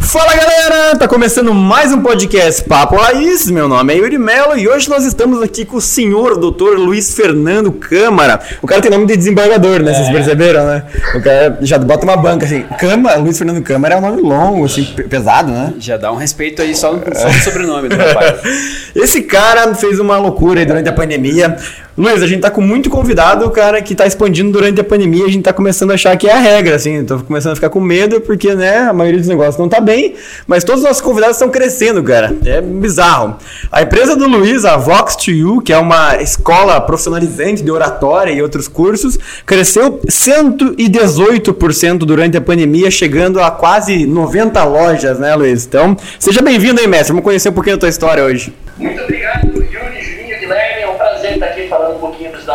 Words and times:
Fala 0.00 0.34
galera, 0.34 0.96
tá 0.96 1.06
começando 1.06 1.52
mais 1.52 1.92
um 1.92 2.00
podcast 2.00 2.64
Papo 2.64 2.96
Raiz. 2.96 3.50
Meu 3.50 3.68
nome 3.68 3.92
é 3.92 3.98
Yuri 3.98 4.16
Mello 4.16 4.56
e 4.56 4.66
hoje 4.66 4.88
nós 4.88 5.04
estamos 5.04 5.42
aqui 5.42 5.64
com 5.64 5.76
o 5.76 5.80
senhor 5.80 6.38
doutor 6.38 6.78
Luiz 6.78 7.14
Fernando 7.14 7.70
Câmara. 7.72 8.40
O 8.62 8.66
cara 8.66 8.80
tem 8.80 8.90
nome 8.90 9.06
de 9.06 9.16
desembargador, 9.16 9.82
né? 9.82 9.92
Vocês 9.92 10.08
perceberam, 10.08 10.64
né? 10.66 10.84
O 11.14 11.22
cara 11.22 11.58
já 11.60 11.78
bota 11.78 12.04
uma 12.04 12.16
banca 12.16 12.46
assim. 12.46 12.62
Câmara, 12.78 13.18
Luiz 13.18 13.36
Fernando 13.36 13.62
Câmara 13.62 13.96
é 13.96 13.98
um 13.98 14.00
nome 14.00 14.22
longo, 14.22 14.64
assim, 14.64 14.84
pesado, 15.08 15.52
né? 15.52 15.74
Já 15.78 15.96
dá 15.98 16.10
um 16.10 16.16
respeito 16.16 16.62
aí 16.62 16.74
só, 16.74 16.98
só 17.14 17.28
no 17.28 17.34
sobrenome 17.40 17.88
do 17.88 17.96
rapaz. 17.96 18.40
Esse 18.96 19.22
cara 19.22 19.74
fez 19.74 19.98
uma 19.98 20.16
loucura 20.16 20.60
aí 20.60 20.66
durante 20.66 20.88
a 20.88 20.92
pandemia. 20.92 21.56
Luiz, 21.98 22.22
a 22.22 22.28
gente 22.28 22.42
tá 22.42 22.48
com 22.48 22.60
muito 22.60 22.88
convidado, 22.88 23.50
cara, 23.50 23.82
que 23.82 23.92
tá 23.92 24.06
expandindo 24.06 24.52
durante 24.52 24.80
a 24.80 24.84
pandemia. 24.84 25.24
A 25.24 25.28
gente 25.28 25.42
tá 25.42 25.52
começando 25.52 25.90
a 25.90 25.94
achar 25.94 26.16
que 26.16 26.28
é 26.28 26.32
a 26.32 26.38
regra, 26.38 26.76
assim. 26.76 27.04
Tô 27.04 27.18
começando 27.18 27.52
a 27.52 27.54
ficar 27.56 27.70
com 27.70 27.80
medo, 27.80 28.20
porque, 28.20 28.54
né, 28.54 28.78
a 28.82 28.92
maioria 28.92 29.18
dos 29.18 29.26
negócios 29.26 29.56
não 29.56 29.68
tá 29.68 29.80
bem. 29.80 30.14
Mas 30.46 30.62
todos 30.62 30.82
os 30.82 30.86
nossos 30.86 31.02
convidados 31.02 31.34
estão 31.34 31.50
crescendo, 31.50 32.00
cara. 32.04 32.36
É 32.46 32.60
bizarro. 32.60 33.36
A 33.72 33.82
empresa 33.82 34.14
do 34.14 34.28
Luiz, 34.28 34.64
a 34.64 34.76
Vox 34.76 35.16
to 35.16 35.32
You, 35.32 35.60
que 35.60 35.72
é 35.72 35.78
uma 35.78 36.22
escola 36.22 36.80
profissionalizante 36.80 37.64
de 37.64 37.70
oratória 37.72 38.30
e 38.30 38.40
outros 38.40 38.68
cursos, 38.68 39.18
cresceu 39.44 40.00
118% 40.06 41.98
durante 41.98 42.36
a 42.36 42.40
pandemia, 42.40 42.92
chegando 42.92 43.40
a 43.40 43.50
quase 43.50 44.06
90 44.06 44.62
lojas, 44.62 45.18
né, 45.18 45.34
Luiz? 45.34 45.66
Então, 45.66 45.96
seja 46.20 46.40
bem-vindo 46.42 46.80
aí, 46.80 46.86
mestre. 46.86 47.08
Vamos 47.08 47.24
conhecer 47.24 47.48
um 47.48 47.54
pouquinho 47.54 47.74
da 47.74 47.80
tua 47.80 47.88
história 47.88 48.22
hoje. 48.22 48.54
Muito 48.78 49.02
obrigado, 49.02 49.48
Yuri, 49.48 50.00
Julinho, 50.00 50.38
Guilherme. 50.38 50.82
É 50.82 50.88
um 50.88 50.94
prazer 50.94 51.32
estar 51.32 51.46
aqui 51.46 51.66
falando 51.66 51.96
um 51.96 51.98
pouquinho 51.98 52.30
dos 52.30 52.48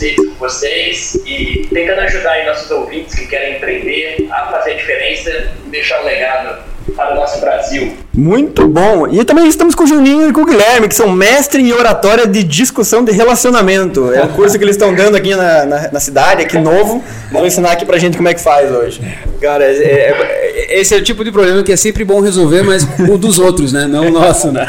nossos 0.00 0.16
conceitos 0.16 0.28
com 0.28 0.34
vocês 0.36 1.14
e 1.26 1.68
tentando 1.72 2.00
ajudar 2.00 2.46
nossos 2.46 2.70
ouvintes 2.70 3.14
que 3.14 3.26
querem 3.26 3.56
empreender 3.56 4.26
a 4.30 4.46
fazer 4.46 4.72
a 4.72 4.76
diferença 4.76 5.30
e 5.64 5.68
deixar 5.68 6.00
um 6.00 6.04
legado 6.04 6.69
para 6.96 7.12
o 7.12 7.16
nosso 7.16 7.40
Brasil. 7.40 7.92
Muito 8.12 8.66
bom. 8.68 9.06
E 9.08 9.24
também 9.24 9.46
estamos 9.48 9.74
com 9.74 9.84
o 9.84 9.86
Juninho 9.86 10.28
e 10.28 10.32
com 10.32 10.42
o 10.42 10.44
Guilherme, 10.44 10.88
que 10.88 10.94
são 10.94 11.08
mestres 11.10 11.64
em 11.64 11.72
oratória 11.72 12.26
de 12.26 12.42
discussão 12.42 13.04
de 13.04 13.12
relacionamento. 13.12 14.12
É 14.12 14.22
um 14.24 14.28
curso 14.28 14.58
que 14.58 14.64
eles 14.64 14.76
estão 14.76 14.94
dando 14.94 15.16
aqui 15.16 15.34
na, 15.34 15.64
na, 15.66 15.90
na 15.92 16.00
cidade, 16.00 16.42
aqui 16.42 16.58
novo. 16.58 17.02
Vão 17.32 17.46
ensinar 17.46 17.72
aqui 17.72 17.84
pra 17.84 17.98
gente 17.98 18.16
como 18.16 18.28
é 18.28 18.34
que 18.34 18.40
faz 18.40 18.70
hoje. 18.70 19.00
Cara, 19.40 19.64
é- 19.64 19.70
é- 19.70 20.80
esse 20.80 20.94
é 20.94 20.98
o 20.98 21.02
tipo 21.02 21.24
de 21.24 21.32
problema 21.32 21.62
que 21.62 21.72
é 21.72 21.76
sempre 21.76 22.04
bom 22.04 22.20
resolver, 22.20 22.62
mas 22.62 22.86
o 23.08 23.16
dos 23.16 23.38
outros, 23.38 23.72
né? 23.72 23.86
Não 23.86 24.06
o 24.06 24.10
nosso, 24.10 24.52
né? 24.52 24.66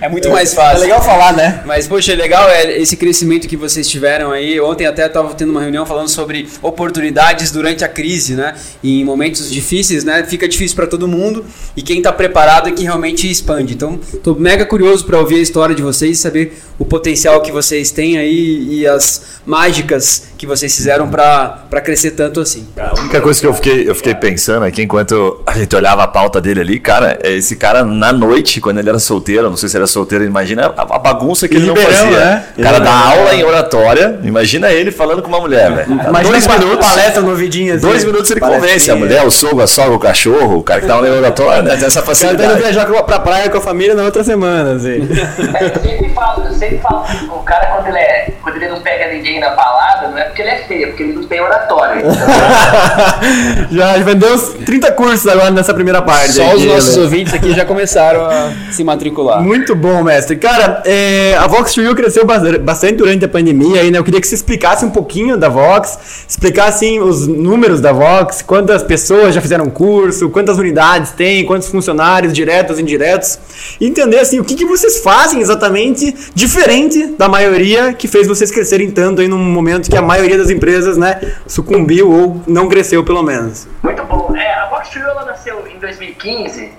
É 0.00 0.08
muito 0.08 0.28
mais 0.30 0.52
É 0.52 0.56
fácil. 0.56 0.80
legal 0.80 1.02
falar, 1.02 1.32
né? 1.34 1.60
Mas, 1.64 1.86
poxa, 1.86 2.12
é 2.12 2.16
legal 2.16 2.48
é 2.50 2.78
esse 2.78 2.96
crescimento 2.96 3.46
que 3.46 3.56
vocês 3.56 3.88
tiveram 3.88 4.30
aí. 4.32 4.60
Ontem 4.60 4.86
até 4.86 5.06
estava 5.06 5.32
tendo 5.34 5.50
uma 5.50 5.60
reunião 5.60 5.86
falando 5.86 6.08
sobre 6.08 6.48
oportunidades 6.60 7.50
durante 7.50 7.84
a 7.84 7.88
crise, 7.88 8.34
né? 8.34 8.54
E 8.82 9.00
em 9.00 9.04
momentos 9.04 9.50
difíceis, 9.50 10.04
né? 10.04 10.24
Fica 10.28 10.48
difícil 10.48 10.74
para 10.76 10.86
todo 10.86 11.06
mundo. 11.06 11.41
E 11.76 11.82
quem 11.82 11.98
está 11.98 12.12
preparado 12.12 12.68
é 12.68 12.72
que 12.72 12.82
realmente 12.82 13.30
expande. 13.30 13.74
Então, 13.74 13.98
tô 14.22 14.34
mega 14.34 14.64
curioso 14.64 15.04
para 15.04 15.18
ouvir 15.18 15.36
a 15.36 15.40
história 15.40 15.74
de 15.74 15.82
vocês 15.82 16.18
saber 16.18 16.58
o 16.78 16.84
potencial 16.84 17.40
que 17.40 17.52
vocês 17.52 17.90
têm 17.90 18.18
aí 18.18 18.66
e 18.70 18.86
as 18.86 19.40
mágicas 19.46 20.31
que 20.42 20.46
vocês 20.46 20.74
fizeram 20.74 21.06
para 21.08 21.80
crescer 21.84 22.10
tanto 22.10 22.40
assim. 22.40 22.66
A 22.76 22.98
única 22.98 23.20
coisa 23.20 23.40
que 23.40 23.46
eu 23.46 23.54
fiquei, 23.54 23.88
eu 23.88 23.94
fiquei 23.94 24.12
pensando 24.12 24.64
aqui 24.64 24.82
enquanto 24.82 25.40
a 25.46 25.52
gente 25.52 25.76
olhava 25.76 26.02
a 26.02 26.08
pauta 26.08 26.40
dele 26.40 26.60
ali, 26.60 26.80
cara, 26.80 27.16
é 27.22 27.30
esse 27.30 27.54
cara 27.54 27.84
na 27.84 28.12
noite, 28.12 28.60
quando 28.60 28.78
ele 28.80 28.88
era 28.88 28.98
solteiro, 28.98 29.48
não 29.48 29.56
sei 29.56 29.68
se 29.68 29.76
era 29.76 29.86
solteiro, 29.86 30.24
imagina 30.24 30.66
a, 30.76 30.82
a 30.82 30.98
bagunça 30.98 31.46
que 31.46 31.54
ele 31.54 31.66
não 31.66 31.74
Ribeirão, 31.76 32.06
fazia. 32.06 32.18
né? 32.18 32.44
O 32.58 32.62
cara 32.62 32.80
dá 32.80 32.90
Ribeirão. 32.90 33.18
aula 33.20 33.34
em 33.36 33.44
oratória, 33.44 34.18
imagina 34.24 34.72
ele 34.72 34.90
falando 34.90 35.22
com 35.22 35.28
uma 35.28 35.38
mulher, 35.38 35.70
velho. 35.72 35.92
Imagina 35.92 36.22
dois 36.22 36.46
minutos. 36.48 36.86
palestra 36.88 37.22
no 37.22 37.30
ouvidinho 37.30 37.74
assim. 37.76 37.86
Dois 37.86 38.04
minutos 38.04 38.28
ele 38.32 38.40
convence 38.40 38.90
a 38.90 38.96
mulher, 38.96 39.24
o 39.24 39.30
sogro, 39.30 39.62
a 39.62 39.66
sogra, 39.68 39.92
o 39.94 39.98
cachorro, 40.00 40.56
o 40.58 40.62
cara 40.64 40.80
que 40.80 40.88
tava 40.88 41.02
na 41.08 41.14
oratória, 41.14 41.62
né? 41.62 41.76
Tem 41.76 41.86
essa 41.86 42.00
O 42.00 42.02
cara 42.02 42.16
tá 42.16 42.24
indo 42.24 42.32
facilidade. 42.32 42.60
viajar 42.60 42.86
pra 43.04 43.20
praia 43.20 43.48
com 43.48 43.58
a 43.58 43.60
família 43.60 43.94
na 43.94 44.02
outra 44.02 44.24
semana, 44.24 44.72
assim. 44.72 45.08
É, 45.54 45.66
eu 45.66 45.80
sempre 45.82 46.08
falo, 46.12 46.44
eu 46.46 46.52
sempre 46.52 46.78
falo 46.78 47.04
que 47.04 47.24
o 47.26 47.38
cara 47.44 47.66
quando 47.66 47.86
ele, 47.86 47.98
é, 47.98 48.31
quando 48.52 48.62
ele 48.62 48.72
não 48.72 48.80
pega 48.80 49.12
ninguém 49.12 49.40
na 49.40 49.50
balada, 49.50 50.08
não 50.08 50.18
é 50.18 50.24
porque 50.24 50.42
ele 50.42 50.50
é 50.50 50.58
feio, 50.58 50.84
é 50.84 50.86
porque 50.88 51.02
ele 51.02 51.12
não 51.14 51.24
tem 51.24 51.40
oratório. 51.40 52.00
Então, 52.00 52.12
já 53.72 53.96
vendeu 53.98 54.34
uns 54.34 54.42
30 54.64 54.92
cursos 54.92 55.26
agora 55.26 55.50
nessa 55.50 55.72
primeira 55.74 56.02
parte. 56.02 56.32
Só 56.32 56.44
os 56.54 56.62
aqui, 56.62 56.66
nossos 56.66 56.96
né? 56.96 57.02
ouvintes 57.02 57.34
aqui 57.34 57.54
já 57.54 57.64
começaram 57.64 58.26
a 58.26 58.52
se 58.70 58.84
matricular. 58.84 59.42
Muito 59.42 59.74
bom, 59.74 60.02
mestre. 60.02 60.36
Cara, 60.36 60.82
é, 60.84 61.36
a 61.38 61.46
Vox 61.46 61.76
You 61.76 61.94
cresceu 61.94 62.24
bas- 62.26 62.58
bastante 62.58 62.94
durante 62.94 63.24
a 63.24 63.28
pandemia 63.28 63.80
aí, 63.80 63.90
né? 63.90 63.98
Eu 63.98 64.04
queria 64.04 64.20
que 64.20 64.26
você 64.26 64.34
explicasse 64.34 64.84
um 64.84 64.90
pouquinho 64.90 65.36
da 65.36 65.48
Vox, 65.48 65.98
explicasse 66.28 66.98
os 67.00 67.26
números 67.26 67.80
da 67.80 67.92
Vox, 67.92 68.42
quantas 68.42 68.82
pessoas 68.82 69.34
já 69.34 69.40
fizeram 69.40 69.68
curso, 69.70 70.28
quantas 70.30 70.58
unidades 70.58 71.12
tem, 71.12 71.44
quantos 71.44 71.68
funcionários 71.68 72.32
diretos 72.32 72.78
indiretos, 72.78 73.38
e 73.80 73.86
entender 73.86 74.18
assim 74.18 74.38
o 74.40 74.44
que, 74.44 74.54
que 74.54 74.64
vocês 74.64 74.98
fazem 74.98 75.40
exatamente 75.40 76.14
diferente 76.34 77.06
da 77.18 77.28
maioria 77.28 77.92
que 77.92 78.08
fez 78.08 78.26
vocês 78.42 78.50
crescerem 78.50 78.90
tanto 78.90 79.20
aí 79.20 79.28
num 79.28 79.38
momento 79.38 79.88
que 79.88 79.96
a 79.96 80.02
maioria 80.02 80.36
das 80.36 80.50
empresas, 80.50 80.98
né, 80.98 81.20
sucumbiu 81.46 82.10
ou 82.10 82.42
não 82.46 82.68
cresceu 82.68 83.04
pelo 83.04 83.22
menos. 83.22 83.68
Muito 83.82 84.02
bom. 84.04 84.34
É, 84.36 84.52
a 84.54 84.82
You, 84.94 85.02
ela 85.02 85.24
nasceu 85.24 85.66
em 85.68 85.78
2015, 85.78 86.72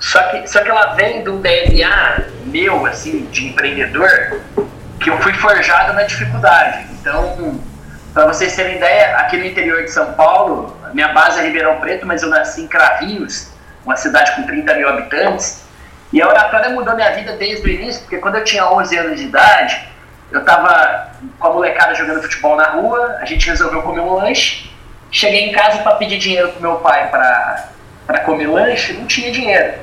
só 0.00 0.20
que, 0.24 0.46
só 0.48 0.60
que 0.60 0.68
ela 0.68 0.94
vem 0.94 1.22
de 1.22 1.30
um 1.30 1.40
DNA 1.40 2.24
meu, 2.46 2.84
assim, 2.86 3.28
de 3.30 3.46
empreendedor, 3.46 4.08
que 4.98 5.08
eu 5.08 5.16
fui 5.18 5.32
forjado 5.34 5.92
na 5.92 6.02
dificuldade. 6.02 6.84
Então, 7.00 7.60
para 8.12 8.26
vocês 8.26 8.56
terem 8.56 8.76
ideia, 8.76 9.16
aqui 9.18 9.36
no 9.36 9.44
interior 9.44 9.84
de 9.84 9.92
São 9.92 10.14
Paulo, 10.14 10.76
minha 10.92 11.12
base 11.12 11.38
é 11.38 11.44
Ribeirão 11.44 11.78
Preto, 11.80 12.04
mas 12.04 12.24
eu 12.24 12.28
nasci 12.28 12.62
em 12.62 12.66
Cravinhos, 12.66 13.50
uma 13.86 13.96
cidade 13.96 14.34
com 14.34 14.42
30 14.42 14.74
mil 14.74 14.88
habitantes, 14.88 15.62
e 16.12 16.20
a 16.20 16.28
oratória 16.28 16.70
mudou 16.70 16.94
minha 16.96 17.12
vida 17.12 17.36
desde 17.36 17.64
o 17.64 17.70
início, 17.70 18.00
porque 18.02 18.18
quando 18.18 18.36
eu 18.36 18.44
tinha 18.44 18.66
11 18.66 18.96
anos 18.98 19.20
de 19.20 19.26
idade, 19.26 19.93
eu 20.32 20.44
tava 20.44 21.08
com 21.38 21.46
a 21.46 21.50
molecada 21.52 21.94
jogando 21.94 22.22
futebol 22.22 22.56
na 22.56 22.70
rua, 22.70 23.18
a 23.20 23.24
gente 23.24 23.46
resolveu 23.48 23.82
comer 23.82 24.00
um 24.00 24.14
lanche, 24.14 24.70
cheguei 25.10 25.48
em 25.48 25.52
casa 25.52 25.78
para 25.78 25.94
pedir 25.96 26.18
dinheiro 26.18 26.48
pro 26.50 26.60
meu 26.62 26.76
pai 26.76 27.08
para 27.10 28.20
comer 28.20 28.48
lanche, 28.48 28.92
não 28.94 29.06
tinha 29.06 29.30
dinheiro. 29.30 29.74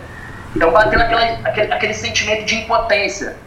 Então 0.55 0.71
bateu 0.71 0.99
aquela, 0.99 1.21
aquele, 1.47 1.73
aquele 1.73 1.93
sentimento 1.93 2.43
de 2.45 2.55
impotência. 2.55 3.37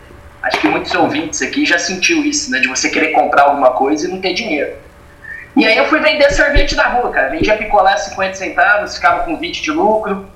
Acho 0.43 0.59
que 0.59 0.69
muitos 0.69 0.95
ouvintes 0.95 1.41
aqui 1.43 1.65
já 1.67 1.79
sentiu 1.79 2.23
isso, 2.25 2.51
né? 2.51 2.59
De 2.61 2.69
você 2.69 2.89
querer 2.91 3.13
comprar 3.13 3.45
alguma 3.45 3.71
coisa 3.73 4.07
e 4.07 4.11
não 4.11 4.21
ter 4.21 4.35
dinheiro. 4.35 4.75
E 5.57 5.65
aí 5.67 5.77
eu 5.77 5.87
fui 5.87 6.01
vender 6.01 6.31
sorvete 6.33 6.75
na 6.75 6.85
rua, 6.89 7.11
cara. 7.11 7.29
Vendia 7.31 7.57
picolé 7.57 7.93
a 7.93 7.97
50 7.97 8.35
centavos, 8.35 8.97
ficava 8.97 9.21
com 9.25 9.37
20 9.39 9.63
de 9.63 9.71
lucro. 9.71 10.29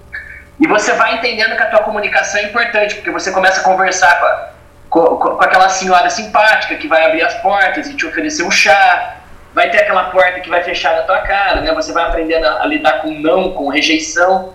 E 0.60 0.66
você 0.66 0.92
vai 0.92 1.14
entendendo 1.16 1.56
que 1.56 1.62
a 1.62 1.66
tua 1.66 1.80
comunicação 1.80 2.40
é 2.40 2.44
importante, 2.44 2.94
porque 2.96 3.10
você 3.10 3.30
começa 3.32 3.60
a 3.60 3.64
conversar 3.64 4.18
com, 4.18 4.26
a- 4.26 4.48
com- 4.88 5.16
com 5.36 5.42
aquela 5.68 5.70
senhora 5.70 6.10
simpática 6.10 6.74
que 6.76 6.88
vai 6.88 7.04
abrir 7.04 7.22
as 7.22 7.34
portas 7.34 7.88
e 7.88 7.94
te 7.94 8.06
oferecer 8.06 8.42
um 8.42 8.50
chá. 8.50 9.16
Vai 9.54 9.70
ter 9.70 9.78
aquela 9.78 10.04
porta 10.04 10.40
que 10.40 10.48
vai 10.48 10.62
fechar 10.62 10.94
na 10.96 11.02
tua 11.02 11.20
cara, 11.20 11.60
né? 11.60 11.72
Você 11.74 11.92
vai 11.92 12.04
aprendendo 12.04 12.46
a, 12.46 12.62
a 12.62 12.66
lidar 12.66 13.02
com 13.02 13.10
não, 13.10 13.52
com 13.52 13.68
rejeição. 13.68 14.54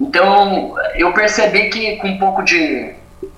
Então, 0.00 0.76
eu 0.94 1.12
percebi 1.12 1.70
que 1.70 1.96
com 1.96 2.08
um 2.08 2.18
pouco 2.18 2.42
de, 2.42 2.94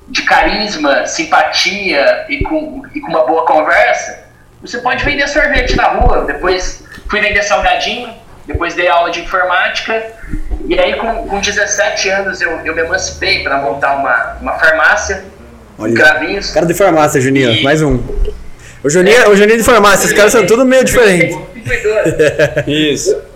de 0.08 0.22
carisma, 0.22 1.06
simpatia 1.06 2.26
e 2.28 2.42
com, 2.42 2.82
e 2.94 3.00
com 3.00 3.08
uma 3.08 3.26
boa 3.26 3.46
conversa, 3.46 4.28
você 4.60 4.78
pode 4.78 5.04
vender 5.04 5.26
sorvete 5.28 5.76
na 5.76 5.84
rua. 5.84 6.24
Depois 6.24 6.84
fui 7.08 7.20
vender 7.20 7.42
salgadinho, 7.42 8.12
depois 8.46 8.74
dei 8.74 8.88
aula 8.88 9.10
de 9.10 9.20
informática. 9.20 10.12
E 10.66 10.78
aí, 10.78 10.96
com, 10.96 11.28
com 11.28 11.40
17 11.40 12.08
anos, 12.10 12.40
eu, 12.40 12.50
eu 12.64 12.74
me 12.74 12.82
emancipei 12.82 13.42
para 13.42 13.58
montar 13.58 13.96
uma, 13.96 14.36
uma 14.40 14.52
farmácia 14.58 15.24
Olha. 15.80 15.94
Cravinhos. 15.94 16.50
Cara 16.50 16.66
de 16.66 16.74
farmácia, 16.74 17.20
Juninho, 17.20 17.62
mais 17.62 17.80
um. 17.80 17.98
O 18.84 18.90
Juninho, 18.90 19.30
o 19.30 19.36
Juninho 19.36 19.56
de 19.56 19.64
farmácia, 19.64 20.06
os 20.06 20.12
caras 20.12 20.30
são 20.32 20.46
tudo 20.46 20.64
meio 20.64 20.84
diferentes. 20.84 21.36
Isso. 22.66 23.30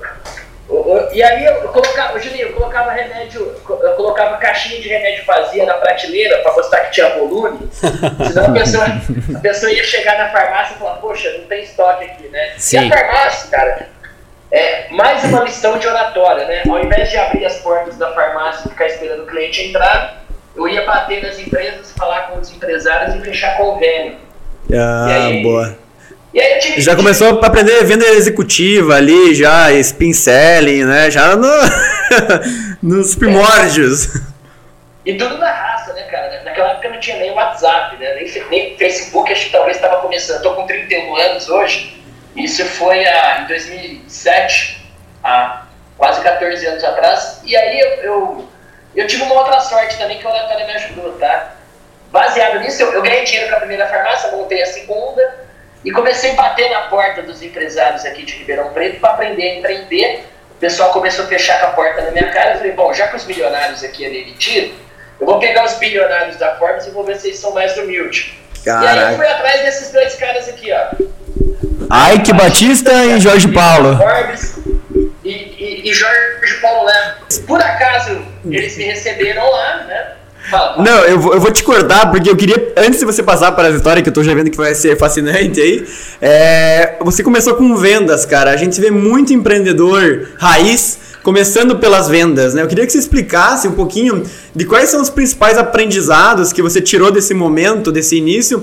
E 1.13 1.23
aí 1.23 1.45
eu 1.45 1.69
colocava, 1.69 2.19
Juninho, 2.19 2.49
eu 2.49 2.53
colocava 2.53 2.91
remédio, 2.91 3.55
eu 3.69 3.93
colocava 3.95 4.37
caixinha 4.37 4.81
de 4.81 4.89
remédio 4.89 5.25
vazia 5.25 5.65
na 5.65 5.75
prateleira 5.75 6.39
para 6.39 6.53
mostrar 6.53 6.81
que 6.81 6.93
tinha 6.93 7.11
volume. 7.17 7.61
Senão 7.73 8.47
a 8.47 8.53
pessoa, 8.53 8.85
a 9.37 9.39
pessoa 9.41 9.73
ia 9.73 9.85
chegar 9.85 10.19
na 10.19 10.31
farmácia 10.31 10.75
e 10.75 10.79
falar, 10.79 10.97
poxa, 10.97 11.31
não 11.39 11.47
tem 11.47 11.63
estoque 11.63 12.05
aqui, 12.05 12.29
né? 12.29 12.53
Sim. 12.59 12.89
E 12.89 12.93
a 12.93 12.97
farmácia, 12.97 13.51
cara, 13.51 13.89
é 14.51 14.89
mais 14.91 15.25
uma 15.25 15.45
lição 15.45 15.79
de 15.79 15.87
oratória, 15.87 16.47
né? 16.47 16.63
Ao 16.69 16.83
invés 16.83 17.11
de 17.11 17.17
abrir 17.17 17.47
as 17.47 17.57
portas 17.57 17.97
da 17.97 18.13
farmácia 18.13 18.67
e 18.67 18.71
ficar 18.71 18.87
esperando 18.87 19.23
o 19.23 19.27
cliente 19.27 19.63
entrar, 19.63 20.24
eu 20.57 20.69
ia 20.69 20.85
bater 20.85 21.23
nas 21.23 21.39
empresas, 21.39 21.93
falar 21.93 22.29
com 22.29 22.39
os 22.39 22.51
empresários 22.51 23.15
e 23.17 23.21
fechar 23.25 23.57
convênio. 23.57 24.17
Ah, 24.73 25.07
E 25.09 25.13
aí? 25.13 25.43
boa. 25.43 25.79
E 26.33 26.41
aí 26.41 26.55
eu 26.55 26.59
tive 26.59 26.81
Já 26.81 26.97
começou 26.97 27.41
a 27.41 27.47
aprender 27.47 27.85
venda 27.85 28.05
executiva 28.07 28.97
ali, 28.97 29.35
já, 29.35 29.71
spin 29.73 30.13
selling, 30.13 30.85
né? 30.85 31.11
Já 31.11 31.37
no, 31.37 31.49
nos 32.83 33.15
primórdios. 33.15 34.09
E 35.07 35.15
tudo 35.15 35.39
na 35.39 35.53
raça, 35.53 35.93
né, 35.93 36.03
cara? 36.05 36.43
Naquela 36.45 36.71
época 36.71 36.89
não 36.89 36.99
tinha 36.99 37.19
nem 37.19 37.31
WhatsApp, 37.33 37.97
né? 37.99 38.15
Nem, 38.15 38.49
nem 38.51 38.77
Facebook, 38.77 39.31
acho 39.31 39.47
que 39.47 39.53
talvez 39.53 39.77
estava 39.77 40.01
começando. 40.01 40.39
Estou 40.39 40.55
com 40.55 40.67
31 40.67 41.15
anos 41.17 41.49
hoje. 41.49 42.03
Isso 42.35 42.65
foi 42.65 43.07
a, 43.07 43.43
em 43.43 43.47
2007, 43.47 44.85
há 45.23 45.63
quase 45.97 46.21
14 46.23 46.67
anos 46.67 46.83
atrás. 46.83 47.41
E 47.45 47.55
aí 47.55 47.79
eu, 47.79 47.89
eu, 48.03 48.49
eu 49.01 49.07
tive 49.07 49.23
uma 49.23 49.35
outra 49.35 49.61
sorte 49.61 49.99
também 49.99 50.19
que 50.19 50.27
o 50.27 50.31
oratório 50.31 50.67
me 50.67 50.73
ajudou, 50.73 51.13
tá? 51.13 51.55
Baseado 52.11 52.61
nisso, 52.61 52.83
eu, 52.83 52.93
eu 52.93 53.03
ganhei 53.03 53.25
dinheiro 53.25 53.51
com 53.51 53.57
a 53.57 53.59
primeira 53.59 53.87
farmácia, 53.87 54.31
montei 54.31 54.63
a 54.63 54.67
segunda 54.67 55.45
e 55.85 55.91
comecei 55.91 56.31
a 56.31 56.35
bater 56.35 56.71
na 56.71 56.83
porta 56.83 57.23
dos 57.23 57.43
empresários 57.43 58.05
aqui 58.05 58.25
de 58.25 58.37
Ribeirão 58.37 58.73
Preto 58.73 59.01
para 59.01 59.11
aprender 59.11 59.43
a 59.43 59.55
empreender. 59.59 60.25
O 60.53 60.61
pessoal 60.61 60.91
começou 60.91 61.25
a 61.25 61.29
fechar 61.29 61.61
com 61.61 61.67
a 61.67 61.71
porta 61.71 62.03
na 62.03 62.11
minha 62.13 62.31
cara. 62.31 62.53
Eu 62.53 62.59
falei, 62.59 62.73
bom, 62.73 62.95
já 62.95 63.09
que 63.09 63.17
os 63.17 63.27
milionários 63.27 63.83
aqui 63.83 64.07
ali 64.07 64.33
tiro, 64.39 64.75
eu 65.21 65.27
vou 65.27 65.39
pegar 65.39 65.65
os 65.65 65.75
bilionários 65.75 66.37
da 66.37 66.55
Forbes 66.57 66.87
e 66.87 66.91
vou 66.91 67.05
ver 67.05 67.17
se 67.17 67.29
eles 67.29 67.39
são 67.39 67.53
mais 67.53 67.77
humildes. 67.77 68.33
Caraca. 68.65 68.85
E 68.85 68.99
aí 68.99 69.13
eu 69.13 69.17
fui 69.17 69.27
atrás 69.27 69.63
desses 69.63 69.93
dois 69.93 70.15
caras 70.15 70.49
aqui, 70.49 70.73
ó. 70.73 72.15
Ike 72.15 72.33
Batista 72.33 72.93
e 72.93 73.21
Jorge 73.21 73.49
Paulo. 73.49 73.99
Forbes 73.99 74.57
e, 75.23 75.31
e, 75.33 75.91
e 75.91 75.93
Jorge 75.93 76.61
Paulo 76.63 76.87
Lema. 76.87 77.17
Por 77.47 77.61
acaso, 77.61 78.25
eles 78.51 78.77
me 78.77 78.85
receberam 78.85 79.51
lá, 79.51 79.85
né? 79.87 80.07
Não, 80.79 80.99
eu 81.05 81.19
vou, 81.19 81.35
eu 81.35 81.41
vou 81.41 81.51
te 81.51 81.65
cortar, 81.65 82.11
porque 82.11 82.29
eu 82.29 82.37
queria, 82.37 82.73
antes 82.77 82.99
de 82.99 83.07
você 83.07 83.23
passar 83.23 83.53
para 83.53 83.69
as 83.69 83.77
histórias, 83.77 84.03
que 84.03 84.11
eu 84.11 84.13
tô 84.13 84.23
já 84.23 84.35
vendo 84.35 84.51
que 84.51 84.57
vai 84.57 84.75
ser 84.75 84.97
fascinante 84.97 85.61
aí, 85.61 85.87
é, 86.21 86.97
você 87.01 87.23
começou 87.23 87.55
com 87.55 87.75
vendas, 87.77 88.27
cara. 88.27 88.51
A 88.51 88.57
gente 88.57 88.79
vê 88.81 88.91
muito 88.91 89.33
empreendedor 89.33 90.29
raiz 90.39 90.99
começando 91.23 91.77
pelas 91.77 92.09
vendas, 92.09 92.53
né? 92.53 92.63
Eu 92.63 92.69
queria 92.69 92.85
que 92.85 92.93
você 92.93 92.99
explicasse 92.99 93.67
um 93.67 93.73
pouquinho 93.73 94.23
de 94.55 94.67
quais 94.67 94.91
são 94.91 95.01
os 95.01 95.09
principais 95.09 95.57
aprendizados 95.57 96.53
que 96.53 96.61
você 96.61 96.83
tirou 96.83 97.11
desse 97.11 97.33
momento, 97.33 97.91
desse 97.91 98.17
início, 98.17 98.63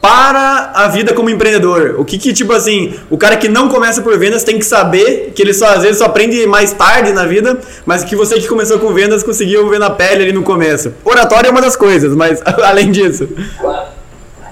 para 0.00 0.72
a 0.74 0.88
vida 0.88 1.12
como 1.12 1.28
empreendedor. 1.28 1.96
O 1.98 2.04
que 2.04 2.18
que, 2.18 2.32
tipo 2.32 2.52
assim, 2.52 2.98
o 3.10 3.18
cara 3.18 3.36
que 3.36 3.48
não 3.48 3.68
começa 3.68 4.00
por 4.00 4.18
vendas 4.18 4.42
tem 4.42 4.58
que 4.58 4.64
saber 4.64 5.32
que 5.34 5.42
ele 5.42 5.52
só, 5.52 5.66
às 5.66 5.82
vezes, 5.82 5.98
só 5.98 6.06
aprende 6.06 6.46
mais 6.46 6.72
tarde 6.72 7.12
na 7.12 7.26
vida, 7.26 7.60
mas 7.84 8.02
que 8.02 8.16
você 8.16 8.40
que 8.40 8.48
começou 8.48 8.78
com 8.78 8.94
vendas 8.94 9.22
conseguiu 9.22 9.68
ver 9.68 9.78
na 9.78 9.90
pele 9.90 10.22
ali 10.22 10.32
no 10.32 10.42
começo. 10.42 10.94
Oratório 11.04 11.48
é 11.48 11.50
uma 11.50 11.60
das 11.60 11.76
coisas, 11.76 12.16
mas 12.16 12.40
além 12.64 12.90
disso. 12.90 13.28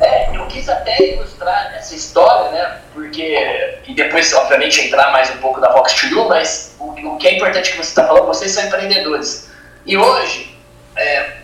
É, 0.01 0.37
eu 0.37 0.47
quis 0.47 0.69
até 0.69 1.15
ilustrar 1.15 1.75
essa 1.77 1.95
história, 1.95 2.51
né? 2.51 2.77
Porque. 2.93 3.79
E 3.87 3.95
depois, 3.95 4.33
obviamente, 4.35 4.83
entrar 4.83 5.11
mais 5.11 5.31
um 5.31 5.39
pouco 5.39 5.61
da 5.61 5.73
Fox 5.73 5.95
to 5.95 6.07
You, 6.09 6.29
mas 6.29 6.77
o, 6.79 6.91
o 6.91 7.17
que 7.17 7.27
é 7.27 7.37
importante 7.37 7.71
que 7.71 7.77
você 7.79 7.89
está 7.89 8.07
falando, 8.07 8.27
vocês 8.27 8.53
são 8.53 8.65
empreendedores. 8.65 9.49
E 9.87 9.97
hoje, 9.97 10.55
é, 10.95 11.38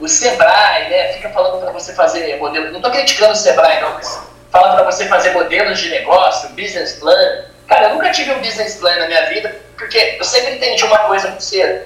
o 0.00 0.08
Sebrae, 0.08 0.88
né, 0.90 1.12
fica 1.14 1.28
falando 1.30 1.60
para 1.60 1.72
você 1.72 1.92
fazer 1.94 2.36
modelo. 2.38 2.68
Não 2.70 2.76
estou 2.76 2.90
criticando 2.90 3.32
o 3.32 3.36
Sebrae, 3.36 3.80
não, 3.80 3.94
mas 3.94 4.20
fala 4.50 4.74
para 4.74 4.84
você 4.84 5.06
fazer 5.06 5.30
modelos 5.30 5.78
de 5.78 5.90
negócio, 5.90 6.48
business 6.50 6.94
plan. 6.94 7.44
Cara, 7.66 7.88
eu 7.88 7.94
nunca 7.94 8.10
tive 8.10 8.30
um 8.32 8.38
business 8.40 8.76
plan 8.76 8.94
na 8.96 9.06
minha 9.06 9.26
vida, 9.26 9.54
porque 9.76 10.16
eu 10.18 10.24
sempre 10.24 10.54
entendi 10.56 10.84
uma 10.84 10.98
coisa 11.00 11.28
muito 11.28 11.42
cedo. 11.42 11.84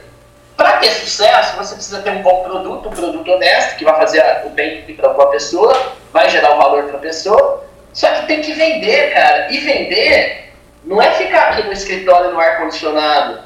Para 0.56 0.76
ter 0.76 0.90
sucesso, 0.90 1.56
você 1.56 1.74
precisa 1.74 2.02
ter 2.02 2.10
um 2.10 2.20
bom 2.22 2.42
produto, 2.42 2.88
um 2.88 2.92
produto 2.92 3.30
honesto, 3.32 3.76
que 3.76 3.84
vai 3.84 3.96
fazer 3.96 4.22
o 4.44 4.50
bem 4.50 4.82
para 4.94 5.10
a 5.10 5.26
pessoa, 5.28 5.94
vai 6.12 6.28
gerar 6.28 6.54
o 6.54 6.58
valor 6.58 6.84
para 6.84 6.96
a 6.98 7.00
pessoa. 7.00 7.64
Só 7.94 8.08
que 8.10 8.26
tem 8.26 8.42
que 8.42 8.52
vender, 8.52 9.14
cara. 9.14 9.50
E 9.50 9.58
vender 9.58 10.52
não 10.84 11.00
é 11.00 11.10
ficar 11.12 11.48
aqui 11.52 11.62
no 11.62 11.72
escritório 11.72 12.30
no 12.30 12.38
ar-condicionado. 12.38 13.40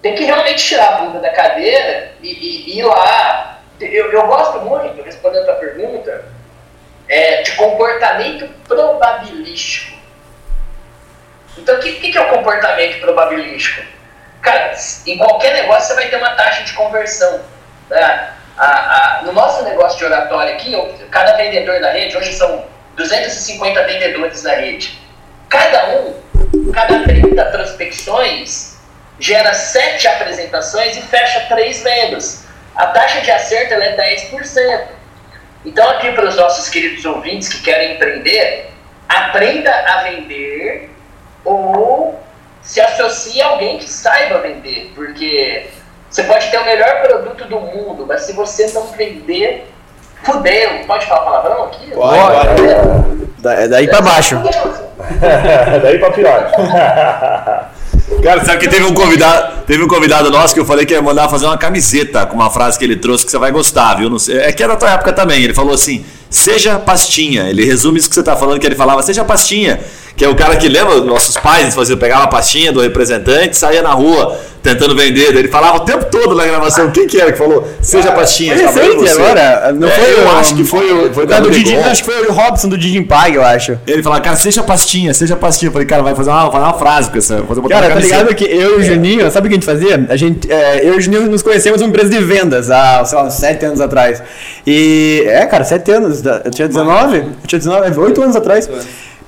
Tem 0.00 0.14
que 0.14 0.24
realmente 0.24 0.64
tirar 0.64 0.88
a 0.88 0.92
bunda 0.98 1.18
da 1.18 1.30
cadeira 1.30 2.12
e, 2.22 2.28
e- 2.28 2.70
e 2.74 2.78
ir 2.78 2.84
lá. 2.84 3.59
Eu, 3.80 4.12
eu 4.12 4.26
gosto 4.26 4.60
muito, 4.60 5.02
respondendo 5.02 5.48
a 5.50 5.54
pergunta, 5.54 6.24
é, 7.08 7.42
de 7.42 7.52
comportamento 7.52 8.48
probabilístico. 8.66 9.98
Então, 11.58 11.76
o 11.76 11.80
que, 11.80 11.92
que 12.12 12.16
é 12.16 12.20
o 12.20 12.28
comportamento 12.28 13.00
probabilístico? 13.00 13.82
Cara, 14.42 14.72
em 15.06 15.18
qualquer 15.18 15.52
negócio 15.54 15.88
você 15.88 15.94
vai 15.94 16.08
ter 16.08 16.16
uma 16.16 16.34
taxa 16.34 16.62
de 16.64 16.72
conversão. 16.72 17.40
né? 17.90 18.32
A- 18.56 18.66
a- 19.18 19.22
no 19.22 19.32
nosso 19.32 19.64
negócio 19.64 19.98
de 19.98 20.04
oratório 20.04 20.52
aqui, 20.54 20.74
cada 21.10 21.32
vendedor 21.36 21.80
da 21.80 21.90
rede, 21.90 22.16
hoje 22.16 22.32
são 22.34 22.64
250 22.94 23.82
vendedores 23.84 24.42
na 24.42 24.52
rede. 24.52 24.98
Cada 25.48 25.86
um, 25.96 26.14
cada 26.72 27.02
30 27.04 27.44
prospecções, 27.46 28.76
gera 29.18 29.52
7 29.54 30.06
apresentações 30.08 30.96
e 30.96 31.02
fecha 31.02 31.40
3 31.48 31.82
vendas. 31.82 32.44
A 32.76 32.86
taxa 32.86 33.20
de 33.20 33.30
acerto 33.30 33.74
ela 33.74 33.84
é 33.84 33.96
10%. 33.96 34.80
Então, 35.64 35.88
aqui 35.90 36.12
para 36.12 36.26
os 36.26 36.36
nossos 36.36 36.68
queridos 36.68 37.04
ouvintes 37.04 37.48
que 37.48 37.62
querem 37.62 37.94
empreender, 37.94 38.70
aprenda 39.08 39.70
a 39.70 40.02
vender 40.04 40.90
ou 41.44 42.18
se 42.62 42.80
associe 42.80 43.40
a 43.42 43.48
alguém 43.48 43.78
que 43.78 43.88
saiba 43.90 44.38
vender, 44.38 44.92
porque 44.94 45.68
você 46.08 46.22
pode 46.24 46.50
ter 46.50 46.58
o 46.58 46.64
melhor 46.64 47.02
produto 47.02 47.44
do 47.46 47.60
mundo, 47.60 48.04
mas 48.06 48.22
se 48.22 48.32
você 48.32 48.68
não 48.72 48.86
vender, 48.88 49.66
fudeu. 50.22 50.84
Pode 50.86 51.06
falar 51.06 51.20
palavrão 51.24 51.64
aqui? 51.64 51.90
Pode. 51.90 53.30
Da- 53.40 53.54
é 53.54 53.68
daí 53.68 53.88
pra 53.88 54.00
baixo. 54.02 54.36
Daí 55.82 55.98
pra 55.98 56.10
pior. 56.10 56.50
Cara, 58.22 58.44
sabe 58.44 58.58
que 58.58 58.68
teve 58.68 58.84
um 58.84 58.92
convidado, 58.92 59.64
teve 59.66 59.82
um 59.82 59.88
convidado 59.88 60.30
nosso 60.30 60.52
que 60.52 60.60
eu 60.60 60.64
falei 60.66 60.84
que 60.84 60.92
ia 60.92 61.00
mandar 61.00 61.28
fazer 61.30 61.46
uma 61.46 61.56
camiseta 61.56 62.26
com 62.26 62.36
uma 62.36 62.50
frase 62.50 62.78
que 62.78 62.84
ele 62.84 62.96
trouxe 62.96 63.24
que 63.24 63.30
você 63.30 63.38
vai 63.38 63.50
gostar, 63.50 63.94
viu? 63.94 64.10
Não 64.10 64.18
sei, 64.18 64.36
é 64.36 64.52
que 64.52 64.62
é 64.62 64.68
da 64.68 64.76
tua 64.76 64.90
época 64.90 65.10
também. 65.10 65.42
Ele 65.42 65.54
falou 65.54 65.72
assim: 65.72 66.04
seja 66.28 66.78
pastinha. 66.78 67.48
Ele 67.48 67.64
resume 67.64 67.98
isso 67.98 68.08
que 68.08 68.14
você 68.14 68.22
tá 68.22 68.36
falando, 68.36 68.60
que 68.60 68.66
ele 68.66 68.74
falava, 68.74 69.02
seja 69.02 69.24
pastinha. 69.24 69.80
Que 70.20 70.26
é 70.26 70.28
o 70.28 70.34
cara 70.34 70.54
que 70.54 70.68
lembra, 70.68 70.96
nossos 70.96 71.34
pais, 71.38 71.74
faziam, 71.74 71.96
pegava 71.98 72.24
a 72.24 72.26
pastinha 72.26 72.70
do 72.70 72.82
representante, 72.82 73.56
saía 73.56 73.80
na 73.80 73.92
rua 73.92 74.36
tentando 74.62 74.94
vender. 74.94 75.34
Ele 75.34 75.48
falava 75.48 75.78
o 75.78 75.80
tempo 75.80 76.04
todo 76.10 76.34
na 76.34 76.44
gravação. 76.44 76.90
Quem 76.90 77.06
que 77.06 77.18
era 77.18 77.32
que 77.32 77.38
falou? 77.38 77.66
Seja 77.80 78.12
pastinha. 78.12 78.54
Vendo 78.54 78.66
recente 78.66 78.96
você? 78.98 79.18
agora. 79.18 79.72
Não 79.72 79.88
É, 79.88 79.90
foi 79.92 80.12
eu 80.12 80.26
o- 80.26 80.30
acho 80.32 80.54
que 80.54 80.62
foi. 80.62 81.10
Foi 81.14 81.24
do 81.24 81.50
Didi, 81.50 81.74
acho 81.74 82.04
que 82.04 82.12
foi 82.12 82.26
o 82.26 82.32
Robson 82.34 82.68
do 82.68 82.76
Didi 82.76 83.00
Pag, 83.00 83.34
eu 83.34 83.42
acho. 83.42 83.78
Ele 83.86 84.02
falava, 84.02 84.20
cara, 84.20 84.36
seja 84.36 84.62
pastinha, 84.62 85.14
seja 85.14 85.36
pastinha. 85.36 85.68
Eu 85.68 85.72
falei, 85.72 85.86
cara, 85.88 86.02
vai 86.02 86.14
fazer 86.14 86.28
uma, 86.28 86.52
fazer 86.52 86.64
uma 86.64 86.74
frase 86.74 87.10
com 87.10 87.16
essa. 87.16 87.42
Fazer 87.42 87.62
Cara, 87.62 87.88
tá 87.88 87.94
ligado 87.94 88.34
que 88.34 88.44
eu 88.44 88.78
e 88.78 88.82
o 88.82 88.84
Juninho, 88.84 89.30
sabe 89.30 89.46
o 89.46 89.48
que 89.48 89.54
a 89.54 89.58
gente 89.58 89.64
fazia? 89.64 90.04
A 90.10 90.16
gente, 90.16 90.52
é, 90.52 90.86
eu 90.86 90.96
e 90.96 90.98
o 90.98 91.00
Juninho 91.00 91.30
nos 91.30 91.40
conhecemos 91.42 91.80
numa 91.80 91.88
empresa 91.88 92.10
de 92.10 92.22
vendas 92.22 92.70
há, 92.70 93.02
sei 93.06 93.16
lá, 93.16 93.30
7 93.30 93.64
anos 93.64 93.80
atrás. 93.80 94.22
E, 94.66 95.24
é, 95.26 95.46
cara, 95.46 95.64
7 95.64 95.90
anos. 95.92 96.22
Eu 96.44 96.50
tinha 96.50 96.68
19? 96.68 97.16
Eu 97.16 97.24
tinha 97.46 97.58
19, 97.58 97.98
8 97.98 98.22
anos 98.22 98.36
atrás. 98.36 98.68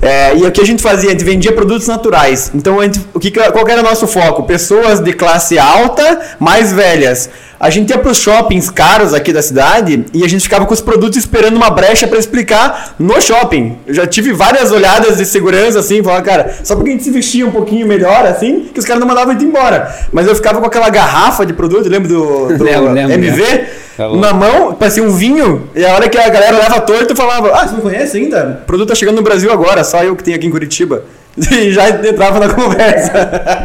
É, 0.02 0.36
e 0.36 0.44
o 0.44 0.50
que 0.50 0.60
a 0.60 0.66
gente 0.66 0.82
fazia? 0.82 1.10
A 1.10 1.12
gente 1.12 1.24
vendia 1.24 1.52
produtos 1.52 1.86
naturais. 1.86 2.50
Então, 2.52 2.82
gente, 2.82 3.00
o 3.14 3.20
que, 3.20 3.30
qual 3.30 3.68
era 3.68 3.80
o 3.80 3.84
nosso 3.84 4.08
foco? 4.08 4.42
Pessoas 4.42 4.98
de 4.98 5.12
classe 5.12 5.60
alta, 5.60 6.20
mais 6.40 6.72
velhas. 6.72 7.30
A 7.62 7.70
gente 7.70 7.90
ia 7.90 7.98
para 7.98 8.10
os 8.10 8.18
shoppings 8.18 8.68
caros 8.68 9.14
aqui 9.14 9.32
da 9.32 9.40
cidade 9.40 10.04
e 10.12 10.24
a 10.24 10.28
gente 10.28 10.42
ficava 10.42 10.66
com 10.66 10.74
os 10.74 10.80
produtos 10.80 11.16
esperando 11.16 11.54
uma 11.54 11.70
brecha 11.70 12.08
para 12.08 12.18
explicar 12.18 12.96
no 12.98 13.20
shopping. 13.20 13.78
Eu 13.86 13.94
já 13.94 14.04
tive 14.04 14.32
várias 14.32 14.72
olhadas 14.72 15.18
de 15.18 15.24
segurança 15.24 15.78
assim, 15.78 16.02
falava, 16.02 16.24
cara, 16.24 16.56
só 16.64 16.74
porque 16.74 16.90
a 16.90 16.92
gente 16.94 17.04
se 17.04 17.12
vestia 17.12 17.46
um 17.46 17.52
pouquinho 17.52 17.86
melhor 17.86 18.26
assim, 18.26 18.68
que 18.74 18.80
os 18.80 18.84
caras 18.84 18.98
não 18.98 19.06
mandavam 19.06 19.30
a 19.30 19.32
gente 19.34 19.44
embora. 19.44 19.94
Mas 20.12 20.26
eu 20.26 20.34
ficava 20.34 20.58
com 20.58 20.66
aquela 20.66 20.90
garrafa 20.90 21.46
de 21.46 21.52
produto, 21.52 21.88
lembra 21.88 22.08
do, 22.08 22.48
do 22.58 22.64
Lembro, 22.64 22.92
lembro, 22.92 23.12
MV? 23.12 23.66
Tá 23.96 24.08
na 24.08 24.32
mão, 24.32 24.72
parecia 24.72 25.02
um 25.02 25.10
vinho, 25.10 25.68
e 25.74 25.84
a 25.84 25.94
hora 25.94 26.08
que 26.08 26.16
a 26.16 26.28
galera 26.28 26.56
olhava 26.56 26.80
torto, 26.80 27.12
eu 27.12 27.16
falava, 27.16 27.52
ah, 27.54 27.68
você 27.68 27.74
não 27.74 27.82
conhece 27.82 28.16
ainda? 28.16 28.60
O 28.62 28.66
produto 28.66 28.88
tá 28.88 28.94
chegando 28.94 29.16
no 29.16 29.22
Brasil 29.22 29.52
agora, 29.52 29.84
só 29.92 30.02
eu 30.02 30.16
que 30.16 30.24
tenho 30.24 30.36
aqui 30.38 30.46
em 30.46 30.50
Curitiba. 30.50 31.04
E 31.50 31.72
já 31.72 31.88
entrava 31.88 32.38
na 32.40 32.52
conversa. 32.54 33.64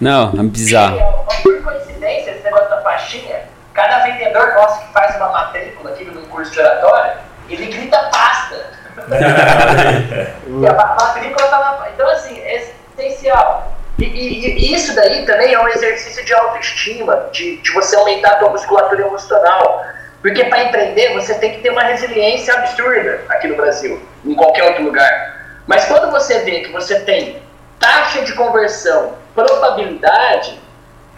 Não, 0.00 0.30
é 0.38 0.42
bizarro. 0.44 1.00
Por 1.42 1.60
coincidência, 1.62 2.30
esse 2.30 2.44
negócio 2.44 2.68
da 2.70 2.76
pastinha, 2.76 3.40
cada 3.74 4.04
vendedor 4.04 4.54
nosso 4.54 4.86
que 4.86 4.92
faz 4.92 5.16
uma 5.16 5.28
matrícula 5.30 5.90
aqui 5.90 6.04
num 6.04 6.24
curso 6.26 6.52
de 6.52 6.60
oratória, 6.60 7.16
ele 7.50 7.66
grita 7.66 7.98
pasta. 8.12 8.54
e 10.62 10.66
a 10.66 10.72
ma- 10.74 10.96
matrícula 11.00 11.48
tá 11.48 11.58
na. 11.80 11.88
Então, 11.92 12.08
assim, 12.10 12.38
é 12.38 12.68
essencial. 12.96 13.72
E, 13.98 14.04
e- 14.04 14.58
e 14.70 14.74
isso 14.74 14.94
daí 14.94 15.26
também 15.26 15.52
é 15.54 15.60
um 15.60 15.66
exercício 15.68 16.24
de 16.24 16.32
autoestima, 16.32 17.26
de, 17.32 17.56
de 17.56 17.72
você 17.72 17.96
aumentar 17.96 18.32
a 18.32 18.36
tua 18.36 18.50
musculatura 18.50 19.02
emocional. 19.02 19.84
Porque 20.20 20.44
para 20.44 20.62
empreender 20.64 21.14
você 21.14 21.34
tem 21.34 21.54
que 21.54 21.62
ter 21.62 21.70
uma 21.70 21.82
resiliência 21.82 22.54
absurda 22.54 23.22
aqui 23.28 23.48
no 23.48 23.56
Brasil, 23.56 24.00
em 24.24 24.34
qualquer 24.36 24.62
outro 24.64 24.84
lugar. 24.84 25.41
Mas 25.66 25.84
quando 25.86 26.10
você 26.10 26.40
vê 26.40 26.60
que 26.60 26.72
você 26.72 27.00
tem 27.00 27.40
taxa 27.78 28.22
de 28.22 28.32
conversão, 28.34 29.14
probabilidade, 29.34 30.58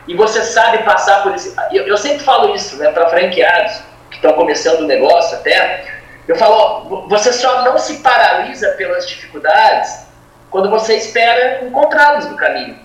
e 0.06 0.14
você 0.14 0.42
sabe 0.42 0.78
passar 0.82 1.22
por 1.22 1.34
isso. 1.34 1.54
Eu, 1.72 1.86
eu 1.86 1.96
sempre 1.96 2.22
falo 2.24 2.54
isso 2.54 2.76
né, 2.76 2.90
para 2.90 3.08
franqueados 3.08 3.80
que 4.10 4.16
estão 4.16 4.32
começando 4.34 4.80
o 4.80 4.86
negócio 4.86 5.38
até. 5.38 5.84
Eu 6.28 6.36
falo, 6.36 6.54
ó, 6.54 6.80
vo- 6.80 7.08
você 7.08 7.32
só 7.32 7.62
não 7.62 7.78
se 7.78 7.98
paralisa 7.98 8.68
pelas 8.72 9.08
dificuldades 9.08 10.04
quando 10.50 10.70
você 10.70 10.94
espera 10.96 11.64
encontrá-los 11.64 12.26
no 12.26 12.36
caminho. 12.36 12.78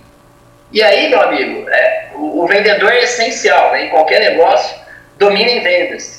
E 0.72 0.82
aí, 0.82 1.10
meu 1.10 1.22
amigo, 1.22 1.70
é, 1.70 2.10
o, 2.16 2.44
o 2.44 2.48
vendedor 2.48 2.92
é 2.92 3.04
essencial 3.04 3.72
né, 3.72 3.86
em 3.86 3.90
qualquer 3.90 4.20
negócio. 4.20 4.78
dominem 5.18 5.62
vendas. 5.62 6.19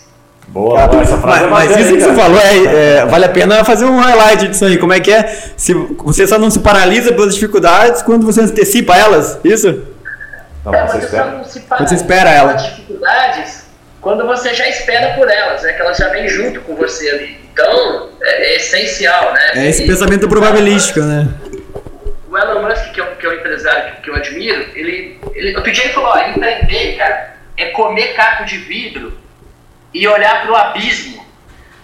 Boa, 0.53 0.87
boa, 0.89 1.03
essa 1.03 1.17
frase 1.19 1.47
Mas, 1.47 1.71
é 1.71 1.75
mas 1.75 1.81
isso 1.87 1.95
que 1.95 2.01
você 2.01 2.07
cara? 2.15 2.21
falou, 2.23 2.41
é, 2.41 2.97
é, 2.97 3.07
vale 3.07 3.25
a 3.25 3.29
pena 3.29 3.65
fazer 3.65 3.85
um 3.85 3.99
highlight 4.01 4.49
disso 4.49 4.65
aí. 4.65 4.79
Como 4.79 4.93
é 4.93 4.99
que 4.99 5.13
é? 5.13 5.23
Se 5.57 5.73
você 5.73 6.27
só 6.27 6.39
não 6.39 6.51
se 6.51 6.59
paralisa 6.59 7.13
pelas 7.13 7.35
dificuldades 7.35 8.03
quando 8.03 8.27
você 8.27 8.41
antecipa 8.41 8.97
elas, 8.97 9.39
isso? 9.45 9.85
Não, 10.65 10.75
É, 10.75 10.87
você 10.89 10.99
espera. 10.99 11.25
não 11.27 11.45
se 11.45 11.61
para 11.61 11.77
Quando 11.79 11.89
você 11.89 11.95
espera 11.95 12.31
ela. 12.31 12.53
as 12.55 12.65
dificuldades 12.65 13.61
quando 14.01 14.27
você 14.27 14.55
já 14.55 14.67
espera 14.67 15.15
por 15.15 15.31
elas, 15.31 15.63
né? 15.63 15.75
Que 15.75 15.83
elas 15.83 15.97
já 15.99 16.09
vêm 16.09 16.27
junto 16.27 16.61
com 16.63 16.75
você 16.75 17.11
ali. 17.11 17.39
Então, 17.53 18.09
é, 18.23 18.53
é 18.53 18.57
essencial, 18.57 19.33
né? 19.35 19.51
É 19.57 19.69
esse 19.69 19.85
E- 19.85 19.87
pensamento 19.87 20.27
probabilístico, 20.27 21.01
né? 21.01 21.29
O 22.31 22.39
Elon 22.39 22.63
Musk, 22.63 22.93
que 22.93 23.01
é 23.01 23.05
um, 23.05 23.15
que 23.17 23.27
é 23.27 23.29
um 23.29 23.33
empresário 23.35 23.95
que, 23.97 24.03
que 24.03 24.11
eu 24.11 24.15
admiro, 24.17 24.67
ele, 24.75 25.21
ele. 25.35 25.55
Outro 25.57 25.71
dia 25.71 25.85
ele 25.85 25.93
falou: 25.93 26.11
ó, 26.11 26.19
empreender, 26.29 26.97
cara, 26.97 27.35
é 27.59 27.67
comer 27.67 28.15
caco 28.15 28.45
de 28.47 28.57
vidro 28.57 29.13
e 29.93 30.07
olhar 30.09 30.43
pro 30.43 30.55
abismo. 30.57 31.21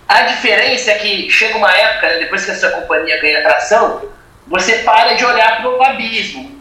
A 0.08 0.22
diferença 0.22 0.90
é 0.92 0.94
que 0.94 1.28
chega 1.30 1.56
uma 1.58 1.70
época, 1.70 2.06
né, 2.08 2.18
depois 2.20 2.44
que 2.44 2.50
a 2.52 2.54
sua 2.56 2.70
companhia 2.70 3.20
ganha 3.20 3.42
tração, 3.42 4.02
você 4.46 4.74
para 4.78 5.14
de 5.14 5.24
olhar 5.24 5.60
pro 5.60 5.82
abismo. 5.82 6.54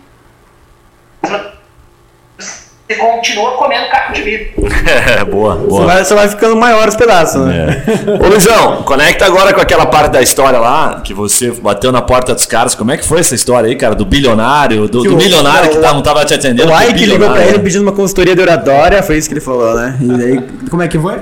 Você 2.88 2.96
continua 3.00 3.58
comendo 3.58 3.90
caco 3.90 4.14
de 4.14 4.22
vidro. 4.22 4.54
É, 4.88 5.24
boa, 5.26 5.56
Você 5.56 5.68
boa. 5.68 5.86
vai, 5.86 6.04
você 6.06 6.14
vai 6.14 6.28
ficando 6.30 6.56
maior 6.56 6.88
os 6.88 6.96
pedaços, 6.96 7.44
né? 7.44 7.84
Ô 8.24 8.28
Luizão, 8.28 8.84
conecta 8.84 9.26
agora 9.26 9.54
com 9.54 9.60
aquela 9.62 9.88
parte 9.88 10.12
da 10.12 10.22
história 10.22 10.60
lá, 10.60 11.02
que 11.04 11.12
você 11.12 11.50
bateu 11.52 11.92
na 11.92 12.02
porta 12.04 12.36
dos 12.36 12.46
caras. 12.46 12.76
Como 12.76 12.92
é 12.92 12.98
que 12.98 13.04
foi 13.08 13.22
essa 13.22 13.34
história 13.34 13.68
aí, 13.70 13.76
cara? 13.76 13.96
Do 13.96 14.06
bilionário, 14.06 14.88
do, 14.88 15.02
Que 15.02 15.08
do 15.08 15.16
o- 15.16 15.18
milionário 15.18 15.72
que 15.72 15.78
o- 15.78 15.82
tá, 15.82 15.94
não 15.96 16.04
tava 16.04 16.24
te 16.26 16.36
atendendo. 16.36 16.72
O 16.72 16.82
Ike 16.84 17.06
ligou 17.08 17.28
pra 17.32 17.44
ele 17.44 17.58
pedindo 17.58 17.82
uma 17.82 17.92
consultoria 17.92 18.36
de 18.36 18.42
oratória, 18.42 19.02
foi 19.02 19.18
isso 19.18 19.28
que 19.30 19.34
ele 19.34 19.42
falou, 19.42 19.74
né? 19.74 19.98
E 20.00 20.08
daí, 20.08 20.42
como 20.70 20.84
é 20.84 20.88
que 20.88 21.00
foi? 21.00 21.20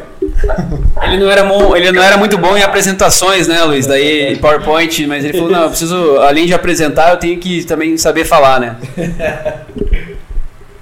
Ele 1.03 1.17
não, 1.17 1.29
era 1.31 1.43
bom, 1.43 1.75
ele 1.75 1.91
não 1.91 2.03
era 2.03 2.17
muito 2.17 2.37
bom 2.37 2.57
em 2.57 2.63
apresentações, 2.63 3.47
né, 3.47 3.63
Luiz? 3.63 3.85
Daí 3.87 4.37
PowerPoint, 4.37 5.05
mas 5.07 5.23
ele 5.23 5.33
falou, 5.37 5.51
não, 5.51 5.63
eu 5.63 5.69
preciso, 5.69 6.17
além 6.21 6.45
de 6.45 6.53
apresentar, 6.53 7.11
eu 7.11 7.17
tenho 7.17 7.39
que 7.39 7.63
também 7.65 7.97
saber 7.97 8.25
falar, 8.25 8.59
né? 8.59 8.75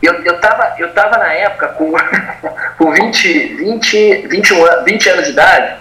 Eu, 0.02 0.14
eu, 0.24 0.40
tava, 0.40 0.76
eu 0.80 0.92
tava 0.94 1.18
na 1.18 1.32
época 1.32 1.68
com, 1.70 1.94
com 2.78 2.92
20, 2.92 3.56
20, 3.56 4.28
21 4.28 4.66
an- 4.66 4.84
20 4.84 5.10
anos 5.10 5.26
de 5.26 5.32
idade 5.32 5.76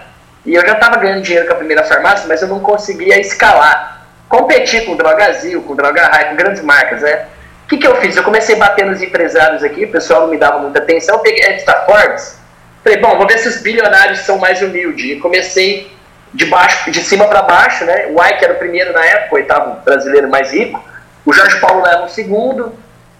e 0.45 0.53
eu 0.53 0.61
já 0.65 0.75
tava 0.75 0.97
ganhando 0.97 1.23
dinheiro 1.23 1.47
com 1.47 1.53
a 1.53 1.57
primeira 1.57 1.83
farmácia, 1.83 2.25
mas 2.27 2.41
eu 2.41 2.47
não 2.47 2.59
conseguia 2.59 3.19
escalar. 3.19 4.05
Competir 4.29 4.85
com 4.85 4.95
Drogazil, 4.95 5.61
com 5.63 5.75
Droga 5.75 6.07
High, 6.07 6.29
com 6.29 6.35
grandes 6.35 6.61
marcas, 6.63 7.01
né? 7.01 7.25
O 7.65 7.67
que, 7.67 7.77
que 7.77 7.87
eu 7.87 7.95
fiz? 7.97 8.15
Eu 8.15 8.23
comecei 8.23 8.55
a 8.55 8.59
bater 8.59 8.85
nos 8.85 9.01
empresários 9.01 9.63
aqui, 9.63 9.85
o 9.85 9.91
pessoal 9.91 10.21
não 10.21 10.27
me 10.29 10.37
dava 10.37 10.59
muita 10.59 10.79
atenção, 10.79 11.15
eu 11.15 11.19
peguei 11.21 11.43
a 11.43 11.47
revista 11.49 11.73
Forbes, 11.85 12.37
falei, 12.83 12.99
bom, 12.99 13.17
vou 13.17 13.27
ver 13.27 13.37
se 13.39 13.47
os 13.47 13.57
bilionários 13.61 14.19
são 14.19 14.37
mais 14.37 14.61
humildes. 14.61 15.05
E 15.11 15.19
comecei 15.19 15.91
de, 16.33 16.45
baixo, 16.45 16.89
de 16.91 17.01
cima 17.01 17.27
para 17.27 17.41
baixo, 17.41 17.83
né? 17.85 18.07
O 18.09 18.23
Ike 18.23 18.43
era 18.43 18.53
o 18.53 18.57
primeiro 18.57 18.93
na 18.93 19.03
época, 19.05 19.33
o 19.33 19.35
oitavo 19.37 19.81
brasileiro 19.83 20.29
mais 20.29 20.51
rico, 20.51 20.83
o 21.25 21.33
Jorge 21.33 21.59
Paulo 21.59 21.85
era 21.85 22.03
o 22.03 22.09
segundo, 22.09 22.73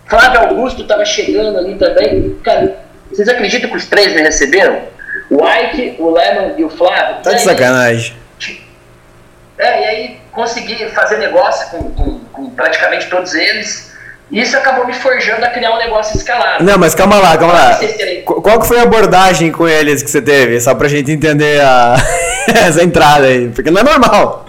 Flávio 0.08 0.40
Augusto 0.42 0.82
estava 0.82 1.06
chegando 1.06 1.58
ali 1.58 1.76
também. 1.76 2.38
Cara, 2.44 2.76
vocês 3.10 3.28
acreditam 3.30 3.70
que 3.70 3.78
os 3.78 3.86
três 3.86 4.14
me 4.14 4.22
receberam? 4.22 4.82
O 5.30 5.46
Ike, 5.48 5.96
o 6.00 6.10
Lemon 6.12 6.56
e 6.58 6.64
o 6.64 6.70
Flávio. 6.70 7.22
Tá 7.24 7.32
de 7.34 7.42
sacanagem. 7.42 8.16
É, 9.58 9.82
e 9.82 9.86
aí 9.86 10.22
consegui 10.32 10.90
fazer 10.90 11.18
negócio 11.18 11.70
com, 11.70 11.92
com- 11.92 12.20
com 12.34 12.50
praticamente 12.50 13.08
todos 13.10 13.36
eles. 13.36 13.91
Isso 14.32 14.56
acabou 14.56 14.86
me 14.86 14.94
forjando 14.94 15.44
a 15.46 15.50
criar 15.50 15.74
um 15.74 15.78
negócio 15.78 16.16
escalável. 16.16 16.66
Não, 16.66 16.78
mas 16.78 16.96
calma 16.96 17.18
lá, 17.18 17.38
calma 17.38 17.54
lá. 17.54 17.80
Qual 18.26 18.60
que 18.62 18.68
foi 18.68 18.80
a 18.80 18.84
abordagem 18.84 19.52
com 19.52 19.68
eles 19.68 20.02
que 20.02 20.10
você 20.10 20.22
teve? 20.22 20.60
Só 20.62 20.74
pra 20.74 20.88
gente 20.88 21.12
entender 21.12 21.60
a... 21.60 21.96
essa 22.66 22.84
entrada 22.84 23.28
aí. 23.28 23.50
Porque 23.50 23.70
não 23.70 23.82
é 23.82 23.84
normal. 23.84 24.46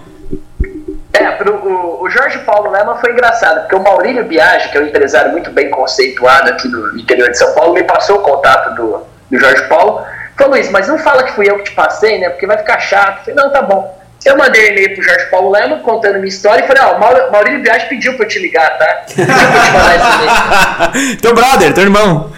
É, 1.11 1.29
pro, 1.31 1.53
o, 1.53 2.03
o 2.03 2.09
Jorge 2.09 2.39
Paulo 2.39 2.71
Lema 2.71 2.95
foi 2.95 3.11
engraçado, 3.11 3.61
porque 3.61 3.75
o 3.75 3.83
Maurílio 3.83 4.23
Biagi, 4.25 4.69
que 4.69 4.77
é 4.77 4.81
um 4.81 4.87
empresário 4.87 5.31
muito 5.31 5.51
bem 5.51 5.69
conceituado 5.69 6.49
aqui 6.49 6.67
do 6.67 6.97
interior 6.97 7.29
de 7.29 7.37
São 7.37 7.53
Paulo, 7.53 7.73
me 7.73 7.83
passou 7.83 8.17
o 8.17 8.21
contato 8.21 8.73
do, 8.75 9.05
do 9.29 9.39
Jorge 9.39 9.63
Paulo. 9.67 10.01
Falou, 10.35 10.53
Luiz, 10.53 10.69
mas 10.71 10.87
não 10.87 10.97
fala 10.97 11.23
que 11.23 11.33
fui 11.33 11.49
eu 11.49 11.57
que 11.57 11.65
te 11.65 11.71
passei, 11.71 12.19
né? 12.19 12.29
Porque 12.29 12.47
vai 12.47 12.57
ficar 12.57 12.79
chato. 12.79 13.19
Eu 13.19 13.35
falei, 13.35 13.35
não, 13.35 13.51
tá 13.51 13.61
bom. 13.61 14.02
Eu 14.25 14.37
mandei 14.37 14.69
e-mail 14.69 14.93
pro 14.95 15.03
Jorge 15.03 15.25
Paulo 15.25 15.51
Lema 15.51 15.79
contando 15.79 16.15
minha 16.15 16.27
história 16.27 16.63
e 16.63 16.67
falei, 16.67 16.81
ó, 16.83 16.95
o 16.95 16.99
Maur- 16.99 17.29
Maurílio 17.31 17.61
Biagi 17.61 17.87
pediu 17.87 18.15
pra 18.15 18.25
eu 18.25 18.29
te 18.29 18.39
ligar, 18.39 18.77
tá? 18.77 19.03
Pediu 19.07 19.25
pra 19.35 19.35
eu 19.35 19.63
te 19.63 19.71
mandar 19.71 19.95
esse 19.95 21.01
e-mail. 21.03 21.17
teu 21.21 21.33
brother, 21.33 21.73
teu 21.73 21.83
irmão. 21.83 22.31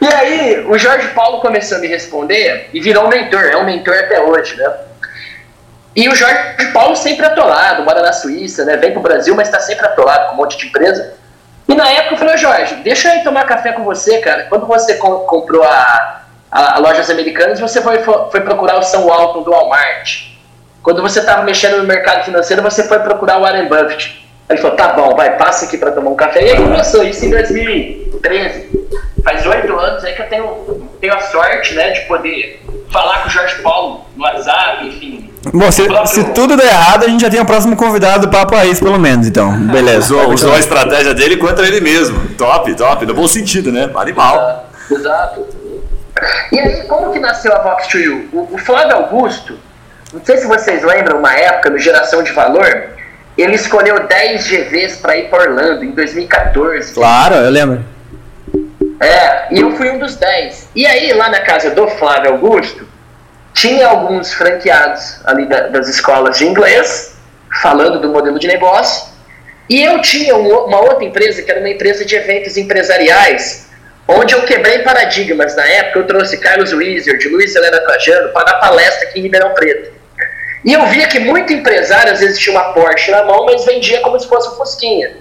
E 0.00 0.06
aí, 0.06 0.64
o 0.68 0.78
Jorge 0.78 1.08
Paulo 1.08 1.40
começou 1.40 1.78
a 1.78 1.80
me 1.80 1.88
responder 1.88 2.68
e 2.72 2.80
virou 2.80 3.06
um 3.06 3.08
mentor, 3.08 3.44
é 3.44 3.56
um 3.56 3.64
mentor 3.64 3.94
até 3.94 4.20
hoje, 4.20 4.56
né? 4.56 4.70
E 5.96 6.08
o 6.08 6.14
Jorge 6.14 6.70
Paulo 6.72 6.94
sempre 6.94 7.26
atolado, 7.26 7.82
mora 7.82 8.00
na 8.00 8.12
Suíça, 8.12 8.64
né? 8.64 8.76
Vem 8.76 8.92
pro 8.92 9.00
Brasil, 9.02 9.34
mas 9.34 9.48
tá 9.50 9.58
sempre 9.58 9.84
atolado 9.86 10.28
com 10.28 10.34
um 10.34 10.36
monte 10.36 10.56
de 10.56 10.66
empresa. 10.66 11.14
E 11.68 11.74
na 11.74 11.88
época 11.90 12.14
eu 12.14 12.18
falei, 12.18 12.36
Jorge, 12.38 12.74
deixa 12.76 13.12
eu 13.12 13.18
ir 13.20 13.24
tomar 13.24 13.44
café 13.44 13.72
com 13.72 13.82
você, 13.84 14.18
cara. 14.18 14.44
Quando 14.44 14.66
você 14.66 14.94
co- 14.94 15.20
comprou 15.20 15.62
a, 15.64 16.19
a, 16.50 16.76
a 16.76 16.78
Lojas 16.78 17.08
Americanas, 17.10 17.60
você 17.60 17.80
foi, 17.80 17.98
foi 18.02 18.40
procurar 18.40 18.78
o 18.78 18.82
São 18.82 19.06
Walton 19.06 19.42
do 19.42 19.50
Walmart. 19.50 20.30
Quando 20.82 21.02
você 21.02 21.20
estava 21.20 21.42
mexendo 21.42 21.78
no 21.78 21.84
mercado 21.84 22.24
financeiro, 22.24 22.62
você 22.62 22.82
foi 22.84 22.98
procurar 23.00 23.38
o 23.38 23.42
Warren 23.42 23.68
Buffett. 23.68 24.26
Aí 24.48 24.56
ele 24.56 24.62
falou, 24.62 24.76
tá 24.76 24.88
bom, 24.94 25.14
vai, 25.14 25.36
passa 25.36 25.66
aqui 25.66 25.76
para 25.76 25.92
tomar 25.92 26.10
um 26.10 26.16
café. 26.16 26.44
E 26.44 26.50
aí 26.50 26.56
começou 26.56 27.04
isso 27.04 27.24
em 27.24 27.30
2013. 27.30 28.80
Faz 29.22 29.46
oito 29.46 29.78
anos 29.78 30.02
aí 30.02 30.14
que 30.14 30.22
eu 30.22 30.28
tenho, 30.28 30.88
tenho 31.00 31.14
a 31.14 31.20
sorte, 31.20 31.74
né, 31.74 31.90
de 31.90 32.00
poder 32.02 32.62
falar 32.90 33.22
com 33.22 33.28
o 33.28 33.30
Jorge 33.30 33.62
Paulo 33.62 34.06
no 34.16 34.24
WhatsApp, 34.24 34.88
enfim. 34.88 35.30
Bom, 35.52 35.70
se, 35.70 35.82
se 36.06 36.24
tudo 36.32 36.56
der 36.56 36.66
errado, 36.66 37.04
a 37.04 37.08
gente 37.08 37.20
já 37.20 37.30
tem 37.30 37.40
o 37.40 37.44
próximo 37.44 37.76
convidado 37.76 38.26
do 38.26 38.30
Papo 38.30 38.54
Raiz, 38.54 38.80
pelo 38.80 38.98
menos, 38.98 39.28
então. 39.28 39.52
Beleza. 39.66 40.14
Usou, 40.14 40.32
usou 40.32 40.54
a 40.54 40.58
estratégia 40.58 41.14
dele 41.14 41.36
contra 41.36 41.66
ele 41.66 41.80
mesmo. 41.80 42.30
Top, 42.36 42.74
top. 42.74 43.06
No 43.06 43.14
bom 43.14 43.28
sentido, 43.28 43.70
né? 43.70 43.90
Animal. 43.94 44.66
Exato. 44.90 45.59
E 46.52 46.58
aí, 46.58 46.82
como 46.84 47.12
que 47.12 47.18
nasceu 47.18 47.52
a 47.54 47.58
Vox 47.62 47.86
to 47.88 47.98
You? 47.98 48.28
O, 48.32 48.54
o 48.54 48.58
Flávio 48.58 48.96
Augusto, 48.96 49.58
não 50.12 50.24
sei 50.24 50.36
se 50.38 50.46
vocês 50.46 50.82
lembram, 50.82 51.18
uma 51.18 51.34
época 51.34 51.70
no 51.70 51.78
Geração 51.78 52.22
de 52.22 52.32
Valor, 52.32 52.88
ele 53.38 53.54
escolheu 53.54 54.06
10 54.06 54.46
GVs 54.46 54.96
para 54.96 55.16
ir 55.16 55.28
para 55.30 55.42
Orlando 55.50 55.84
em 55.84 55.92
2014. 55.92 56.92
Claro, 56.94 57.36
eu 57.36 57.50
lembro. 57.50 57.84
É, 59.00 59.46
e 59.54 59.60
eu 59.60 59.74
fui 59.76 59.88
um 59.90 59.98
dos 59.98 60.16
10. 60.16 60.68
E 60.74 60.86
aí, 60.86 61.12
lá 61.14 61.28
na 61.30 61.40
casa 61.40 61.70
do 61.70 61.88
Flávio 61.88 62.32
Augusto, 62.32 62.86
tinha 63.54 63.86
alguns 63.88 64.32
franqueados 64.34 65.20
ali 65.24 65.46
da- 65.46 65.68
das 65.68 65.88
escolas 65.88 66.36
de 66.38 66.46
inglês, 66.46 67.14
falando 67.62 67.98
do 68.00 68.08
modelo 68.10 68.38
de 68.38 68.46
negócio. 68.46 69.08
E 69.68 69.82
eu 69.82 70.00
tinha 70.02 70.36
um- 70.36 70.64
uma 70.66 70.80
outra 70.80 71.04
empresa, 71.04 71.40
que 71.42 71.50
era 71.50 71.60
uma 71.60 71.68
empresa 71.70 72.04
de 72.04 72.14
eventos 72.14 72.56
empresariais, 72.56 73.68
onde 74.10 74.34
eu 74.34 74.42
quebrei 74.42 74.80
paradigmas. 74.80 75.54
Na 75.56 75.64
época, 75.64 76.00
eu 76.00 76.06
trouxe 76.06 76.38
Carlos 76.38 76.72
Wizard, 76.72 77.28
Luiz 77.28 77.54
Helena 77.54 77.80
Trajano, 77.80 78.30
para 78.32 78.44
dar 78.44 78.54
palestra 78.54 79.08
aqui 79.08 79.20
em 79.20 79.22
Ribeirão 79.22 79.54
Preto. 79.54 79.92
E 80.64 80.72
eu 80.72 80.86
via 80.86 81.06
que 81.06 81.18
muito 81.18 81.52
empresário, 81.52 82.12
às 82.12 82.20
vezes, 82.20 82.38
tinha 82.38 82.54
uma 82.54 82.72
Porsche 82.72 83.10
na 83.10 83.24
mão, 83.24 83.46
mas 83.46 83.64
vendia 83.64 84.00
como 84.00 84.18
se 84.18 84.28
fosse 84.28 84.48
um 84.50 84.52
Fusquinha. 84.52 85.16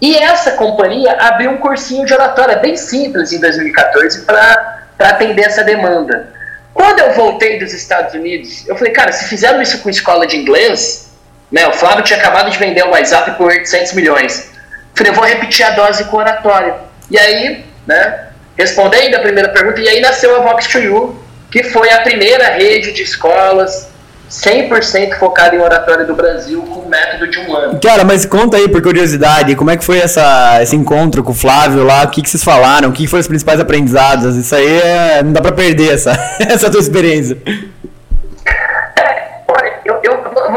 E 0.00 0.16
essa 0.16 0.52
companhia 0.52 1.12
abriu 1.12 1.50
um 1.50 1.58
cursinho 1.58 2.04
de 2.04 2.12
oratória 2.12 2.56
bem 2.56 2.76
simples 2.76 3.32
em 3.32 3.40
2014 3.40 4.22
para 4.22 4.82
atender 4.98 5.42
essa 5.42 5.62
demanda. 5.62 6.34
Quando 6.74 6.98
eu 6.98 7.12
voltei 7.12 7.58
dos 7.58 7.72
Estados 7.72 8.12
Unidos, 8.12 8.68
eu 8.68 8.76
falei, 8.76 8.92
cara, 8.92 9.10
se 9.12 9.24
fizeram 9.26 9.62
isso 9.62 9.78
com 9.78 9.88
escola 9.88 10.26
de 10.26 10.36
inglês, 10.36 11.10
né, 11.50 11.66
o 11.66 11.72
Flávio 11.72 12.04
tinha 12.04 12.18
acabado 12.18 12.50
de 12.50 12.58
vender 12.58 12.84
o 12.84 12.90
WhatsApp 12.90 13.30
por 13.32 13.46
800 13.46 13.94
milhões. 13.94 14.50
Falei, 14.94 15.12
eu 15.12 15.14
vou 15.14 15.24
repetir 15.24 15.64
a 15.64 15.70
dose 15.70 16.04
com 16.04 16.18
oratória. 16.18 16.74
E 17.10 17.18
aí, 17.18 17.64
né, 17.86 18.28
respondendo 18.56 19.14
a 19.14 19.20
primeira 19.20 19.48
pergunta, 19.50 19.80
e 19.80 19.88
aí 19.88 20.00
nasceu 20.00 20.34
a 20.36 20.40
Vox 20.40 20.66
to 20.66 20.78
You, 20.78 21.16
que 21.50 21.62
foi 21.64 21.90
a 21.90 22.00
primeira 22.00 22.50
rede 22.50 22.92
de 22.92 23.02
escolas 23.02 23.88
100% 24.30 25.18
focada 25.18 25.54
em 25.54 25.60
oratória 25.60 26.04
do 26.04 26.14
Brasil 26.14 26.60
com 26.62 26.88
método 26.88 27.28
de 27.28 27.38
um 27.38 27.54
ano. 27.56 27.80
Cara, 27.80 28.04
mas 28.04 28.26
conta 28.26 28.56
aí, 28.56 28.68
por 28.68 28.82
curiosidade, 28.82 29.54
como 29.54 29.70
é 29.70 29.76
que 29.76 29.84
foi 29.84 29.98
essa, 29.98 30.60
esse 30.60 30.74
encontro 30.74 31.22
com 31.22 31.30
o 31.30 31.34
Flávio 31.34 31.84
lá? 31.84 32.02
O 32.02 32.08
que, 32.08 32.22
que 32.22 32.28
vocês 32.28 32.42
falaram? 32.42 32.88
O 32.88 32.92
que 32.92 33.06
foram 33.06 33.20
os 33.20 33.28
principais 33.28 33.60
aprendizados? 33.60 34.36
Isso 34.36 34.54
aí 34.54 34.80
é, 34.80 35.22
não 35.22 35.32
dá 35.32 35.40
pra 35.40 35.52
perder 35.52 35.94
essa, 35.94 36.12
essa 36.40 36.70
tua 36.70 36.80
experiência. 36.80 37.38
É, 38.98 39.42
olha, 39.46 39.72
eu, 39.84 40.00
eu, 40.02 40.12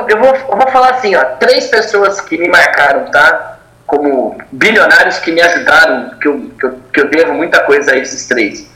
eu, 0.09 0.19
vou, 0.19 0.35
eu 0.35 0.57
vou 0.57 0.67
falar 0.71 0.91
assim, 0.95 1.15
ó, 1.15 1.23
três 1.39 1.67
pessoas 1.67 2.19
que 2.21 2.37
me 2.37 2.47
marcaram, 2.47 3.05
tá? 3.11 3.58
Como 3.89 4.37
bilionários 4.51 5.17
que 5.17 5.31
me 5.31 5.41
ajudaram, 5.41 6.11
que 6.21 6.27
eu, 6.27 6.51
que 6.59 6.65
eu, 6.65 6.79
que 6.93 7.01
eu 7.01 7.09
devo 7.09 7.33
muita 7.33 7.59
coisa 7.61 7.91
a 7.93 7.97
esses 7.97 8.27
três. 8.27 8.69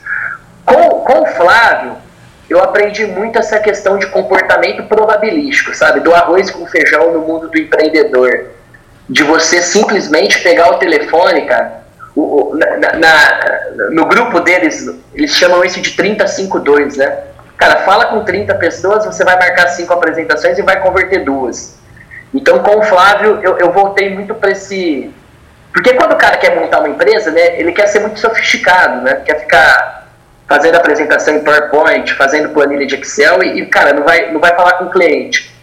Com, 0.66 0.74
com 0.74 1.22
o 1.22 1.26
Flávio, 1.26 1.92
eu 2.50 2.60
aprendi 2.62 3.06
muito 3.06 3.38
essa 3.38 3.60
questão 3.60 3.96
de 3.96 4.06
comportamento 4.08 4.82
probabilístico, 4.84 5.72
sabe? 5.74 6.00
Do 6.00 6.12
arroz 6.12 6.50
com 6.50 6.66
feijão 6.66 7.12
no 7.12 7.20
mundo 7.20 7.48
do 7.48 7.56
empreendedor. 7.58 8.46
De 9.08 9.22
você 9.22 9.62
simplesmente 9.62 10.42
pegar 10.42 10.70
o 10.70 10.78
telefone, 10.78 11.42
cara, 11.46 11.84
o- 12.16 12.50
o- 12.52 12.56
na- 12.56 12.92
na- 12.94 13.90
no 13.90 14.06
grupo 14.06 14.40
deles, 14.40 14.90
eles 15.14 15.30
chamam 15.30 15.64
isso 15.64 15.80
de 15.80 15.90
30-5-2, 15.92 16.96
né? 16.96 17.18
Cara, 17.56 17.76
fala 17.82 18.06
com 18.06 18.24
30 18.24 18.54
pessoas, 18.56 19.04
você 19.04 19.22
vai 19.24 19.36
marcar 19.38 19.68
cinco 19.68 19.92
apresentações 19.92 20.58
e 20.58 20.62
vai 20.62 20.80
converter 20.80 21.24
duas. 21.24 21.76
Então, 22.34 22.58
com 22.58 22.80
o 22.80 22.82
Flávio, 22.82 23.38
eu, 23.42 23.56
eu 23.58 23.72
voltei 23.72 24.10
muito 24.10 24.34
para 24.34 24.50
esse. 24.50 25.14
Porque 25.72 25.94
quando 25.94 26.12
o 26.12 26.16
cara 26.16 26.36
quer 26.36 26.56
montar 26.56 26.80
uma 26.80 26.88
empresa, 26.88 27.30
né, 27.30 27.60
ele 27.60 27.72
quer 27.72 27.86
ser 27.86 28.00
muito 28.00 28.18
sofisticado, 28.18 29.02
né? 29.02 29.22
Quer 29.24 29.40
ficar 29.40 30.08
fazendo 30.48 30.74
apresentação 30.74 31.36
em 31.36 31.44
PowerPoint, 31.44 32.12
fazendo 32.14 32.50
planilha 32.50 32.86
de 32.86 32.96
Excel 32.96 33.42
e, 33.42 33.60
e, 33.60 33.66
cara, 33.66 33.92
não 33.92 34.02
vai, 34.02 34.32
não 34.32 34.40
vai 34.40 34.54
falar 34.54 34.74
com 34.74 34.86
o 34.86 34.90
cliente. 34.90 35.54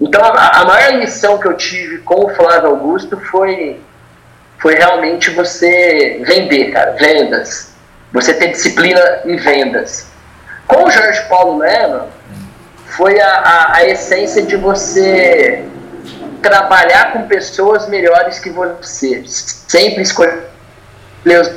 Então, 0.00 0.22
a, 0.24 0.60
a 0.60 0.64
maior 0.64 0.94
lição 0.94 1.38
que 1.38 1.46
eu 1.46 1.54
tive 1.54 1.98
com 1.98 2.24
o 2.24 2.28
Flávio 2.30 2.70
Augusto 2.70 3.18
foi, 3.30 3.80
foi 4.58 4.74
realmente 4.74 5.30
você 5.30 6.22
vender, 6.24 6.72
cara, 6.72 6.92
vendas. 6.92 7.74
Você 8.12 8.32
ter 8.32 8.48
disciplina 8.48 9.00
em 9.24 9.36
vendas. 9.36 10.08
Com 10.66 10.84
o 10.84 10.90
Jorge 10.90 11.22
Paulo 11.28 11.58
Lema, 11.58 12.08
foi 12.86 13.20
a, 13.20 13.30
a, 13.30 13.76
a 13.76 13.84
essência 13.86 14.42
de 14.42 14.56
você 14.56 15.64
trabalhar 16.44 17.14
com 17.14 17.26
pessoas 17.26 17.88
melhores 17.88 18.38
que 18.38 18.50
você. 18.50 19.24
Sempre 19.26 20.02
escolher 20.02 20.44
os 21.24 21.50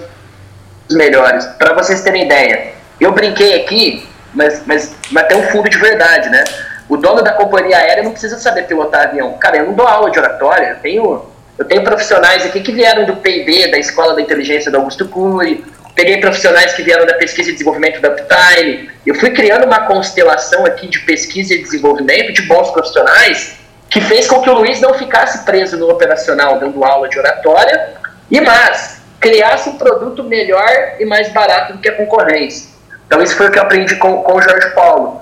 melhores. 0.95 1.45
Para 1.59 1.73
vocês 1.73 2.01
terem 2.01 2.25
ideia, 2.25 2.71
eu 2.99 3.11
brinquei 3.11 3.61
aqui, 3.61 4.07
mas, 4.33 4.65
mas, 4.65 4.95
mas 5.11 5.27
tem 5.27 5.37
um 5.37 5.43
fundo 5.49 5.69
de 5.69 5.77
verdade, 5.77 6.29
né? 6.29 6.41
O 6.87 6.95
dono 6.95 7.21
da 7.21 7.33
companhia 7.33 7.77
aérea 7.77 8.01
não 8.01 8.11
precisa 8.11 8.39
saber 8.39 8.63
pilotar 8.63 9.09
avião. 9.09 9.37
Cara, 9.37 9.57
eu 9.57 9.65
não 9.65 9.73
dou 9.73 9.85
aula 9.85 10.09
de 10.09 10.17
oratória, 10.17 10.69
eu 10.69 10.75
tenho, 10.77 11.25
eu 11.57 11.65
tenho 11.65 11.83
profissionais 11.83 12.45
aqui 12.45 12.61
que 12.61 12.71
vieram 12.71 13.03
do 13.03 13.17
PIB, 13.17 13.69
da 13.69 13.77
Escola 13.77 14.15
da 14.15 14.21
Inteligência 14.21 14.71
do 14.71 14.77
Augusto 14.77 15.05
Cury, 15.09 15.65
peguei 15.93 16.17
profissionais 16.21 16.73
que 16.73 16.81
vieram 16.81 17.05
da 17.05 17.15
pesquisa 17.15 17.49
e 17.49 17.53
desenvolvimento 17.53 17.99
da 17.99 18.07
Uptime. 18.07 18.89
Eu 19.05 19.15
fui 19.15 19.31
criando 19.31 19.65
uma 19.65 19.81
constelação 19.81 20.65
aqui 20.65 20.87
de 20.87 20.99
pesquisa 21.01 21.53
e 21.53 21.61
desenvolvimento 21.61 22.31
de 22.31 22.43
bons 22.43 22.71
profissionais 22.71 23.66
que 23.89 24.01
fez 24.01 24.27
com 24.27 24.41
que 24.41 24.49
o 24.49 24.53
Luiz 24.53 24.81
não 24.81 24.93
ficasse 24.93 25.45
preso 25.45 25.77
no 25.77 25.89
operacional 25.89 26.59
dando 26.59 26.83
aula 26.83 27.07
de 27.07 27.17
oratória 27.17 27.95
e 28.29 28.41
mais, 28.41 29.01
criasse 29.19 29.69
um 29.69 29.77
produto 29.77 30.23
melhor 30.23 30.67
e 30.99 31.05
mais 31.05 31.31
barato 31.31 31.73
do 31.73 31.79
que 31.79 31.89
a 31.89 31.95
concorrência. 31.95 32.69
Então 33.05 33.21
isso 33.21 33.35
foi 33.35 33.47
o 33.47 33.51
que 33.51 33.57
eu 33.57 33.63
aprendi 33.63 33.95
com, 33.95 34.21
com 34.21 34.33
o 34.33 34.41
Jorge 34.41 34.69
Paulo. 34.71 35.21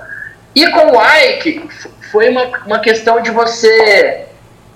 E 0.56 0.68
com 0.72 0.92
o 0.92 1.02
Ike, 1.02 1.70
foi 2.12 2.30
uma, 2.30 2.46
uma 2.66 2.80
questão 2.80 3.22
de 3.22 3.30
você 3.30 4.26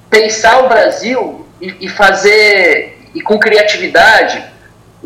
pensar 0.10 0.66
o 0.66 0.70
Brasil 0.70 1.48
e, 1.62 1.86
e 1.86 1.90
fazer, 1.90 3.10
e 3.16 3.22
com 3.22 3.40
criatividade, 3.40 4.44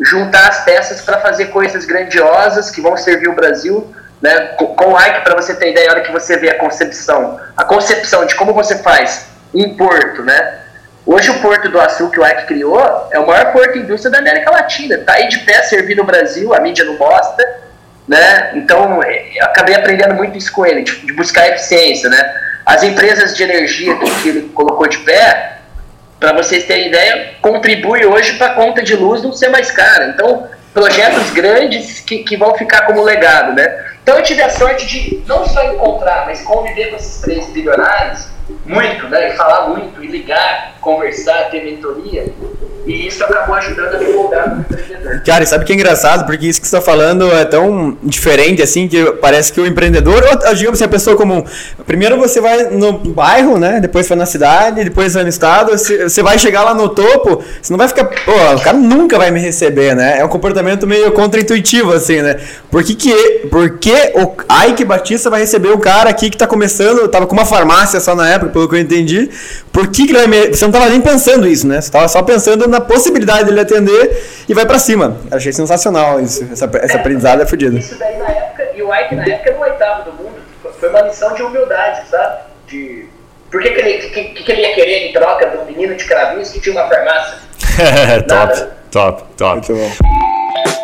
juntar 0.00 0.48
as 0.48 0.64
peças 0.64 1.00
para 1.00 1.20
fazer 1.20 1.46
coisas 1.46 1.84
grandiosas 1.84 2.70
que 2.70 2.80
vão 2.80 2.96
servir 2.96 3.28
o 3.28 3.34
Brasil. 3.34 3.94
Né? 4.24 4.54
Com, 4.56 4.94
o 4.94 4.98
Ike, 4.98 5.20
para 5.20 5.34
você 5.34 5.54
ter 5.54 5.72
ideia, 5.72 5.90
a 5.90 5.92
hora 5.92 6.00
que 6.00 6.10
você 6.10 6.38
vê 6.38 6.48
a 6.48 6.58
concepção, 6.58 7.38
a 7.54 7.62
concepção 7.62 8.24
de 8.24 8.34
como 8.36 8.54
você 8.54 8.78
faz 8.78 9.26
um 9.52 9.76
porto, 9.76 10.22
né? 10.22 10.60
Hoje 11.04 11.30
o 11.30 11.40
Porto 11.40 11.68
do 11.68 11.78
Açu 11.78 12.08
que 12.08 12.18
o 12.18 12.26
Ike 12.26 12.46
criou 12.46 13.06
é 13.10 13.18
o 13.18 13.26
maior 13.26 13.52
porto 13.52 13.76
indústria 13.76 14.10
da 14.10 14.20
América 14.20 14.50
Latina. 14.50 14.94
Está 14.94 15.12
aí 15.12 15.28
de 15.28 15.40
pé 15.40 15.62
servindo 15.64 16.00
o 16.00 16.06
Brasil, 16.06 16.54
a 16.54 16.60
mídia 16.60 16.86
não 16.86 16.96
mostra, 16.96 17.44
né? 18.08 18.52
Então 18.54 18.98
eu 19.02 19.44
acabei 19.44 19.74
aprendendo 19.74 20.14
muito 20.14 20.38
isso 20.38 20.50
com 20.50 20.64
ele, 20.64 20.84
de, 20.84 21.00
de 21.00 21.12
buscar 21.12 21.46
eficiência, 21.48 22.08
né? 22.08 22.34
As 22.64 22.82
empresas 22.82 23.36
de 23.36 23.42
energia 23.42 23.94
que 24.22 24.28
ele 24.30 24.48
colocou 24.54 24.88
de 24.88 25.00
pé, 25.00 25.58
para 26.18 26.32
vocês 26.32 26.64
terem 26.64 26.88
ideia, 26.88 27.34
contribui 27.42 28.06
hoje 28.06 28.38
para 28.38 28.46
a 28.52 28.54
conta 28.54 28.82
de 28.82 28.96
luz 28.96 29.22
não 29.22 29.34
ser 29.34 29.50
mais 29.50 29.70
cara. 29.70 30.06
Então 30.06 30.48
projetos 30.72 31.28
grandes 31.30 32.00
que, 32.00 32.24
que 32.24 32.38
vão 32.38 32.54
ficar 32.54 32.86
como 32.86 33.02
legado, 33.02 33.52
né? 33.52 33.92
Então 34.04 34.18
eu 34.18 34.22
tive 34.22 34.42
a 34.42 34.50
sorte 34.50 34.86
de 34.86 35.22
não 35.26 35.46
só 35.46 35.64
encontrar, 35.64 36.26
mas 36.26 36.42
conviver 36.42 36.90
com 36.90 36.96
esses 36.96 37.22
três 37.22 37.46
bilionários 37.46 38.28
muito, 38.66 39.08
né? 39.08 39.32
E 39.32 39.36
falar 39.36 39.68
muito, 39.68 40.04
e 40.04 40.06
ligar, 40.06 40.74
conversar, 40.82 41.48
ter 41.50 41.64
mentoria. 41.64 42.30
E 42.86 43.06
isso 43.06 43.24
acabou 43.24 43.54
ajudando 43.54 43.94
a 43.94 44.00
moldar 44.00 44.50
como 44.50 44.60
empreendedor. 44.60 45.22
Cara, 45.24 45.46
sabe 45.46 45.64
o 45.64 45.66
que 45.66 45.72
é 45.72 45.76
engraçado? 45.76 46.26
Porque 46.26 46.46
isso 46.46 46.60
que 46.60 46.66
você 46.66 46.76
está 46.76 46.84
falando 46.84 47.30
é 47.32 47.44
tão 47.44 47.96
diferente 48.02 48.62
assim 48.62 48.86
que 48.88 49.04
parece 49.12 49.52
que 49.52 49.60
o 49.60 49.66
empreendedor, 49.66 50.22
ou 50.46 50.54
digamos 50.54 50.78
assim, 50.78 50.84
a 50.84 50.88
pessoa 50.88 51.16
comum. 51.16 51.42
Primeiro 51.86 52.18
você 52.18 52.40
vai 52.40 52.64
no 52.64 52.92
bairro, 52.92 53.58
né? 53.58 53.80
Depois 53.80 54.08
vai 54.08 54.18
na 54.18 54.26
cidade, 54.26 54.84
depois 54.84 55.14
vai 55.14 55.22
no 55.22 55.28
estado. 55.28 55.72
Você 55.72 56.22
vai 56.22 56.38
chegar 56.38 56.62
lá 56.62 56.74
no 56.74 56.88
topo, 56.88 57.42
você 57.60 57.72
não 57.72 57.78
vai 57.78 57.88
ficar. 57.88 58.04
Pô, 58.04 58.32
o 58.56 58.60
cara 58.60 58.76
nunca 58.76 59.16
vai 59.18 59.30
me 59.30 59.40
receber, 59.40 59.94
né? 59.94 60.18
É 60.18 60.24
um 60.24 60.28
comportamento 60.28 60.86
meio 60.86 61.12
contra-intuitivo, 61.12 61.92
assim, 61.92 62.20
né? 62.20 62.36
Por 62.70 62.82
que, 62.84 62.94
que, 62.94 63.14
por 63.50 63.78
que 63.78 64.12
o 64.14 64.34
Ike 64.68 64.84
Batista 64.84 65.30
vai 65.30 65.40
receber 65.40 65.70
o 65.70 65.78
cara 65.78 66.10
aqui 66.10 66.28
que 66.28 66.36
está 66.36 66.46
começando, 66.46 67.08
tava 67.08 67.26
com 67.26 67.34
uma 67.34 67.46
farmácia 67.46 67.98
só 68.00 68.14
na 68.14 68.28
época, 68.28 68.52
pelo 68.52 68.68
que 68.68 68.74
eu 68.74 68.80
entendi. 68.80 69.30
Por 69.72 69.88
que, 69.88 70.06
que 70.06 70.12
ele 70.12 70.18
vai 70.18 70.26
me... 70.26 70.54
Você 70.54 70.64
não 70.64 70.72
tava 70.72 70.88
nem 70.88 71.00
pensando 71.00 71.46
isso, 71.46 71.66
né? 71.66 71.80
Você 71.80 71.90
tava 71.90 72.08
só 72.08 72.22
pensando 72.22 72.68
na 72.74 72.80
possibilidade 72.80 73.44
dele 73.44 73.60
atender 73.60 74.22
e 74.48 74.54
vai 74.54 74.66
para 74.66 74.78
cima. 74.78 75.16
Achei 75.30 75.52
sensacional 75.52 76.20
isso. 76.20 76.46
Essa, 76.52 76.68
essa 76.74 76.96
aprendizado 76.96 77.42
é 77.42 77.46
fodida. 77.46 77.78
Isso 77.78 77.98
daí 77.98 78.18
na 78.18 78.28
época, 78.28 78.68
e 78.74 78.82
o 78.82 78.94
Ike 78.94 79.14
na 79.14 79.24
época 79.24 79.50
era 79.50 79.58
o 79.58 79.62
oitavo 79.62 80.10
do 80.10 80.12
mundo. 80.22 80.34
Foi 80.80 80.88
uma 80.88 81.02
lição 81.02 81.32
de 81.34 81.42
humildade, 81.42 82.08
sabe? 82.08 82.42
De. 82.66 83.06
Por 83.50 83.62
que, 83.62 83.70
que, 83.70 83.80
ele, 83.80 83.98
que, 84.08 84.42
que 84.42 84.52
ele 84.52 84.62
ia 84.62 84.74
querer 84.74 85.08
em 85.08 85.12
troca 85.12 85.48
de 85.48 85.56
um 85.58 85.64
menino 85.64 85.94
de 85.94 86.04
cravinhos 86.04 86.50
que 86.50 86.60
tinha 86.60 86.74
uma 86.74 86.88
farmácia? 86.88 87.38
top, 88.26 88.66
top, 88.90 89.24
top. 89.36 89.72
Muito 89.72 90.83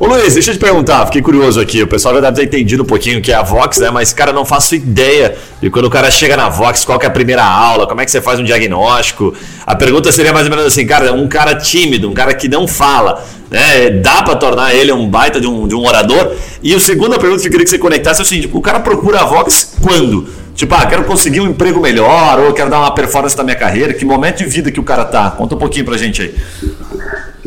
Ô 0.00 0.06
Luiz, 0.06 0.34
deixa 0.34 0.52
eu 0.52 0.54
te 0.54 0.60
perguntar, 0.60 1.06
fiquei 1.06 1.20
curioso 1.20 1.60
aqui. 1.60 1.82
O 1.82 1.86
pessoal 1.88 2.14
já 2.14 2.20
deve 2.20 2.36
ter 2.36 2.44
entendido 2.44 2.84
um 2.84 2.86
pouquinho 2.86 3.18
o 3.18 3.22
que 3.22 3.32
é 3.32 3.34
a 3.34 3.42
Vox, 3.42 3.78
né? 3.78 3.90
Mas, 3.90 4.12
cara, 4.12 4.32
não 4.32 4.44
faço 4.44 4.76
ideia 4.76 5.34
de 5.60 5.68
quando 5.70 5.86
o 5.86 5.90
cara 5.90 6.08
chega 6.08 6.36
na 6.36 6.48
Vox, 6.48 6.84
qual 6.84 7.00
que 7.00 7.04
é 7.04 7.08
a 7.08 7.12
primeira 7.12 7.42
aula, 7.42 7.84
como 7.84 8.00
é 8.00 8.04
que 8.04 8.10
você 8.12 8.20
faz 8.20 8.38
um 8.38 8.44
diagnóstico. 8.44 9.34
A 9.66 9.74
pergunta 9.74 10.12
seria 10.12 10.32
mais 10.32 10.46
ou 10.46 10.50
menos 10.50 10.66
assim, 10.66 10.86
cara, 10.86 11.12
um 11.12 11.26
cara 11.26 11.56
tímido, 11.56 12.08
um 12.08 12.14
cara 12.14 12.32
que 12.32 12.48
não 12.48 12.68
fala, 12.68 13.24
né? 13.50 13.90
Dá 13.90 14.22
pra 14.22 14.36
tornar 14.36 14.72
ele 14.72 14.92
um 14.92 15.10
baita 15.10 15.40
de 15.40 15.48
um, 15.48 15.66
de 15.66 15.74
um 15.74 15.84
orador? 15.84 16.32
E 16.62 16.72
a 16.72 16.78
segunda 16.78 17.18
pergunta 17.18 17.42
que 17.42 17.48
eu 17.48 17.50
queria 17.50 17.64
que 17.64 17.70
você 17.70 17.78
conectasse 17.78 18.20
é 18.20 18.22
o 18.22 18.26
seguinte: 18.26 18.48
o 18.52 18.60
cara 18.60 18.78
procura 18.78 19.22
a 19.22 19.24
Vox 19.24 19.74
quando? 19.82 20.28
Tipo, 20.54 20.76
ah, 20.76 20.86
quero 20.86 21.04
conseguir 21.04 21.40
um 21.40 21.48
emprego 21.48 21.80
melhor, 21.80 22.38
ou 22.38 22.52
quero 22.52 22.70
dar 22.70 22.78
uma 22.78 22.94
performance 22.94 23.36
na 23.36 23.42
minha 23.42 23.56
carreira. 23.56 23.92
Que 23.92 24.04
momento 24.04 24.38
de 24.38 24.44
vida 24.44 24.70
que 24.70 24.78
o 24.78 24.84
cara 24.84 25.04
tá? 25.04 25.28
Conta 25.32 25.56
um 25.56 25.58
pouquinho 25.58 25.84
pra 25.84 25.96
gente 25.96 26.22
aí. 26.22 26.34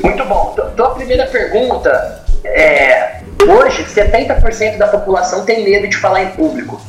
Muito 0.03 0.25
bom. 0.25 0.55
Então, 0.73 0.85
a 0.85 0.89
primeira 0.91 1.25
pergunta 1.27 2.20
é: 2.43 3.21
hoje, 3.47 3.84
70% 3.84 4.77
da 4.77 4.88
população 4.88 5.45
tem 5.45 5.63
medo 5.63 5.88
de 5.88 5.97
falar 5.97 6.23
em 6.23 6.30
público. 6.32 6.80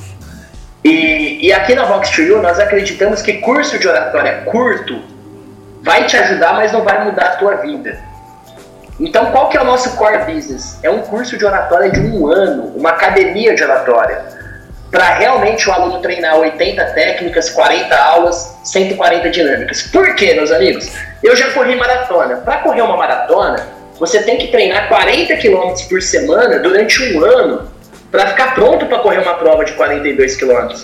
E, 0.84 1.46
e 1.46 1.52
aqui 1.52 1.74
na 1.74 1.84
Vox 1.84 2.10
to 2.10 2.22
You, 2.22 2.42
nós 2.42 2.58
acreditamos 2.58 3.22
que 3.22 3.34
curso 3.34 3.78
de 3.78 3.86
oratória 3.86 4.42
curto 4.50 5.00
vai 5.82 6.06
te 6.06 6.16
ajudar, 6.16 6.54
mas 6.54 6.72
não 6.72 6.82
vai 6.82 7.04
mudar 7.04 7.24
a 7.24 7.36
tua 7.36 7.56
vida. 7.56 7.98
Então, 8.98 9.26
qual 9.32 9.48
que 9.48 9.56
é 9.56 9.60
o 9.60 9.64
nosso 9.64 9.96
core 9.96 10.18
business? 10.32 10.78
É 10.82 10.90
um 10.90 11.00
curso 11.00 11.36
de 11.36 11.44
oratória 11.44 11.90
de 11.90 12.00
um 12.00 12.26
ano, 12.26 12.72
uma 12.76 12.90
academia 12.90 13.54
de 13.54 13.62
oratória 13.62 14.42
para 14.92 15.14
realmente 15.14 15.68
o 15.68 15.72
aluno 15.72 16.00
treinar 16.00 16.36
80 16.36 16.84
técnicas, 16.92 17.48
40 17.48 17.96
aulas, 17.96 18.58
140 18.62 19.30
dinâmicas. 19.30 19.82
Por 19.82 20.14
quê, 20.14 20.34
meus 20.34 20.52
amigos? 20.52 20.92
Eu 21.22 21.34
já 21.34 21.50
corri 21.52 21.74
maratona. 21.74 22.36
Para 22.36 22.58
correr 22.58 22.82
uma 22.82 22.96
maratona, 22.98 23.66
você 24.02 24.20
tem 24.20 24.36
que 24.36 24.48
treinar 24.48 24.88
40 24.88 25.36
km 25.36 25.74
por 25.88 26.02
semana 26.02 26.58
durante 26.58 27.00
um 27.14 27.24
ano 27.24 27.70
para 28.10 28.26
ficar 28.26 28.52
pronto 28.52 28.84
para 28.86 28.98
correr 28.98 29.18
uma 29.18 29.34
prova 29.34 29.64
de 29.64 29.74
42 29.74 30.34
km. 30.34 30.74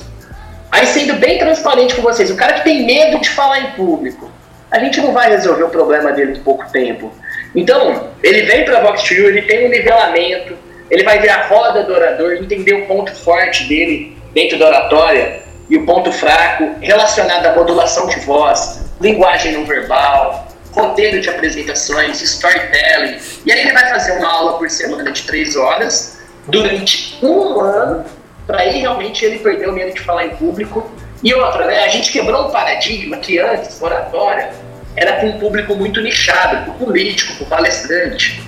Aí, 0.70 0.86
sendo 0.86 1.14
bem 1.14 1.36
transparente 1.36 1.96
com 1.96 2.02
vocês, 2.02 2.30
o 2.30 2.36
cara 2.36 2.52
que 2.52 2.62
tem 2.62 2.86
medo 2.86 3.20
de 3.20 3.28
falar 3.30 3.58
em 3.58 3.70
público, 3.72 4.30
a 4.70 4.78
gente 4.78 5.00
não 5.00 5.12
vai 5.12 5.30
resolver 5.30 5.64
o 5.64 5.68
problema 5.68 6.12
dele 6.12 6.38
em 6.38 6.42
pouco 6.44 6.70
tempo. 6.70 7.12
Então, 7.56 8.08
ele 8.22 8.42
vem 8.42 8.64
para 8.64 8.78
a 8.78 8.82
Vox 8.82 9.10
ele 9.10 9.42
tem 9.42 9.66
um 9.66 9.68
nivelamento, 9.68 10.56
ele 10.88 11.02
vai 11.02 11.18
ver 11.18 11.30
a 11.30 11.48
roda 11.48 11.82
do 11.82 11.92
orador, 11.92 12.34
entender 12.34 12.74
o 12.74 12.86
ponto 12.86 13.12
forte 13.12 13.64
dele 13.64 14.16
dentro 14.32 14.56
da 14.60 14.68
oratória 14.68 15.42
e 15.68 15.76
o 15.76 15.84
ponto 15.84 16.12
fraco 16.12 16.76
relacionado 16.80 17.46
à 17.46 17.52
modulação 17.52 18.06
de 18.06 18.20
voz, 18.20 18.88
linguagem 19.00 19.54
não 19.54 19.64
verbal, 19.64 20.47
roteiro 20.78 21.20
de 21.20 21.28
apresentações, 21.28 22.22
storytelling. 22.22 23.18
E 23.44 23.52
aí 23.52 23.60
ele 23.60 23.72
vai 23.72 23.88
fazer 23.88 24.12
uma 24.12 24.28
aula 24.28 24.58
por 24.58 24.70
semana 24.70 25.10
de 25.10 25.22
três 25.22 25.56
horas 25.56 26.18
durante 26.46 27.18
um 27.22 27.60
ano 27.60 28.04
para 28.48 28.62
aí 28.62 28.80
realmente 28.80 29.26
ele 29.26 29.38
perder 29.40 29.68
o 29.68 29.72
medo 29.72 29.92
de 29.92 30.00
falar 30.00 30.24
em 30.24 30.30
público. 30.30 30.90
E 31.22 31.34
outra, 31.34 31.66
né? 31.66 31.84
A 31.84 31.88
gente 31.88 32.10
quebrou 32.10 32.48
um 32.48 32.50
paradigma 32.50 33.18
que 33.18 33.38
antes, 33.38 33.80
oratória, 33.82 34.50
era 34.96 35.12
para 35.16 35.26
um 35.26 35.38
público 35.38 35.74
muito 35.76 36.00
nichado, 36.00 36.70
o 36.70 36.74
político, 36.74 37.44
o 37.44 37.46
palestrante. 37.46 38.42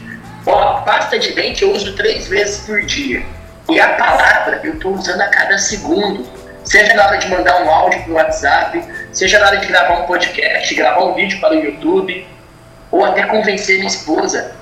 Ó, 0.46 0.80
pasta 0.80 1.18
de 1.18 1.32
dente 1.32 1.62
eu 1.62 1.72
uso 1.72 1.94
três 1.94 2.28
vezes 2.28 2.64
por 2.64 2.80
dia. 2.82 3.22
E 3.68 3.78
a 3.78 3.88
palavra 3.90 4.60
eu 4.64 4.72
estou 4.72 4.94
usando 4.94 5.20
a 5.20 5.28
cada 5.28 5.58
segundo. 5.58 6.26
Seja 6.70 6.94
na 6.94 7.04
hora 7.04 7.16
de 7.16 7.26
mandar 7.26 7.64
um 7.64 7.68
áudio 7.68 8.00
para 8.04 8.12
o 8.12 8.14
WhatsApp, 8.14 8.84
seja 9.10 9.40
na 9.40 9.48
hora 9.48 9.56
de 9.56 9.66
gravar 9.66 10.04
um 10.04 10.06
podcast, 10.06 10.72
gravar 10.72 11.04
um 11.04 11.14
vídeo 11.14 11.40
para 11.40 11.56
o 11.56 11.58
YouTube, 11.58 12.24
ou 12.92 13.04
até 13.04 13.24
convencer 13.24 13.78
minha 13.78 13.88
esposa. 13.88 14.54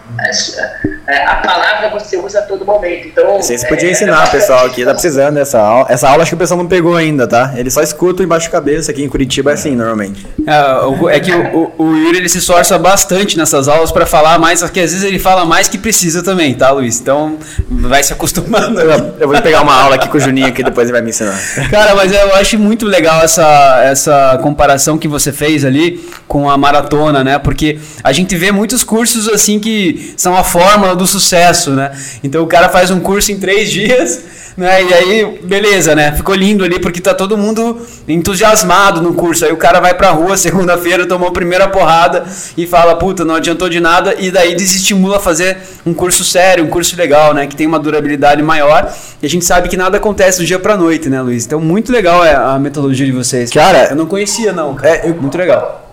É, 1.09 1.25
a 1.25 1.37
palavra 1.37 1.89
você 1.91 2.17
usa 2.19 2.41
a 2.41 2.43
todo 2.43 2.65
momento. 2.67 3.09
Então, 3.09 3.41
Vocês 3.41 3.65
podiam 3.65 3.89
é, 3.89 3.93
ensinar, 3.93 4.29
é, 4.29 4.31
pessoal, 4.31 4.67
aqui 4.67 4.85
tá 4.85 4.93
precisando 4.93 5.35
dessa 5.35 5.59
aula. 5.59 5.87
Essa 5.89 6.09
aula 6.09 6.23
acho 6.23 6.31
que 6.31 6.35
o 6.35 6.39
pessoal 6.39 6.59
não 6.59 6.67
pegou 6.67 6.95
ainda, 6.95 7.27
tá? 7.27 7.55
Ele 7.57 7.71
só 7.71 7.83
escuta 7.83 8.23
embaixo 8.23 8.47
da 8.47 8.53
cabeça 8.53 8.91
aqui 8.91 9.03
em 9.03 9.09
Curitiba, 9.09 9.51
é 9.51 9.55
assim, 9.55 9.75
normalmente. 9.75 10.27
É, 10.47 11.17
é 11.17 11.21
que 11.21 11.33
o, 11.33 11.73
o, 11.79 11.85
o 11.85 11.97
Yuri 11.97 12.19
ele 12.19 12.29
se 12.29 12.39
esforça 12.39 12.79
bastante 12.79 13.39
nessas 13.39 13.69
aulas 13.69 13.91
para 13.91 14.05
falar 14.05 14.39
mais, 14.39 14.61
só 14.61 14.69
que 14.69 14.81
às 14.81 14.93
vezes 14.93 15.03
ele 15.03 15.19
fala 15.19 15.47
mais 15.47 15.67
que 15.67 15.79
precisa 15.79 16.23
também, 16.23 16.55
tá, 16.55 16.71
Luiz? 16.73 17.01
Então 17.01 17.39
vai 17.71 18.03
se 18.03 18.13
acostumando. 18.13 18.79
Eu, 18.79 19.15
eu 19.21 19.29
vou 19.29 19.41
pegar 19.41 19.63
uma 19.63 19.75
aula 19.75 19.95
aqui 19.95 20.09
com 20.09 20.19
o 20.19 20.21
Juninho 20.21 20.49
aqui, 20.49 20.63
depois 20.63 20.87
ele 20.89 20.93
vai 20.93 21.03
me 21.03 21.11
ensinar. 21.11 21.39
Cara, 21.71 21.95
mas 21.95 22.13
eu 22.13 22.35
acho 22.35 22.59
muito 22.59 22.85
legal 22.85 23.23
essa, 23.23 23.81
essa 23.83 24.39
comparação 24.43 24.99
que 24.99 25.09
você 25.09 25.33
fez 25.33 25.65
ali 25.65 26.05
com 26.27 26.51
a 26.51 26.59
maratona, 26.59 27.25
né? 27.25 27.39
Porque 27.39 27.79
a 28.05 28.13
gente 28.13 28.37
vê 28.37 28.53
muitos 28.53 28.85
cursos 28.85 29.27
assim 29.29 29.59
que 29.59 29.98
são 30.17 30.37
a 30.37 30.43
fórmula 30.45 30.95
do 30.97 31.07
sucesso, 31.07 31.71
né? 31.71 31.91
Então 32.23 32.43
o 32.43 32.47
cara 32.47 32.69
faz 32.69 32.91
um 32.91 33.01
curso 33.01 33.33
em 33.33 33.39
três 33.39 33.71
dias, 33.73 34.21
né? 34.57 34.83
E 34.83 34.93
aí, 34.95 35.39
beleza, 35.45 35.95
né? 35.95 36.13
Ficou 36.13 36.35
lindo 36.35 36.65
ali 36.65 36.81
porque 36.81 37.01
tá 37.01 37.15
todo 37.15 37.37
mundo 37.39 37.81
entusiasmado 38.09 39.01
no 39.01 39.15
curso. 39.15 39.45
Aí 39.45 39.53
o 39.53 39.57
cara 39.57 39.81
vai 39.81 39.95
pra 39.95 40.11
rua 40.11 40.37
segunda-feira, 40.39 41.07
tomou 41.07 41.29
a 41.29 41.33
primeira 41.33 41.69
porrada 41.69 42.25
e 42.57 42.67
fala, 42.67 42.97
puta, 42.97 43.25
não 43.25 43.37
adiantou 43.37 43.69
de 43.69 43.81
nada, 43.81 44.15
e 44.19 44.31
daí 44.31 44.55
desestimula 44.57 45.17
a 45.17 45.21
fazer 45.21 45.57
um 45.87 45.95
curso 45.95 46.25
sério, 46.25 46.65
um 46.65 46.69
curso 46.69 46.97
legal, 46.97 47.33
né? 47.33 47.47
Que 47.47 47.55
tem 47.57 47.67
uma 47.67 47.79
durabilidade 47.79 48.43
maior. 48.43 48.93
E 49.23 49.27
a 49.27 49.29
gente 49.31 49.45
sabe 49.45 49.69
que 49.69 49.77
nada 49.77 49.97
acontece 49.97 50.39
do 50.41 50.45
dia 50.47 50.59
pra 50.59 50.77
noite, 50.77 51.09
né, 51.09 51.21
Luiz? 51.23 51.47
Então, 51.47 51.61
muito 51.61 51.91
legal 51.93 52.25
é 52.25 52.35
a 52.35 52.59
metodologia 52.59 53.07
de 53.07 53.13
vocês. 53.13 53.51
Cara, 53.51 53.89
eu 53.91 53.97
não 53.97 54.07
conhecia, 54.07 54.53
não, 54.53 54.75
cara. 54.75 54.97
é, 54.97 55.09
eu- 55.11 55.15
muito 55.15 55.37
legal. 55.39 55.88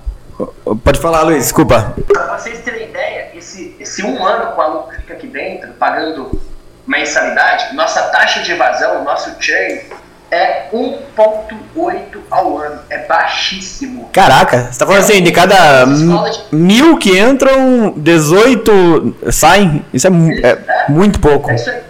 Pode 0.84 1.00
falar, 1.00 1.22
Luiz, 1.22 1.44
desculpa. 1.44 1.96
Para 2.12 2.38
vocês 2.38 2.60
terem 2.60 2.90
ideia, 2.90 3.30
esse, 3.36 3.76
esse 3.80 4.04
um 4.04 4.24
ano 4.26 4.52
com 4.52 4.60
o 4.60 4.64
aluno 4.64 4.88
que 4.90 4.96
fica 4.98 5.14
aqui 5.14 5.28
dentro, 5.28 5.70
pagando 5.74 6.40
mensalidade, 6.86 7.74
nossa 7.76 8.02
taxa 8.04 8.42
de 8.42 8.52
evasão, 8.52 9.04
nosso 9.04 9.32
churn, 9.40 9.82
é 10.32 10.68
1,8 10.74 12.18
ao 12.30 12.58
ano. 12.58 12.82
É 12.90 12.98
baixíssimo. 13.08 14.10
Caraca, 14.12 14.70
você 14.72 14.80
tá 14.80 14.86
falando 14.86 15.02
assim, 15.04 15.24
de 15.24 15.32
cada 15.32 15.86
de- 15.86 16.56
mil 16.56 16.98
que 16.98 17.18
entram, 17.18 17.94
18 17.96 19.16
saem? 19.32 19.86
Isso 19.94 20.08
é, 20.08 20.10
mu- 20.10 20.32
é 20.34 20.58
muito 20.90 21.20
pouco. 21.20 21.50
É 21.50 21.56
isso 21.56 21.70
aí. 21.70 21.82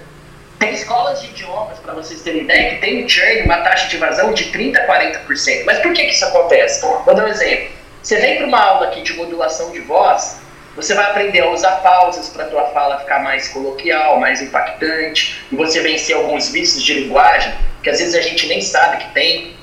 Tem 0.60 0.74
escolas 0.74 1.22
de 1.22 1.28
idiomas, 1.30 1.78
para 1.80 1.94
vocês 1.94 2.22
terem 2.22 2.44
ideia, 2.44 2.76
que 2.76 2.82
tem 2.82 3.04
um 3.04 3.10
churn, 3.10 3.42
uma 3.44 3.58
taxa 3.58 3.88
de 3.88 3.96
evasão 3.96 4.34
de 4.34 4.46
30% 4.46 4.78
a 4.78 4.86
40%. 4.86 5.64
Mas 5.66 5.80
por 5.80 5.92
que, 5.94 6.04
que 6.06 6.12
isso 6.12 6.26
acontece? 6.26 6.82
Vou 6.82 7.14
dar 7.16 7.26
um 7.26 7.28
exemplo. 7.28 7.74
Você 8.06 8.18
vem 8.18 8.38
para 8.38 8.46
uma 8.46 8.60
aula 8.60 8.86
aqui 8.86 9.02
de 9.02 9.14
modulação 9.14 9.72
de 9.72 9.80
voz, 9.80 10.40
você 10.76 10.94
vai 10.94 11.06
aprender 11.06 11.40
a 11.40 11.50
usar 11.50 11.78
pausas 11.78 12.30
para 12.30 12.44
a 12.44 12.48
tua 12.48 12.66
fala 12.66 13.00
ficar 13.00 13.18
mais 13.24 13.48
coloquial, 13.48 14.20
mais 14.20 14.44
impactante, 14.44 15.44
e 15.52 15.56
você 15.56 15.82
vencer 15.82 16.16
alguns 16.16 16.52
vícios 16.52 16.84
de 16.84 16.94
linguagem 16.94 17.52
que 17.82 17.90
às 17.90 17.98
vezes 17.98 18.14
a 18.14 18.22
gente 18.22 18.46
nem 18.46 18.62
sabe 18.62 18.98
que 18.98 19.12
tem. 19.12 19.56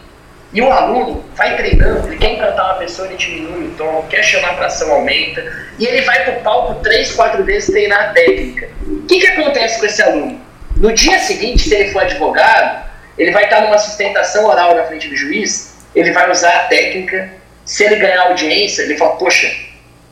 E 0.52 0.61
o 0.61 0.72
aluno 0.72 1.24
vai 1.37 1.57
treinando, 1.57 2.09
ele 2.09 2.16
quer 2.16 2.33
encantar 2.33 2.64
uma 2.64 2.78
pessoa, 2.81 3.07
ele 3.07 3.16
diminui 3.16 3.68
o 3.68 3.74
tom, 3.76 4.05
quer 4.11 4.24
chamar 4.24 4.57
para 4.57 4.66
ação, 4.66 4.90
aumenta, 4.90 5.40
e 5.78 5.87
ele 5.87 6.02
vai 6.02 6.24
para 6.24 6.40
o 6.40 6.42
palco 6.42 6.83
três, 6.83 7.12
quatro 7.12 7.44
vezes 7.44 7.70
treinar 7.70 8.11
a 8.11 8.12
técnica. 8.12 8.70
O 8.85 9.07
que, 9.07 9.20
que 9.20 9.26
acontece 9.28 9.78
com 9.78 9.87
esse 9.87 10.02
aluno? 10.02 10.40
No 10.78 10.92
dia 10.92 11.20
seguinte, 11.20 11.68
se 11.68 11.76
ele 11.76 11.92
for 11.92 12.02
advogado, 12.02 12.90
ele 13.16 13.31
vai 13.31 13.44
estar 13.44 13.61
numa 13.61 13.78
sustentação 13.78 14.46
oral 14.46 14.74
na 14.74 14.83
frente 14.87 15.09
do 15.09 15.14
juiz, 15.14 15.76
ele 15.94 16.11
vai 16.11 16.28
usar 16.28 16.50
a 16.57 16.64
técnica. 16.64 17.40
Se 17.64 17.85
ele 17.85 17.96
ganhar 17.96 18.22
audiência, 18.29 18.83
ele 18.83 18.96
fala: 18.96 19.16
Poxa, 19.16 19.51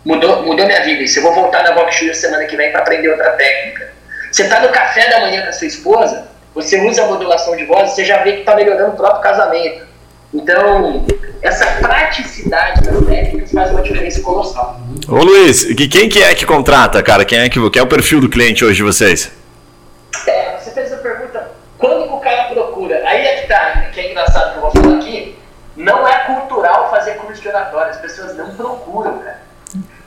mudou, 0.05 0.43
mudou 0.45 0.67
minha 0.67 0.83
vida. 0.85 1.03
Isso 1.03 1.19
eu 1.19 1.23
vou 1.23 1.35
voltar 1.35 1.63
na 1.63 1.73
Vox 1.75 1.95
Studio 1.95 2.15
semana 2.15 2.45
que 2.45 2.57
vem 2.57 2.71
para 2.71 2.81
aprender 2.81 3.09
outra 3.09 3.31
técnica. 3.33 3.91
Você 4.31 4.43
está 4.45 4.61
no 4.61 4.69
café 4.69 5.09
da 5.11 5.21
manhã 5.21 5.43
com 5.43 5.49
a 5.49 5.53
sua 5.53 5.67
esposa, 5.67 6.29
você 6.55 6.81
usa 6.87 7.03
a 7.03 7.07
modulação 7.07 7.57
de 7.57 7.65
voz, 7.65 7.91
você 7.91 8.05
já 8.05 8.23
vê 8.23 8.35
que 8.35 8.41
está 8.41 8.55
melhorando 8.55 8.93
o 8.93 8.97
próprio 8.97 9.23
casamento. 9.23 9.89
Então, 10.33 11.05
essa 11.43 11.67
praticidade 11.81 12.83
das 12.83 13.05
técnicas 13.05 13.51
faz 13.51 13.71
uma 13.73 13.83
diferença 13.83 14.21
colossal. 14.23 14.81
Ô 15.09 15.17
Luiz, 15.17 15.65
que- 15.75 15.89
quem 15.89 16.09
que 16.09 16.23
é 16.23 16.33
que 16.37 16.47
contrata, 16.47 17.03
cara? 17.03 17.25
Quem 17.25 17.41
é 17.41 17.49
que 17.49 17.71
quem 17.71 17.81
é 17.81 17.83
o 17.83 17.89
perfil 17.89 18.21
do 18.21 18.29
cliente 18.29 18.65
hoje 18.65 18.77
de 18.77 18.83
vocês? 18.85 19.33
É, 20.29 20.57
você 20.57 20.71
fez 20.71 20.93
a 20.93 20.99
pergunta, 20.99 21.51
quando 21.79 22.15
o 22.15 22.21
cara 22.21 22.45
procura? 22.55 23.03
Aí 23.05 23.27
é 23.27 23.37
que 23.41 23.49
tá, 23.49 23.87
que 23.93 23.99
é 24.01 24.11
engraçado 24.13 24.53
que 24.53 24.57
eu 24.59 24.63
vou 24.63 24.71
falar 24.71 24.97
aqui, 24.99 25.37
não 25.77 26.07
é 26.07 26.20
fazer 27.01 27.15
curso 27.15 27.41
de 27.41 27.49
oratória, 27.49 27.91
as 27.93 27.99
pessoas 27.99 28.37
não 28.37 28.55
procuram, 28.55 29.19
cara. 29.21 29.41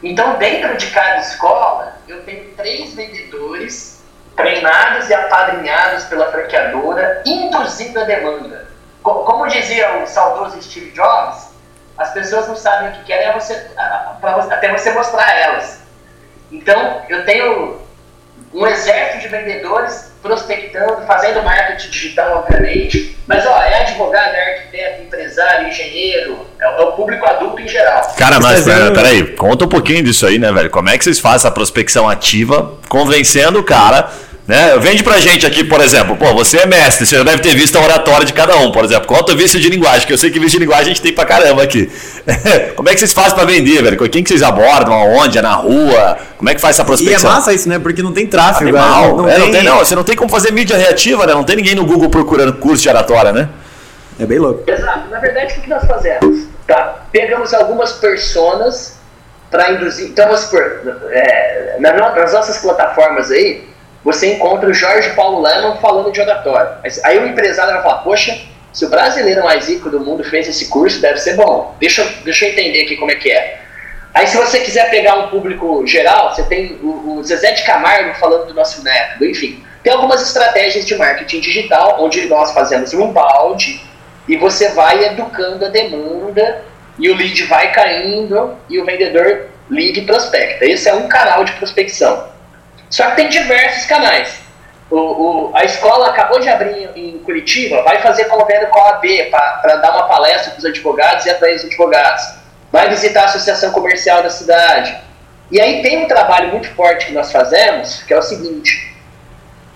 Então, 0.04 0.36
dentro 0.38 0.78
de 0.78 0.88
cada 0.92 1.18
escola, 1.20 1.94
eu 2.08 2.24
tenho 2.24 2.54
três 2.56 2.94
vendedores 2.94 4.04
treinados 4.36 5.10
e 5.10 5.14
apadrinhados 5.14 6.04
pela 6.06 6.32
franqueadora, 6.32 7.22
induzindo 7.26 8.00
a 8.00 8.04
demanda. 8.04 8.68
Co- 9.02 9.24
Como 9.24 9.48
dizia 9.48 10.04
o 10.04 10.08
saudoso 10.08 10.62
Steve 10.62 10.92
Jobs, 10.92 11.50
as 11.98 12.12
pessoas 12.12 12.48
não 12.48 12.56
sabem 12.56 12.90
o 12.90 12.92
que 12.94 13.04
querem 13.06 13.28
é 13.28 13.34
você- 13.34 13.72
até 14.52 14.72
você 14.72 14.92
mostrar 14.92 15.24
a 15.26 15.40
elas. 15.40 15.80
Então, 16.52 17.02
eu 17.10 17.26
tenho 17.26 17.80
um 18.54 18.68
exército 18.68 19.22
de 19.22 19.28
vendedores 19.30 20.12
prospectando, 20.22 21.06
fazendo 21.06 21.42
marketing 21.44 21.90
digital, 21.90 22.38
obviamente. 22.46 23.18
Mas, 23.28 23.46
ó, 23.46 23.62
é 23.62 23.82
advogado, 23.82 24.34
é 24.36 24.54
arquiteto, 24.56 25.02
empresário, 25.04 25.68
engenheiro, 25.68 26.46
é, 26.62 26.68
o- 26.68 26.72
é 26.78 26.82
o 26.84 26.92
público 26.94 27.26
adulto 27.26 27.62
em 27.62 27.68
geral. 27.68 28.14
Cara, 28.18 28.40
mas 28.40 28.64
pera- 28.64 28.92
peraí, 28.92 29.36
conta 29.36 29.66
um 29.66 29.70
pouquinho 29.70 30.04
disso 30.04 30.26
aí, 30.26 30.38
né, 30.38 30.52
velho? 30.52 30.70
Como 30.70 30.90
é 30.90 30.98
que 30.98 31.04
vocês 31.04 31.20
fazem 31.20 31.38
essa 31.38 31.52
prospecção 31.52 32.08
ativa, 32.08 32.74
convencendo 32.88 33.60
o 33.60 33.64
cara, 33.64 34.10
né? 34.48 34.78
Vende 34.80 35.04
pra 35.04 35.20
gente 35.20 35.46
aqui, 35.46 35.64
por 35.64 35.80
exemplo, 35.80 36.18
pô, 36.18 36.34
você 36.34 36.58
é 36.58 36.66
mestre, 36.66 37.06
você 37.06 37.18
já 37.18 37.24
deve 37.24 37.42
ter 37.42 37.56
visto 37.56 37.78
a 37.78 37.82
oratória 37.82 38.26
de 38.26 38.34
cada 38.34 38.58
um, 38.58 38.72
por 38.72 38.84
exemplo. 38.84 39.08
Conta 39.08 39.32
o 39.32 39.38
vício 39.38 39.60
de 39.60 39.70
linguagem, 39.70 40.06
que 40.06 40.12
eu 40.14 40.18
sei 40.18 40.30
que 40.32 40.40
vício 40.40 40.60
de 40.60 40.66
linguagem 40.66 40.86
a 40.86 40.90
gente 40.90 41.02
tem 41.02 41.14
pra 41.14 41.26
caramba 41.26 41.64
aqui. 41.64 41.90
Como 42.76 42.90
é 42.90 42.94
que 42.94 43.00
vocês 43.00 43.14
fazem 43.14 43.36
pra 43.36 43.46
vender, 43.46 43.82
velho? 43.82 43.98
Com 43.98 44.08
Quem 44.10 44.22
que 44.24 44.30
vocês 44.30 44.44
abordam? 44.44 44.94
Aonde? 44.94 45.38
É 45.38 45.42
na 45.42 45.54
rua? 45.54 46.18
Como 46.38 46.50
é 46.50 46.56
que 46.56 46.60
faz 46.62 46.76
essa 46.76 46.82
E 46.82 46.84
é 46.84 46.88
prospecção? 46.88 47.32
massa 47.32 47.54
isso, 47.54 47.70
né? 47.70 47.80
Porque 47.80 48.04
não 48.04 48.12
tem 48.12 48.28
tráfego. 48.28 48.70
Animal. 48.70 49.18
Não, 49.18 49.30
É, 49.30 49.36
tem, 49.36 49.40
não 49.46 49.52
tem, 49.52 49.64
não, 49.64 49.78
você 49.80 49.96
não 49.96 50.04
tem 50.04 50.16
como 50.16 50.30
fazer 50.30 50.52
mídia 50.52 50.78
reativa, 50.78 51.26
né? 51.26 51.34
Não 51.34 51.44
tem 51.44 51.56
ninguém 51.56 51.76
no 51.76 51.86
Google 51.86 52.10
procurando 52.10 52.54
curso 52.54 52.84
de 52.84 52.90
oratória, 52.90 53.32
né? 53.32 53.48
É 54.20 54.26
bem 54.26 54.40
louco. 54.40 54.70
Exato. 54.70 55.10
Na 55.10 55.20
verdade, 55.20 55.56
o 55.58 55.62
que 55.62 55.70
nós 55.70 55.86
fazemos? 55.88 56.48
Tá? 56.68 57.06
Pegamos 57.12 57.54
algumas 57.54 57.94
personas 57.94 58.98
para 59.50 59.72
induzir. 59.72 60.08
Então, 60.08 60.26
vamos 60.28 60.42
supor, 60.42 60.82
é, 61.12 61.78
na- 61.80 61.94
nas 62.16 62.34
nossas 62.34 62.58
plataformas 62.58 63.32
aí, 63.32 63.64
você 64.04 64.34
encontra 64.34 64.70
o 64.70 64.74
Jorge 64.74 65.12
Paulo 65.12 65.42
Leman 65.42 65.78
falando 65.78 66.12
de 66.12 66.20
oratório. 66.20 66.72
Aí 67.04 67.18
o 67.20 67.28
empresário 67.28 67.74
vai 67.74 67.82
falar: 67.82 68.00
Poxa, 68.00 68.38
se 68.74 68.86
o 68.86 68.90
brasileiro 68.90 69.44
mais 69.44 69.70
rico 69.70 69.90
do 69.90 70.00
mundo 70.00 70.24
fez 70.24 70.48
esse 70.48 70.68
curso, 70.68 71.00
deve 71.00 71.20
ser 71.20 71.36
bom. 71.36 71.76
Deixa, 71.80 72.04
deixa 72.24 72.46
eu 72.46 72.52
entender 72.52 72.84
aqui 72.84 72.98
como 72.98 73.12
é 73.12 73.16
que 73.16 73.32
é. 73.32 73.60
Aí, 74.14 74.28
se 74.28 74.38
você 74.38 74.60
quiser 74.60 74.90
pegar 74.92 75.16
um 75.16 75.28
público 75.30 75.86
geral, 75.88 76.34
você 76.34 76.44
tem 76.44 76.78
o, 76.84 77.18
o 77.18 77.24
Zezé 77.24 77.52
de 77.54 77.64
Camargo 77.64 78.14
falando 78.20 78.48
do 78.48 78.54
nosso 78.54 78.84
método, 78.84 79.26
enfim. 79.26 79.64
Tem 79.82 79.92
algumas 79.92 80.22
estratégias 80.22 80.86
de 80.86 80.96
marketing 80.96 81.40
digital, 81.40 81.98
onde 82.00 82.26
nós 82.28 82.54
fazemos 82.54 82.94
um 82.94 83.12
balde 83.12 83.82
e 84.28 84.38
você 84.38 84.70
vai 84.70 85.04
educando 85.06 85.66
a 85.66 85.70
demanda 85.70 86.64
e 86.98 87.10
o 87.10 87.16
lead 87.16 87.44
vai 87.46 87.72
caindo 87.72 88.56
e 88.70 88.80
o 88.80 88.86
vendedor 88.86 89.48
liga 89.70 90.00
e 90.00 90.06
prospecta. 90.06 90.66
Esse 90.66 90.88
é 90.88 90.94
um 90.94 91.08
canal 91.08 91.44
de 91.44 91.52
prospecção. 91.54 92.33
Só 92.94 93.10
que 93.10 93.16
tem 93.16 93.28
diversos 93.30 93.86
canais. 93.88 94.36
O, 94.92 94.98
o- 94.98 95.52
a 95.56 95.64
escola 95.66 96.10
acabou 96.10 96.40
de 96.40 96.48
abrir 96.48 96.90
em 96.96 97.18
Curitiba, 97.20 97.82
vai 97.82 98.00
fazer 98.02 98.26
convênio 98.26 98.68
com 98.68 98.80
a 98.80 98.84
OAB 98.92 99.06
para 99.32 99.78
dar 99.78 99.92
uma 99.96 100.08
palestra 100.08 100.52
para 100.52 100.60
os 100.60 100.66
advogados 100.66 101.26
e 101.26 101.30
atrair 101.32 101.56
os 101.56 101.66
advogados. 101.66 102.24
Vai 102.72 102.88
visitar 102.90 103.22
a 103.24 103.26
associação 103.26 103.72
comercial 103.72 104.22
da 104.22 104.30
cidade. 104.30 104.96
E 105.50 105.60
aí 105.60 105.82
tem 105.82 106.04
um 106.06 106.08
trabalho 106.08 106.50
muito 106.50 106.70
forte 106.76 107.08
que 107.08 107.14
nós 107.14 107.32
fazemos, 107.32 108.04
que 108.04 108.14
é 108.14 108.18
o 108.18 108.22
seguinte. 108.22 108.92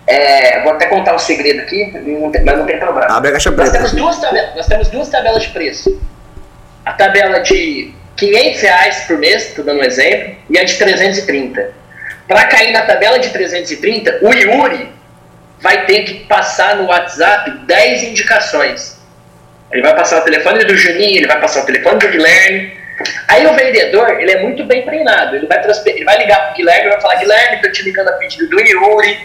é, 0.09 0.61
vou 0.63 0.71
até 0.73 0.85
contar 0.85 1.13
um 1.15 1.19
segredo 1.19 1.61
aqui, 1.63 1.91
não 2.21 2.31
tem- 2.31 2.41
mas 2.43 2.57
não 2.57 2.65
tem 2.65 2.79
problema. 2.79 3.13
Abre 3.13 3.29
a 3.29 3.33
caixa 3.33 3.51
Nós 3.51 3.69
preta. 3.69 3.77
temos 3.85 3.91
duas 3.91 4.17
tabelas, 4.19 4.55
nós 4.55 4.65
temos 4.67 4.87
duas 4.89 5.09
tabelas 5.09 5.43
de 5.43 5.49
preço. 5.49 6.01
A 6.85 6.93
tabela 6.93 7.39
de 7.41 7.93
500 8.15 8.61
reais 8.61 8.99
por 9.05 9.17
mês, 9.17 9.53
tô 9.53 9.63
dando 9.63 9.81
um 9.81 9.83
exemplo, 9.83 10.35
e 10.49 10.57
a 10.57 10.63
de 10.63 10.75
330. 10.77 11.73
Para 12.27 12.45
cair 12.45 12.71
na 12.71 12.81
tabela 12.81 13.19
de 13.19 13.29
330, 13.29 14.19
o 14.21 14.33
Yuri 14.33 14.91
vai 15.59 15.85
ter 15.85 16.03
que 16.03 16.25
passar 16.25 16.75
no 16.75 16.87
WhatsApp 16.87 17.49
10 17.65 18.03
indicações. 18.03 18.97
Ele 19.71 19.81
vai 19.81 19.95
passar 19.95 20.21
o 20.21 20.23
telefone 20.23 20.63
do 20.65 20.75
Juninho, 20.75 21.17
ele 21.17 21.27
vai 21.27 21.39
passar 21.39 21.63
o 21.63 21.65
telefone 21.65 21.99
do 21.99 22.07
Guilherme. 22.09 22.73
Aí 23.27 23.45
o 23.45 23.53
vendedor, 23.53 24.19
ele 24.19 24.31
é 24.31 24.41
muito 24.41 24.63
bem 24.65 24.83
treinado. 24.83 25.35
Ele 25.35 25.47
vai, 25.47 25.61
ele 25.85 26.03
vai 26.03 26.17
ligar 26.17 26.47
pro 26.47 26.55
Guilherme 26.55 26.87
e 26.87 26.89
vai 26.89 27.01
falar, 27.01 27.15
Guilherme, 27.15 27.61
tô 27.61 27.71
te 27.71 27.83
ligando 27.83 28.09
a 28.09 28.13
pedido 28.13 28.47
do 28.49 28.59
Yuri. 28.59 29.19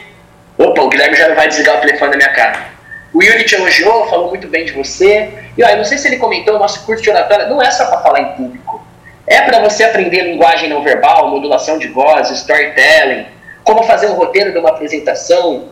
Opa, 0.59 0.83
o 0.83 0.89
Guilherme 0.89 1.17
já 1.17 1.29
não 1.29 1.35
vai 1.35 1.49
desligar 1.49 1.79
o 1.79 1.81
telefone 1.81 2.13
da 2.13 2.17
minha 2.17 2.33
cara. 2.33 2.73
O 3.13 3.23
Yuri 3.23 3.45
te 3.45 3.55
elogiou, 3.55 4.09
falou 4.09 4.29
muito 4.29 4.49
bem 4.49 4.65
de 4.65 4.73
você. 4.73 5.29
E 5.57 5.61
eu 5.61 5.77
não 5.77 5.85
sei 5.85 5.99
se 5.99 6.09
ele 6.09 6.17
comentou, 6.17 6.57
o 6.57 6.59
nosso 6.59 6.85
curso 6.87 7.03
de 7.03 7.11
oratória 7.11 7.47
não 7.47 7.61
é 7.61 7.71
só 7.71 7.87
para 7.87 8.01
falar 8.01 8.21
em 8.21 8.33
público. 8.33 8.82
É 9.27 9.43
para 9.43 9.61
você 9.61 9.85
aprender 9.85 10.23
linguagem 10.23 10.69
não 10.69 10.83
verbal, 10.83 11.31
modulação 11.31 11.79
de 11.79 11.89
voz, 11.89 12.31
storytelling, 12.31 13.27
como 13.63 13.83
fazer 13.85 14.09
um 14.09 14.15
roteiro 14.15 14.53
de 14.53 14.59
uma 14.59 14.71
apresentação, 14.71 15.69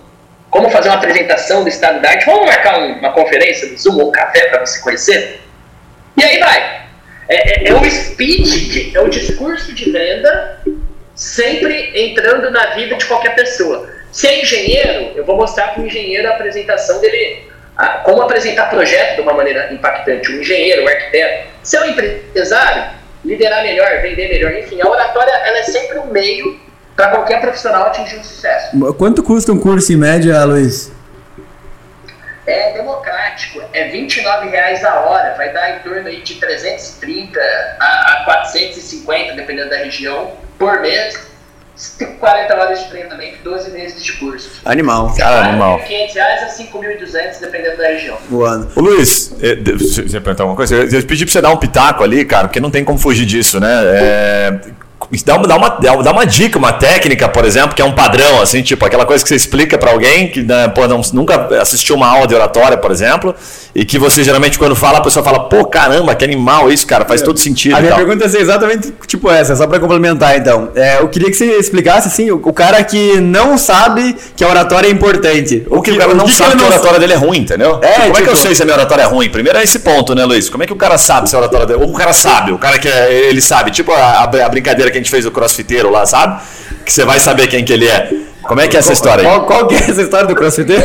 como 0.51 0.71
fazer 0.71 0.89
uma 0.89 0.99
apresentação 0.99 1.63
do 1.63 1.69
estado 1.69 2.01
da 2.01 2.11
arte. 2.11 2.27
Vamos 2.27 2.47
marcar 2.47 2.79
um, 2.79 2.99
uma 2.99 3.13
conferência 3.13 3.69
do 3.69 3.77
Zoom 3.77 3.99
ou 3.99 4.09
um 4.09 4.13
café 4.13 4.49
para 4.49 4.65
você 4.65 4.81
conhecer? 4.81 5.41
E 6.17 6.25
aí 6.25 6.39
vai. 6.39 6.81
É, 7.29 7.69
é, 7.69 7.69
é 7.69 7.75
o 7.75 7.89
speech, 7.89 8.93
é 8.95 9.01
o 9.01 9.09
discurso 9.09 9.73
de 9.73 9.91
venda 9.91 10.61
sempre 11.15 11.93
entrando 11.95 12.51
na 12.51 12.75
vida 12.75 12.97
de 12.97 13.05
qualquer 13.05 13.35
pessoa. 13.35 13.89
Se 14.11 14.27
é 14.27 14.43
engenheiro, 14.43 15.13
eu 15.15 15.25
vou 15.25 15.37
mostrar 15.37 15.69
para 15.69 15.83
o 15.83 15.87
engenheiro 15.87 16.27
a 16.29 16.33
apresentação 16.35 17.01
dele, 17.01 17.49
a, 17.77 17.99
como 17.99 18.23
apresentar 18.23 18.71
projeto 18.71 19.17
de 19.17 19.21
uma 19.21 19.35
maneira 19.35 19.73
impactante. 19.73 20.31
O 20.31 20.41
engenheiro, 20.41 20.85
o 20.85 20.89
arquiteto. 20.89 21.49
Se 21.63 21.77
é 21.77 21.81
um 21.83 21.85
empresário, 21.91 23.00
liderar 23.25 23.63
melhor, 23.63 24.03
vender 24.03 24.29
melhor. 24.29 24.53
Enfim, 24.53 24.81
a 24.81 24.89
oratória 24.89 25.31
ela 25.31 25.59
é 25.59 25.63
sempre 25.65 25.99
um 25.99 26.07
meio 26.07 26.59
para 26.97 27.09
qualquer 27.09 27.41
profissional 27.41 27.87
atingir 27.87 28.17
o 28.17 28.25
sucesso. 28.25 28.95
Quanto 28.95 29.23
custa 29.23 29.53
um 29.53 29.59
curso 29.59 29.93
em 29.93 29.97
média, 29.97 30.45
Luiz? 30.45 30.93
É 32.47 32.73
democrático, 32.73 33.63
é 33.73 33.85
R$ 33.85 34.07
29,00 34.07 34.85
a 34.85 35.01
hora, 35.01 35.35
vai 35.37 35.53
dar 35.53 35.77
em 35.77 35.79
torno 35.81 36.09
aí 36.09 36.21
de 36.21 36.35
330 36.35 37.39
a, 37.79 38.13
a 38.13 38.25
450, 38.25 39.35
dependendo 39.35 39.71
da 39.71 39.77
região, 39.77 40.33
por 40.59 40.81
mês. 40.81 41.30
40 42.19 42.55
horas 42.57 42.79
de 42.81 42.89
treinamento, 42.91 43.39
12 43.43 43.71
meses 43.71 44.03
de 44.05 44.13
curso. 44.15 44.51
Animal. 44.65 45.15
Cara, 45.17 45.47
animal. 45.49 45.79
R$ 45.79 45.85
500 45.85 46.17
a 46.19 46.49
5.200, 46.49 47.41
dependendo 47.41 47.77
da 47.79 47.89
região. 47.89 48.19
O 48.31 48.45
ano. 48.45 48.71
Ô 48.77 48.81
Luiz, 48.81 49.33
eh, 49.43 49.55
de- 49.55 49.73
você 49.73 50.03
você 50.03 50.17
ia 50.17 50.21
perguntar 50.21 50.43
alguma 50.45 50.57
coisa? 50.57 50.75
Eu 50.77 50.89
eu 50.89 51.03
pedi 51.07 51.25
pra 51.25 51.33
você 51.33 51.41
dar 51.41 51.51
um 51.51 51.57
pitaco 51.57 52.05
ali, 52.05 52.25
cara, 52.25 52.49
porque 52.49 52.61
não 52.61 52.71
tem 52.71 52.85
como 52.85 52.99
fugir 52.99 53.25
disso, 53.27 53.59
né? 53.61 53.69
É, 53.85 54.61
Dá 55.25 55.37
uma, 55.37 55.47
dá, 55.47 55.57
uma, 55.57 56.03
dá 56.05 56.13
uma 56.13 56.25
dica, 56.25 56.57
uma 56.57 56.73
técnica, 56.73 57.29
por 57.29 57.45
exemplo, 57.45 57.75
que 57.75 57.83
é 57.83 57.85
um 57.85 57.91
padrão, 57.93 58.41
assim, 58.41 58.63
tipo, 58.63 58.85
aquela 58.87 59.05
coisa 59.05 59.25
que 59.25 59.29
você 59.29 59.35
explica 59.35 59.77
pra 59.77 59.91
alguém 59.91 60.29
que 60.29 60.41
né, 60.43 60.69
pô, 60.69 60.87
não, 60.87 61.01
nunca 61.13 61.49
assistiu 61.61 61.97
uma 61.97 62.07
aula 62.07 62.29
de 62.29 62.35
oratória, 62.35 62.77
por 62.77 62.93
exemplo, 62.93 63.35
e 63.75 63.85
que 63.85 63.99
você 63.99 64.23
geralmente, 64.23 64.57
quando 64.57 64.77
fala, 64.77 64.99
a 64.99 65.01
pessoa 65.01 65.25
fala, 65.25 65.49
pô, 65.49 65.65
caramba, 65.65 66.15
que 66.15 66.25
animal 66.25 66.71
isso, 66.71 66.87
cara, 66.87 67.05
faz 67.05 67.23
todo 67.23 67.41
sentido. 67.41 67.75
A 67.77 67.81
minha 67.81 67.95
pergunta 67.97 68.25
é 68.25 68.41
exatamente 68.41 68.95
tipo 69.07 69.29
essa, 69.29 69.57
só 69.57 69.67
pra 69.67 69.81
complementar 69.81 70.37
então. 70.39 70.71
É, 70.77 71.01
eu 71.01 71.09
queria 71.09 71.29
que 71.29 71.37
você 71.37 71.57
explicasse 71.59 72.07
assim, 72.07 72.31
o, 72.31 72.37
o 72.37 72.53
cara 72.53 72.83
que 72.85 73.21
não 73.21 73.59
sabe 73.59 74.17
que 74.37 74.45
a 74.45 74.49
oratória 74.49 74.87
é 74.87 74.91
importante. 74.93 75.67
Ou 75.71 75.83
que 75.83 75.91
o 75.91 75.99
cara 75.99 76.15
não 76.15 76.27
que 76.27 76.33
sabe 76.33 76.53
ele 76.53 76.59
que 76.61 76.65
a 76.65 76.69
oratória 76.69 77.01
dele 77.01 77.13
é 77.15 77.17
ruim, 77.17 77.39
entendeu? 77.39 77.81
É, 77.83 77.95
Como 77.95 78.05
é 78.05 78.11
que 78.11 78.17
tipo- 78.19 78.31
eu 78.31 78.37
sei 78.37 78.55
se 78.55 78.63
a 78.63 78.65
minha 78.65 78.77
oratória 78.77 79.03
é 79.03 79.07
ruim? 79.07 79.29
Primeiro 79.29 79.59
é 79.59 79.65
esse 79.65 79.81
ponto, 79.81 80.15
né, 80.15 80.25
Luiz? 80.25 80.49
Como 80.49 80.63
é 80.63 80.67
que 80.69 80.73
o 80.73 80.77
cara 80.77 80.97
sabe 80.97 81.29
se 81.29 81.35
a 81.35 81.39
oratória 81.41 81.67
dele... 81.67 81.83
Ou 81.83 81.91
o 81.91 81.95
cara 81.95 82.13
sabe, 82.13 82.53
o 82.53 82.59
cara 82.59 82.79
que 82.79 82.87
é, 82.89 83.13
ele 83.29 83.41
sabe. 83.41 83.73
Tipo 83.73 83.91
a, 83.93 84.23
a 84.23 84.49
brincadeira 84.49 84.89
que 84.91 85.00
gente 85.01 85.11
fez 85.11 85.25
do 85.25 85.31
crossfiteiro 85.31 85.91
lá, 85.91 86.07
sabe? 86.07 86.43
Que 86.85 86.93
você 86.93 87.05
vai 87.05 87.19
saber 87.19 87.47
quem 87.49 87.65
que 87.65 87.73
ele 87.73 87.89
é. 87.89 88.11
Como 88.43 88.61
é 88.61 88.67
que 88.69 88.77
é 88.77 88.81
essa 88.81 88.93
história 88.93 89.23
aí? 89.23 89.29
Qual, 89.29 89.47
qual 89.47 89.67
que 89.69 89.75
é 89.75 89.79
essa 89.79 90.01
história 90.03 90.27
do 90.27 90.35
crossfiteiro? 90.35 90.83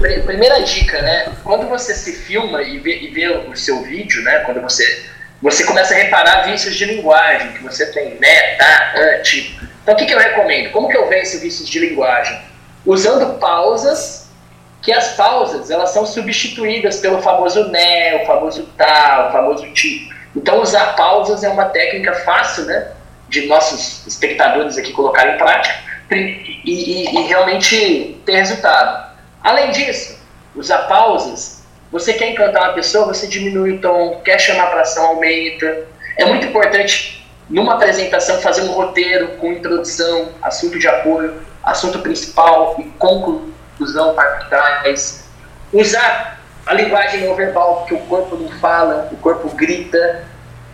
Pri- 0.00 0.20
Primeira 0.22 0.60
dica, 0.62 1.00
né? 1.00 1.32
Quando 1.44 1.68
você 1.68 1.94
se 1.94 2.12
filma 2.12 2.62
e 2.62 2.78
vê, 2.78 2.98
e 2.98 3.08
vê 3.08 3.28
o 3.28 3.54
seu 3.56 3.82
vídeo, 3.82 4.22
né? 4.22 4.40
Quando 4.40 4.60
você 4.60 4.84
você 5.40 5.64
começa 5.64 5.92
a 5.92 5.96
reparar 5.96 6.42
vícios 6.42 6.76
de 6.76 6.84
linguagem 6.84 7.50
que 7.52 7.62
você 7.64 7.86
tem, 7.86 8.16
né? 8.20 8.56
Tá, 8.56 8.92
ah, 8.94 9.22
tipo. 9.22 9.64
Então, 9.82 9.94
o 9.94 9.96
que, 9.98 10.06
que 10.06 10.14
eu 10.14 10.18
recomendo? 10.18 10.70
Como 10.70 10.88
que 10.88 10.96
eu 10.96 11.08
venço 11.08 11.40
vícios 11.40 11.68
de 11.68 11.80
linguagem? 11.80 12.40
Usando 12.86 13.38
pausas, 13.40 14.28
que 14.80 14.92
as 14.92 15.14
pausas 15.16 15.68
elas 15.70 15.90
são 15.90 16.06
substituídas 16.06 16.98
pelo 16.98 17.20
famoso 17.22 17.68
né, 17.68 18.22
o 18.22 18.26
famoso 18.26 18.68
tá, 18.76 19.28
o 19.28 19.32
famoso 19.32 19.66
tipo. 19.72 20.12
Então, 20.36 20.60
usar 20.60 20.94
pausas 20.96 21.42
é 21.42 21.48
uma 21.48 21.66
técnica 21.66 22.12
fácil, 22.14 22.64
né? 22.64 22.88
De 23.32 23.46
nossos 23.46 24.06
espectadores 24.06 24.76
aqui 24.76 24.92
colocarem 24.92 25.34
em 25.34 25.38
prática 25.38 25.74
e, 26.10 26.16
e- 26.66 27.04
e 27.18 27.22
realmente 27.26 28.20
ter 28.26 28.36
resultado. 28.36 29.10
Além 29.42 29.70
disso, 29.70 30.18
usar 30.54 30.80
pausas. 30.86 31.62
Você 31.90 32.12
quer 32.12 32.30
encantar 32.30 32.62
uma 32.64 32.74
pessoa, 32.74 33.06
você 33.06 33.26
diminui 33.26 33.72
o 33.72 33.80
tom, 33.80 34.20
quer 34.22 34.38
chamar 34.38 34.66
para 34.66 34.82
ação, 34.82 35.06
aumenta. 35.06 35.86
É 36.18 36.26
muito 36.26 36.44
importante, 36.46 37.26
numa 37.48 37.74
apresentação, 37.74 38.38
fazer 38.42 38.62
um 38.62 38.72
roteiro 38.72 39.28
com 39.38 39.50
introdução, 39.52 40.28
assunto 40.42 40.78
de 40.78 40.86
apoio, 40.86 41.40
assunto 41.64 42.00
principal 42.00 42.76
e 42.78 42.84
conclusão 42.98 44.14
trás. 44.50 45.24
Usar 45.72 46.38
a 46.66 46.74
linguagem 46.74 47.26
não 47.26 47.34
verbal, 47.34 47.76
porque 47.78 47.94
o 47.94 48.00
corpo 48.00 48.36
não 48.36 48.50
fala, 48.60 49.08
o 49.10 49.16
corpo 49.16 49.48
grita. 49.56 50.30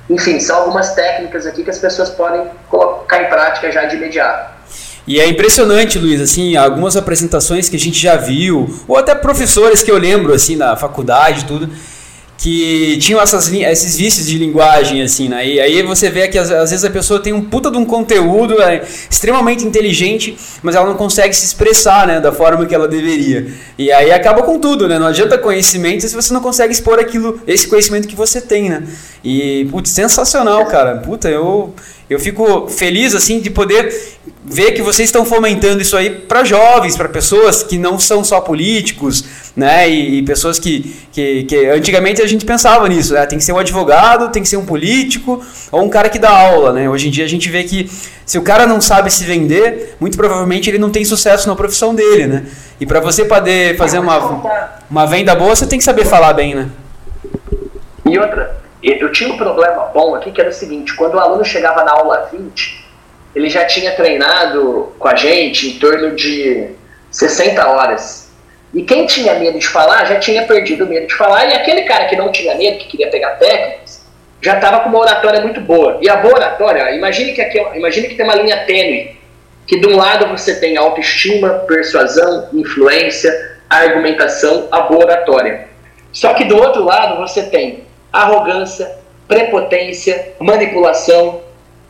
Enfim, 0.09 0.41
são 0.41 0.57
algumas 0.57 0.95
técnicas 0.95 1.47
aqui 1.47 1.63
que 1.63 1.71
as 1.71 1.79
pessoas 1.79 2.09
podem 2.11 2.47
colocar 2.69 3.23
em 3.23 3.29
prática 3.29 3.71
já 3.71 3.85
de 3.85 3.97
imediato. 3.97 4.59
E 5.07 5.19
é 5.21 5.27
impressionante, 5.27 5.99
Luiz, 5.99 6.21
assim, 6.21 6.55
algumas 6.57 6.97
apresentações 6.97 7.69
que 7.69 7.77
a 7.77 7.79
gente 7.79 7.99
já 7.99 8.17
viu, 8.17 8.69
ou 8.87 8.97
até 8.97 9.15
professores 9.15 9.83
que 9.83 9.91
eu 9.91 9.97
lembro, 9.97 10.35
assim, 10.35 10.55
na 10.55 10.77
faculdade 10.77 11.47
tudo, 11.47 11.71
que 12.39 12.97
tinham 12.99 13.21
essas, 13.21 13.53
esses 13.53 13.97
vícios 13.97 14.25
de 14.25 14.39
linguagem, 14.39 15.03
assim, 15.03 15.29
né? 15.29 15.45
E 15.45 15.61
aí 15.61 15.83
você 15.83 16.09
vê 16.09 16.29
que 16.29 16.39
às, 16.39 16.49
às 16.53 16.71
vezes 16.71 16.85
a 16.85 16.91
pessoa 16.91 17.19
tem 17.19 17.33
um 17.33 17.43
puta 17.43 17.69
de 17.69 17.77
um 17.77 17.85
conteúdo 17.85 18.63
é, 18.63 18.85
extremamente 19.11 19.67
inteligente, 19.67 20.39
mas 20.63 20.77
ela 20.77 20.87
não 20.87 20.95
consegue 20.95 21.35
se 21.35 21.45
expressar, 21.45 22.07
né, 22.07 22.21
da 22.21 22.31
forma 22.31 22.65
que 22.65 22.73
ela 22.73 22.87
deveria. 22.87 23.53
E 23.77 23.91
aí 23.91 24.13
acaba 24.13 24.43
com 24.43 24.57
tudo, 24.61 24.87
né? 24.87 25.01
Não 25.01 25.09
adianta 25.09 25.37
conhecimento 25.37 26.09
se 26.09 26.15
você 26.15 26.33
não 26.33 26.41
consegue 26.41 26.73
expor 26.73 27.01
aquilo, 27.01 27.41
esse 27.45 27.67
conhecimento 27.67 28.07
que 28.07 28.15
você 28.15 28.41
tem, 28.41 28.71
né? 28.71 28.85
E, 29.25 29.67
putz, 29.73 29.91
sensacional, 29.91 30.65
cara. 30.67 30.99
Puta, 30.99 31.29
eu, 31.29 31.75
eu 32.09 32.19
fico 32.19 32.69
feliz, 32.69 33.15
assim, 33.15 33.39
de 33.39 33.51
poder 33.51 33.95
ver 34.43 34.73
que 34.73 34.81
vocês 34.81 35.09
estão 35.09 35.27
fomentando 35.27 35.83
isso 35.83 35.95
aí 35.95 36.09
para 36.09 36.43
jovens, 36.43 36.97
para 36.97 37.09
pessoas 37.09 37.63
que 37.63 37.77
não 37.77 37.99
são 37.99 38.25
só 38.25 38.41
políticos, 38.41 39.25
né? 39.55 39.89
E, 39.89 40.19
e 40.19 40.23
pessoas 40.23 40.59
que, 40.59 40.97
que, 41.13 41.45
que 41.45 41.67
antigamente 41.67 42.23
a 42.23 42.27
gente 42.27 42.47
pensava 42.47 42.89
nisso, 42.89 43.13
né? 43.13 43.27
Tem 43.27 43.39
que 43.39 43.45
ser 43.45 43.53
um 43.53 43.59
advogado, 43.59 44.31
tem 44.31 44.43
que 44.43 44.49
ser 44.49 44.57
um 44.57 44.65
político 44.65 45.45
ou 45.71 45.83
um 45.83 45.91
cara 45.91 46.09
que 46.09 46.19
dá 46.19 46.31
aula, 46.31 46.73
né? 46.73 46.89
Hoje 46.89 47.09
em 47.09 47.11
dia 47.11 47.27
a 47.27 47.29
gente 47.29 47.51
vê 47.51 47.65
que 47.65 47.91
se 48.25 48.39
o 48.39 48.43
cara 48.43 48.67
não 48.67 48.81
sabe 48.81 49.11
se 49.13 49.25
vender, 49.25 49.97
muito 50.01 50.17
provavelmente 50.17 50.71
ele 50.71 50.79
não 50.79 50.91
tem 50.91 51.05
sucesso 51.05 51.47
na 51.47 51.55
profissão 51.55 51.95
dele, 51.95 52.27
né? 52.27 52.47
E 52.81 52.87
para 52.87 53.01
você 53.01 53.25
poder 53.25 53.77
fazer 53.77 53.99
uma, 53.99 54.43
uma 54.91 55.07
venda 55.07 55.35
boa, 55.35 55.55
você 55.55 55.67
tem 55.67 55.79
que 55.79 55.85
saber 55.85 56.07
falar 56.07 56.33
bem, 56.33 56.55
né? 56.55 56.69
E 58.07 58.19
outra, 58.19 58.57
eu 58.83 59.11
tinha 59.13 59.33
um 59.33 59.37
problema 59.37 59.91
bom 59.93 60.15
aqui 60.15 60.31
que 60.31 60.41
era 60.41 60.51
o 60.51 60.53
seguinte: 60.53 60.95
quando 60.95 61.15
o 61.15 61.21
aluno 61.21 61.45
chegava 61.45 61.85
na 61.85 61.93
aula 61.93 62.29
20, 62.33 62.87
ele 63.35 63.51
já 63.51 63.65
tinha 63.65 63.93
treinado 63.93 64.93
com 64.99 65.09
a 65.09 65.17
gente 65.17 65.69
em 65.69 65.79
torno 65.79 66.15
de 66.15 66.71
60 67.11 67.69
horas. 67.69 68.29
E 68.73 68.83
quem 68.83 69.07
tinha 69.07 69.35
medo 69.35 69.59
de 69.59 69.67
falar 69.67 70.05
já 70.05 70.19
tinha 70.19 70.47
perdido 70.47 70.85
o 70.85 70.89
medo 70.89 71.07
de 71.07 71.15
falar, 71.15 71.47
e 71.47 71.55
aquele 71.55 71.83
cara 71.83 72.05
que 72.07 72.17
não 72.17 72.31
tinha 72.31 72.55
medo, 72.55 72.79
que 72.79 72.89
queria 72.89 73.11
pegar 73.11 73.31
técnicas, 73.37 74.07
já 74.41 74.57
estava 74.57 74.81
com 74.81 74.91
uma 74.91 74.99
oratória 74.99 75.41
muito 75.41 75.61
boa. 75.61 75.99
E 76.03 76.09
a 76.09 76.17
boa 76.17 76.35
oratória, 76.35 76.95
imagine 76.95 77.33
que, 77.33 77.41
aqui, 77.41 77.59
imagine 77.75 78.09
que 78.09 78.15
tem 78.15 78.25
uma 78.25 78.37
linha 78.37 78.65
tênue, 78.67 79.17
que 79.67 79.81
de 79.81 79.87
um 79.87 79.97
lado 79.97 80.27
você 80.29 80.61
tem 80.61 80.77
autoestima, 80.77 81.65
persuasão, 81.67 82.49
influência, 82.53 83.33
argumentação, 83.69 84.69
a 84.71 84.81
boa 84.81 85.05
oratória. 85.05 85.69
Só 86.13 86.35
que 86.35 86.45
do 86.45 86.57
outro 86.57 86.85
lado 86.85 87.21
você 87.21 87.45
tem 87.45 87.88
arrogância, 88.13 88.97
prepotência, 89.27 90.33
manipulação. 90.41 91.41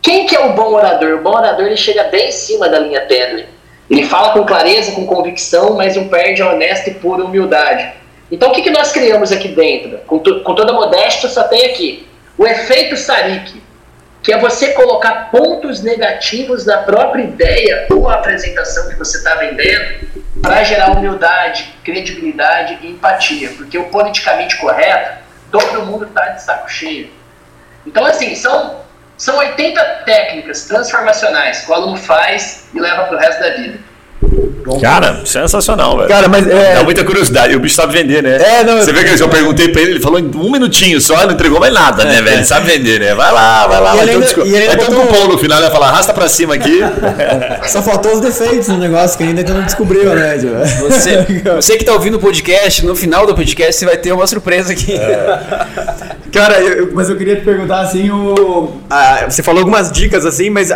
Quem 0.02 0.26
que 0.26 0.34
é 0.36 0.40
o 0.40 0.52
bom 0.52 0.74
orador? 0.74 1.18
O 1.18 1.22
bom 1.22 1.34
orador 1.36 1.66
ele 1.66 1.76
chega 1.76 2.04
bem 2.04 2.28
em 2.28 2.32
cima 2.32 2.68
da 2.68 2.78
linha 2.78 3.00
tênue. 3.02 3.46
Ele 3.90 4.04
fala 4.04 4.32
com 4.32 4.44
clareza, 4.44 4.92
com 4.92 5.06
convicção, 5.06 5.74
mas 5.74 5.96
não 5.96 6.08
perde 6.08 6.42
a 6.42 6.50
honesta 6.52 6.90
e 6.90 6.94
pura 6.94 7.24
humildade. 7.24 7.92
Então 8.30 8.50
o 8.50 8.52
que, 8.52 8.62
que 8.62 8.70
nós 8.70 8.92
criamos 8.92 9.32
aqui 9.32 9.48
dentro? 9.48 9.98
Com, 10.06 10.18
to- 10.18 10.40
com 10.40 10.54
toda 10.54 10.72
modéstia, 10.72 11.28
só 11.28 11.44
tem 11.44 11.64
aqui 11.66 12.06
o 12.36 12.46
efeito 12.46 12.96
Sarik, 12.96 13.62
que 14.22 14.32
é 14.32 14.38
você 14.38 14.72
colocar 14.72 15.30
pontos 15.30 15.82
negativos 15.82 16.66
na 16.66 16.78
própria 16.78 17.22
ideia 17.22 17.86
ou 17.90 18.08
apresentação 18.08 18.88
que 18.88 18.96
você 18.96 19.18
está 19.18 19.34
vendendo 19.36 20.06
para 20.42 20.62
gerar 20.62 20.90
humildade, 20.90 21.74
credibilidade 21.82 22.78
e 22.82 22.88
empatia. 22.90 23.50
Porque 23.56 23.78
o 23.78 23.84
politicamente 23.84 24.58
correto, 24.58 25.18
todo 25.50 25.86
mundo 25.86 26.04
está 26.04 26.28
de 26.28 26.42
saco 26.42 26.68
cheio. 26.68 27.10
Então, 27.86 28.04
assim, 28.04 28.34
são 28.34 28.78
São 29.18 29.36
80 29.36 29.84
técnicas 30.04 30.66
transformacionais 30.66 31.62
que 31.62 31.70
o 31.72 31.74
aluno 31.74 31.96
faz 31.96 32.68
e 32.72 32.78
leva 32.78 33.04
pro 33.04 33.18
resto 33.18 33.40
da 33.40 33.50
vida. 33.56 33.80
Cara, 34.80 35.22
sensacional, 35.24 35.96
velho. 35.96 36.08
Cara, 36.08 36.28
mas 36.28 36.46
é- 36.46 36.74
Dá 36.74 36.82
muita 36.82 37.04
curiosidade. 37.04 37.52
E 37.52 37.56
o 37.56 37.60
bicho 37.60 37.74
sabe 37.74 37.92
vender, 37.92 38.22
né? 38.22 38.36
É, 38.36 38.64
não, 38.64 38.78
Você 38.78 38.92
vê 38.92 39.04
que 39.04 39.22
eu 39.22 39.28
perguntei 39.28 39.68
pra 39.68 39.80
ele, 39.80 39.92
ele 39.92 40.00
falou 40.00 40.18
em 40.18 40.30
um 40.34 40.50
minutinho 40.50 41.00
só, 41.00 41.24
não 41.24 41.32
entregou 41.32 41.58
mais 41.58 41.72
nada, 41.72 42.04
né, 42.04 42.20
velho? 42.20 42.36
Ele 42.38 42.44
sabe 42.44 42.66
vender, 42.66 43.00
né? 43.00 43.14
Vai 43.14 43.32
lá, 43.32 43.66
vai 43.66 43.80
lá, 43.80 43.94
E 43.94 43.96
vai 43.96 44.06
ter 44.06 44.16
um 44.16 44.20
Vai 44.20 44.76
ter 44.76 44.90
um 44.90 44.94
cupom 45.06 45.28
no 45.28 45.38
final, 45.38 45.58
ele 45.58 45.66
vai 45.68 45.70
falar, 45.74 45.88
arrasta 45.88 46.12
pra 46.12 46.28
cima 46.28 46.54
aqui. 46.54 46.80
Só 47.68 47.80
faltou 47.82 48.12
os 48.12 48.20
defeitos 48.20 48.68
no 48.68 48.78
negócio 48.78 49.16
que 49.16 49.24
ainda 49.24 49.42
não 49.42 49.62
descobriu, 49.62 50.14
né? 50.14 50.36
Você, 50.80 51.42
você 51.56 51.76
que 51.76 51.84
tá 51.84 51.92
ouvindo 51.92 52.16
o 52.16 52.20
podcast, 52.20 52.84
no 52.84 52.94
final 52.94 53.26
do 53.26 53.34
podcast 53.34 53.74
você 53.74 53.86
vai 53.86 53.96
ter 53.96 54.12
uma 54.12 54.26
surpresa 54.26 54.72
aqui. 54.72 54.94
Cara, 56.32 56.60
eu- 56.60 56.90
mas 56.92 57.08
eu 57.08 57.16
queria 57.16 57.36
te 57.36 57.42
perguntar 57.42 57.80
assim, 57.80 58.10
o, 58.10 58.72
você 59.28 59.42
falou 59.42 59.60
algumas 59.60 59.90
dicas 59.90 60.26
assim, 60.26 60.50
mas 60.50 60.70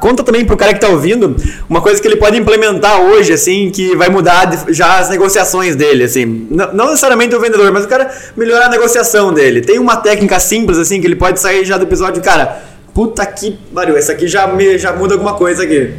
conta 0.00 0.24
também 0.24 0.44
pro 0.44 0.56
cara 0.56 0.74
que 0.74 0.80
tá 0.80 0.88
ouvindo 0.88 1.36
uma 1.68 1.80
coisa 1.80 2.00
que 2.02 2.08
ele 2.08 2.16
pode 2.16 2.36
implementar 2.36 3.00
hoje, 3.00 3.32
assim, 3.32 3.70
que 3.70 3.94
vai 3.94 4.08
mudar 4.08 4.50
já 4.68 4.98
as 4.98 5.08
negociações 5.08 5.76
dele, 5.76 6.04
assim. 6.04 6.22
N- 6.50 6.68
não 6.72 6.86
necessariamente 6.86 7.34
o 7.34 7.40
vendedor, 7.40 7.70
mas 7.72 7.84
o 7.84 7.88
cara 7.88 8.10
melhorar 8.36 8.66
a 8.66 8.68
negociação 8.70 9.32
dele. 9.32 9.60
Tem 9.60 9.78
uma 9.78 9.96
técnica 9.96 10.40
simples, 10.40 10.78
assim, 10.78 11.00
que 11.00 11.06
ele 11.06 11.16
pode 11.16 11.38
sair 11.38 11.64
já 11.64 11.76
do 11.78 11.84
episódio, 11.84 12.20
cara, 12.22 12.60
puta 12.92 13.24
que 13.24 13.52
pariu, 13.74 13.96
essa 13.96 14.12
aqui 14.12 14.26
já, 14.26 14.46
me, 14.48 14.78
já 14.78 14.92
muda 14.92 15.14
alguma 15.14 15.34
coisa 15.34 15.62
aqui. 15.62 15.94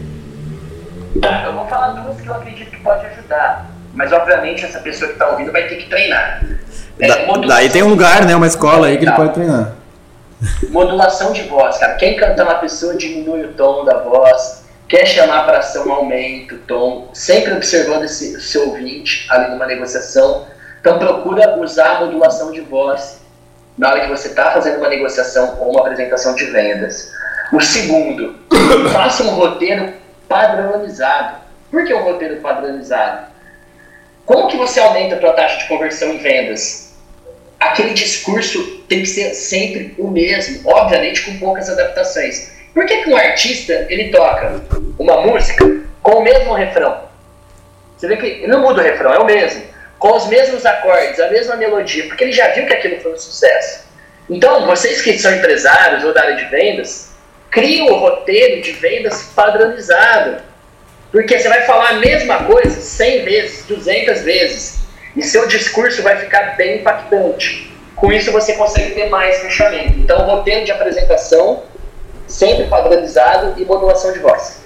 Eu 1.46 1.54
vou 1.54 1.66
falar 1.68 1.90
duas 2.02 2.20
que 2.20 2.28
eu 2.28 2.34
acredito 2.34 2.70
que 2.70 2.78
pode 2.82 3.06
ajudar. 3.06 3.70
Mas 3.94 4.14
obviamente 4.14 4.64
essa 4.64 4.80
pessoa 4.80 5.08
que 5.08 5.14
está 5.16 5.30
ouvindo 5.30 5.52
vai 5.52 5.68
ter 5.68 5.76
que 5.78 5.90
treinar. 5.90 6.42
É, 7.00 7.26
modulação 7.26 7.48
daí 7.48 7.70
tem 7.70 7.84
um 7.84 7.90
lugar, 7.90 8.26
né, 8.26 8.36
uma 8.36 8.48
escola 8.48 8.88
aí 8.88 8.98
que 8.98 9.06
ele 9.06 9.12
pode 9.14 9.34
treinar. 9.34 9.74
Modulação 10.70 11.32
de 11.32 11.44
voz, 11.44 11.78
cara. 11.78 11.96
Quem 11.96 12.16
cantar 12.16 12.44
uma 12.44 12.56
pessoa 12.56 12.96
diminui 12.96 13.44
o 13.44 13.54
tom 13.54 13.84
da 13.84 14.00
voz, 14.00 14.64
quer 14.88 15.06
chamar 15.06 15.46
para 15.46 15.60
ação, 15.60 15.92
aumenta 15.92 16.56
o 16.56 16.58
tom, 16.60 17.10
sempre 17.14 17.54
observando 17.54 18.04
esse 18.04 18.40
seu 18.42 18.70
ouvinte 18.70 19.28
ali 19.30 19.52
numa 19.52 19.66
negociação. 19.66 20.48
Então 20.80 20.98
procura 20.98 21.58
usar 21.60 21.98
a 21.98 22.00
modulação 22.02 22.52
de 22.52 22.62
voz 22.62 23.20
na 23.78 23.90
hora 23.90 24.02
que 24.02 24.10
você 24.10 24.30
está 24.30 24.52
fazendo 24.52 24.78
uma 24.78 24.90
negociação 24.90 25.58
ou 25.60 25.72
uma 25.72 25.82
apresentação 25.82 26.36
de 26.36 26.46
vendas. 26.46 27.12
O 27.54 27.62
segundo, 27.62 28.36
faça 28.92 29.24
um 29.24 29.32
roteiro 29.32 29.94
padronizado. 30.28 31.38
Por 31.72 31.86
que 31.86 31.94
um 31.94 32.04
roteiro 32.04 32.38
padronizado? 32.42 33.28
Como 34.26 34.48
que 34.48 34.58
você 34.58 34.80
aumenta 34.80 35.16
a 35.16 35.20
tua 35.20 35.34
taxa 35.34 35.58
de 35.58 35.68
conversão 35.68 36.10
em 36.10 36.18
vendas? 36.18 36.89
Aquele 37.60 37.94
discurso 37.94 38.84
tem 38.88 39.02
que 39.02 39.08
ser 39.08 39.34
sempre 39.34 39.94
o 39.98 40.10
mesmo, 40.10 40.62
obviamente 40.70 41.24
com 41.24 41.38
poucas 41.38 41.70
adaptações. 41.70 42.52
Por 42.74 42.86
que, 42.86 43.04
que 43.04 43.10
um 43.10 43.18
artista 43.18 43.86
ele 43.90 44.10
toca 44.10 44.62
uma 44.98 45.22
música 45.22 45.66
com 46.02 46.12
o 46.12 46.24
mesmo 46.24 46.54
refrão? 46.54 47.10
Você 47.98 48.08
vê 48.08 48.16
que 48.16 48.48
não 48.48 48.62
muda 48.62 48.82
o 48.82 48.84
refrão, 48.84 49.14
é 49.14 49.20
o 49.20 49.26
mesmo. 49.26 49.62
Com 49.98 50.16
os 50.16 50.28
mesmos 50.28 50.66
acordes, 50.66 51.20
a 51.20 51.30
mesma 51.30 51.58
melodia, 51.58 52.06
porque 52.06 52.24
ele 52.24 52.32
já 52.32 52.48
viu 52.50 52.66
que 52.66 52.74
aquilo 52.74 53.02
foi 53.02 53.14
um 53.14 53.18
sucesso. 53.18 53.90
Então, 54.30 54.66
vocês 54.66 55.02
que 55.02 55.20
são 55.20 55.36
empresários 55.36 56.04
ou 56.06 56.14
da 56.14 56.22
área 56.22 56.36
de 56.36 56.46
vendas, 56.46 57.10
criem 57.52 57.90
o 57.90 57.96
roteiro 57.96 58.62
de 58.62 58.72
vendas 58.72 59.24
padronizado. 59.36 60.42
Porque 61.12 61.38
você 61.38 61.50
vai 61.50 61.64
falar 61.64 61.90
a 61.90 61.94
mesma 61.94 62.44
coisa 62.44 62.80
100 62.80 63.26
vezes, 63.26 63.66
200 63.66 64.22
vezes. 64.22 64.79
E 65.16 65.24
seu 65.24 65.48
discurso 65.48 66.02
vai 66.04 66.18
ficar 66.18 66.56
bem 66.58 66.80
impactante. 66.80 67.72
Com 67.96 68.12
isso 68.14 68.32
você 68.32 68.54
consegue 68.54 68.92
ter 68.92 69.10
mais 69.10 69.40
fechamento. 69.40 70.00
Então, 70.00 70.26
roteiro 70.26 70.64
de 70.66 70.72
apresentação, 70.72 71.64
sempre 72.28 72.66
padronizado 72.68 73.56
e 73.62 73.66
modulação 73.66 74.14
de 74.14 74.20
voz. 74.20 74.60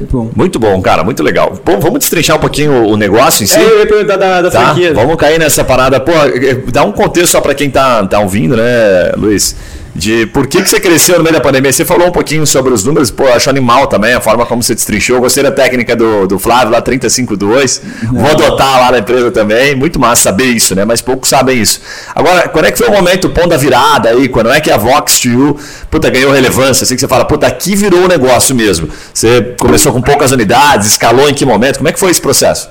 Muito 0.00 0.12
bom. 0.16 0.30
Muito 0.34 0.58
bom, 0.58 0.82
cara, 0.82 1.04
muito 1.04 1.22
legal. 1.22 1.52
Bom, 1.64 1.78
vamos 1.78 2.00
destrinchar 2.00 2.36
um 2.36 2.40
pouquinho 2.40 2.86
o 2.88 2.96
negócio 2.96 3.44
em 3.44 3.46
si? 3.46 3.56
É, 3.58 3.62
eu 3.62 3.78
ia 3.80 3.86
perguntar 3.86 4.16
da, 4.16 4.42
da 4.42 4.50
Tá, 4.50 4.60
franquia. 4.66 4.92
vamos 4.92 5.14
cair 5.16 5.38
nessa 5.38 5.62
parada. 5.62 6.00
Pô, 6.00 6.10
eh, 6.12 6.54
dá 6.72 6.82
um 6.82 6.90
contexto 6.90 7.30
só 7.30 7.40
pra 7.40 7.54
quem 7.54 7.70
tá, 7.70 8.04
tá 8.06 8.18
ouvindo, 8.18 8.56
né, 8.56 9.12
Luiz? 9.16 9.54
De 9.94 10.26
por 10.26 10.48
que, 10.48 10.60
que 10.60 10.68
você 10.68 10.80
cresceu 10.80 11.18
no 11.18 11.22
meio 11.22 11.34
da 11.34 11.40
pandemia. 11.40 11.72
Você 11.72 11.84
falou 11.84 12.08
um 12.08 12.10
pouquinho 12.10 12.44
sobre 12.44 12.72
os 12.74 12.84
números, 12.84 13.12
pô, 13.12 13.28
acho 13.28 13.48
animal 13.48 13.86
também 13.86 14.12
a 14.12 14.20
forma 14.20 14.44
como 14.44 14.60
você 14.62 14.74
destrinchou. 14.74 15.20
Gostei 15.20 15.42
da 15.42 15.52
técnica 15.52 15.94
do, 15.94 16.26
do 16.26 16.38
Flávio 16.38 16.70
lá, 16.70 16.82
352. 16.82 17.80
Vou 18.10 18.30
adotar 18.30 18.80
lá 18.80 18.90
na 18.90 18.98
empresa 18.98 19.30
também. 19.30 19.76
Muito 19.76 20.00
massa 20.00 20.22
saber 20.22 20.46
isso, 20.46 20.74
né? 20.74 20.84
Mas 20.84 21.00
poucos 21.00 21.28
sabem 21.28 21.60
isso. 21.60 21.80
Agora, 22.12 22.48
quando 22.48 22.64
é 22.64 22.72
que 22.72 22.78
foi 22.78 22.88
o 22.88 22.92
momento, 22.92 23.26
o 23.26 23.30
ponto 23.30 23.50
da 23.50 23.56
virada 23.56 24.08
aí? 24.10 24.28
Quando 24.28 24.50
é 24.50 24.60
que 24.60 24.70
a 24.70 24.76
Vox 24.76 25.20
to 25.20 25.28
You, 25.28 25.58
puta, 25.90 26.10
ganhou 26.10 26.32
relevância? 26.32 26.84
Assim 26.84 26.94
que 26.94 27.00
você 27.00 27.08
fala, 27.08 27.24
puta, 27.24 27.46
aqui 27.46 27.76
virou 27.76 28.04
o 28.04 28.08
negócio 28.08 28.54
mesmo. 28.54 28.88
Você 29.12 29.54
começou 29.60 29.92
com 29.92 30.02
poucas 30.02 30.32
unidades, 30.32 30.88
escalou 30.88 31.28
em 31.28 31.34
que 31.34 31.44
momento? 31.44 31.76
Como 31.76 31.88
é 31.88 31.92
que 31.92 32.00
foi 32.00 32.10
esse 32.10 32.20
processo? 32.20 32.68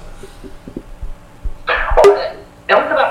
Olha, 2.05 2.35
é 2.67 2.75
um 2.75 2.83
trabalho 2.83 3.02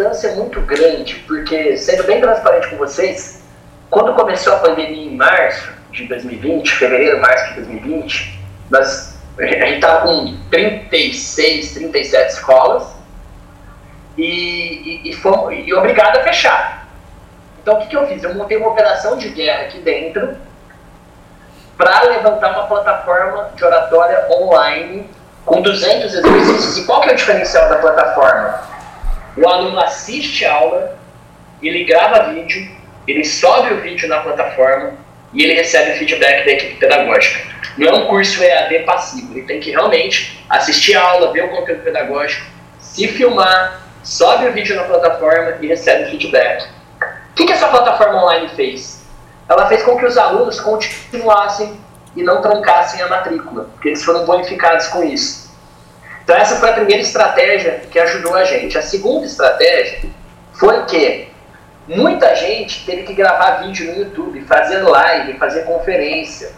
de 0.00 0.04
constância 0.04 0.32
muito 0.32 0.60
grande, 0.62 1.16
porque, 1.26 1.76
sendo 1.76 2.04
bem 2.04 2.20
transparente 2.20 2.68
com 2.68 2.76
vocês, 2.76 3.42
quando 3.90 4.14
começou 4.14 4.54
a 4.54 4.58
pandemia 4.58 5.12
em 5.12 5.16
março 5.16 5.70
de 5.92 6.06
2020, 6.06 6.72
fevereiro, 6.72 7.20
março 7.20 7.48
de 7.48 7.60
2020, 7.62 8.40
nós, 8.70 9.18
a 9.38 9.44
gente 9.44 9.74
estava 9.74 10.06
com 10.06 10.36
36, 10.50 11.74
37 11.74 12.32
escolas 12.32 12.88
e, 14.16 14.22
e, 14.24 15.10
e, 15.10 15.12
fomos, 15.14 15.54
e 15.54 15.74
obrigado 15.74 16.16
a 16.18 16.22
fechar. 16.22 16.88
Então, 17.62 17.74
o 17.74 17.80
que, 17.80 17.88
que 17.88 17.96
eu 17.96 18.06
fiz? 18.06 18.22
Eu 18.22 18.34
montei 18.34 18.56
uma 18.56 18.68
operação 18.68 19.18
de 19.18 19.28
guerra 19.28 19.64
aqui 19.64 19.80
dentro 19.80 20.36
para 21.76 22.02
levantar 22.04 22.52
uma 22.52 22.66
plataforma 22.66 23.50
de 23.54 23.64
oratória 23.64 24.26
online 24.30 25.10
com 25.44 25.60
200 25.60 26.14
exercícios. 26.14 26.78
E 26.78 26.86
qual 26.86 27.00
que 27.02 27.10
é 27.10 27.12
o 27.12 27.16
diferencial 27.16 27.68
da 27.68 27.76
plataforma? 27.76 28.79
O 29.36 29.48
aluno 29.48 29.78
assiste 29.80 30.44
a 30.44 30.54
aula, 30.54 30.98
ele 31.62 31.84
grava 31.84 32.32
vídeo, 32.32 32.70
ele 33.06 33.24
sobe 33.24 33.74
o 33.74 33.80
vídeo 33.80 34.08
na 34.08 34.20
plataforma 34.20 34.94
e 35.32 35.44
ele 35.44 35.54
recebe 35.54 35.98
feedback 35.98 36.44
da 36.44 36.52
equipe 36.52 36.76
pedagógica. 36.76 37.48
Não 37.78 37.88
é 37.88 37.94
um 37.94 38.06
curso 38.08 38.42
EAD 38.42 38.80
passivo, 38.80 39.32
ele 39.32 39.46
tem 39.46 39.60
que 39.60 39.70
realmente 39.70 40.44
assistir 40.48 40.96
a 40.96 41.02
aula, 41.02 41.32
ver 41.32 41.44
o 41.44 41.48
conteúdo 41.50 41.82
pedagógico, 41.82 42.44
se 42.80 43.06
filmar, 43.08 43.80
sobe 44.02 44.48
o 44.48 44.52
vídeo 44.52 44.74
na 44.76 44.84
plataforma 44.84 45.58
e 45.60 45.68
recebe 45.68 46.10
feedback. 46.10 46.66
O 47.30 47.34
que, 47.34 47.46
que 47.46 47.52
essa 47.52 47.68
plataforma 47.68 48.24
online 48.24 48.48
fez? 48.48 49.04
Ela 49.48 49.66
fez 49.66 49.82
com 49.82 49.96
que 49.96 50.04
os 50.04 50.18
alunos 50.18 50.60
continuassem 50.60 51.78
e 52.16 52.22
não 52.22 52.42
trancassem 52.42 53.00
a 53.02 53.08
matrícula, 53.08 53.64
porque 53.72 53.88
eles 53.88 54.02
foram 54.04 54.24
bonificados 54.24 54.88
com 54.88 55.04
isso. 55.04 55.39
Então 56.30 56.40
essa 56.40 56.54
foi 56.60 56.70
a 56.70 56.74
primeira 56.74 57.02
estratégia 57.02 57.80
que 57.90 57.98
ajudou 57.98 58.36
a 58.36 58.44
gente. 58.44 58.78
A 58.78 58.82
segunda 58.82 59.26
estratégia 59.26 60.08
foi 60.52 60.84
que 60.84 61.28
muita 61.88 62.36
gente 62.36 62.86
teve 62.86 63.02
que 63.02 63.14
gravar 63.14 63.62
vídeo 63.62 63.92
no 63.92 63.98
YouTube, 63.98 64.40
fazer 64.42 64.78
live, 64.78 65.36
fazer 65.38 65.64
conferência. 65.64 66.52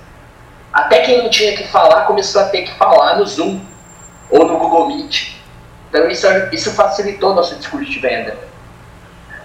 Até 0.70 1.00
quem 1.00 1.22
não 1.22 1.30
tinha 1.30 1.56
que 1.56 1.66
falar 1.68 2.04
começou 2.04 2.42
a 2.42 2.48
ter 2.48 2.64
que 2.64 2.74
falar 2.74 3.16
no 3.16 3.24
Zoom 3.24 3.62
ou 4.28 4.44
no 4.44 4.58
Google 4.58 4.88
Meet. 4.88 5.36
Então 5.88 6.06
isso, 6.06 6.26
isso 6.52 6.72
facilitou 6.72 7.34
nosso 7.34 7.56
discurso 7.56 7.90
de 7.90 7.98
venda. 7.98 8.36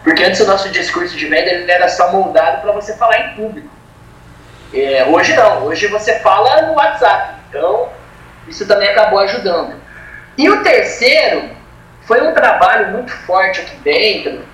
Porque 0.04 0.26
antes 0.26 0.42
o 0.42 0.46
nosso 0.46 0.68
discurso 0.68 1.16
de 1.16 1.26
venda 1.26 1.50
ele 1.52 1.72
era 1.72 1.88
só 1.88 2.12
moldado 2.12 2.64
para 2.64 2.74
você 2.74 2.98
falar 2.98 3.18
em 3.18 3.34
público. 3.34 3.70
É, 4.74 5.06
hoje 5.06 5.34
não, 5.38 5.64
hoje 5.68 5.88
você 5.88 6.20
fala 6.20 6.64
no 6.64 6.74
WhatsApp. 6.74 7.36
Então 7.48 7.88
isso 8.46 8.68
também 8.68 8.90
acabou 8.90 9.20
ajudando. 9.20 9.87
E 10.38 10.50
o 10.50 10.64
terceiro 10.64 11.50
foi 12.04 12.22
um 12.22 12.34
trabalho 12.34 12.92
muito 12.92 13.12
forte 13.12 13.62
aqui 13.62 13.76
dentro 13.78 14.46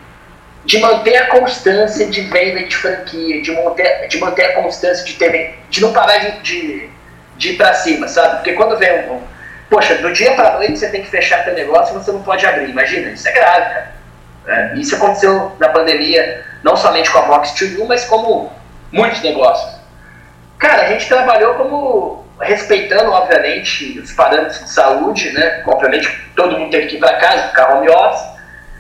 de 0.65 0.79
manter 0.79 1.17
a 1.17 1.27
constância 1.27 2.07
de 2.07 2.21
venda 2.21 2.63
de 2.63 2.75
franquia, 2.75 3.41
de 3.41 3.51
manter, 3.51 4.07
de 4.07 4.17
manter 4.17 4.45
a 4.45 4.61
constância 4.61 5.03
de 5.03 5.13
ter 5.13 5.59
de 5.69 5.81
não 5.81 5.91
parar 5.91 6.17
de, 6.19 6.41
de, 6.41 6.89
de 7.37 7.49
ir 7.51 7.57
para 7.57 7.73
cima, 7.73 8.07
sabe? 8.07 8.35
Porque 8.35 8.53
quando 8.53 8.77
vem 8.77 9.09
um, 9.09 9.21
poxa, 9.69 9.95
do 9.95 10.13
dia 10.13 10.33
para 10.35 10.53
noite 10.53 10.77
você 10.77 10.89
tem 10.89 11.03
que 11.03 11.09
fechar 11.09 11.43
teu 11.43 11.53
negócio 11.53 11.93
você 11.93 12.11
não 12.11 12.23
pode 12.23 12.45
abrir. 12.45 12.69
Imagina, 12.69 13.09
isso 13.09 13.27
é 13.27 13.31
grave, 13.33 13.73
cara. 13.73 13.93
É, 14.45 14.75
isso 14.75 14.95
aconteceu 14.95 15.53
na 15.59 15.69
pandemia, 15.69 16.45
não 16.63 16.75
somente 16.75 17.09
com 17.09 17.19
a 17.19 17.21
Vox 17.23 17.53
2 17.59 17.87
mas 17.87 18.05
como 18.05 18.51
muitos 18.91 19.21
negócios. 19.21 19.79
Cara, 20.57 20.83
a 20.83 20.87
gente 20.89 21.07
trabalhou 21.07 21.55
como 21.55 22.22
respeitando, 22.43 23.11
obviamente, 23.11 23.99
os 23.99 24.11
parâmetros 24.11 24.59
de 24.59 24.69
saúde, 24.69 25.31
né? 25.31 25.63
Obviamente, 25.65 26.09
todo 26.35 26.57
mundo 26.57 26.71
teve 26.71 26.87
que 26.87 26.95
ir 26.95 26.99
para 26.99 27.15
casa, 27.15 27.49
ficar 27.49 27.75
home 27.75 27.89
office, 27.89 28.33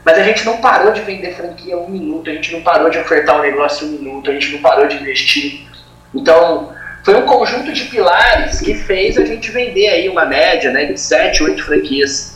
mas 0.05 0.17
a 0.17 0.23
gente 0.23 0.45
não 0.45 0.57
parou 0.57 0.91
de 0.91 1.01
vender 1.01 1.33
franquia 1.33 1.77
um 1.77 1.89
minuto, 1.89 2.29
a 2.29 2.33
gente 2.33 2.51
não 2.53 2.61
parou 2.61 2.89
de 2.89 2.97
ofertar 2.97 3.37
um 3.37 3.41
negócio 3.41 3.87
um 3.87 3.91
minuto, 3.91 4.29
a 4.29 4.33
gente 4.33 4.51
não 4.51 4.59
parou 4.59 4.87
de 4.87 4.97
investir. 4.97 5.67
Então, 6.13 6.73
foi 7.03 7.15
um 7.15 7.25
conjunto 7.25 7.71
de 7.71 7.85
pilares 7.85 8.61
que 8.61 8.75
fez 8.75 9.17
a 9.17 9.25
gente 9.25 9.51
vender 9.51 9.87
aí 9.87 10.09
uma 10.09 10.25
média 10.25 10.71
né, 10.71 10.85
de 10.85 10.99
7, 10.99 11.43
8 11.43 11.63
franquias 11.63 12.32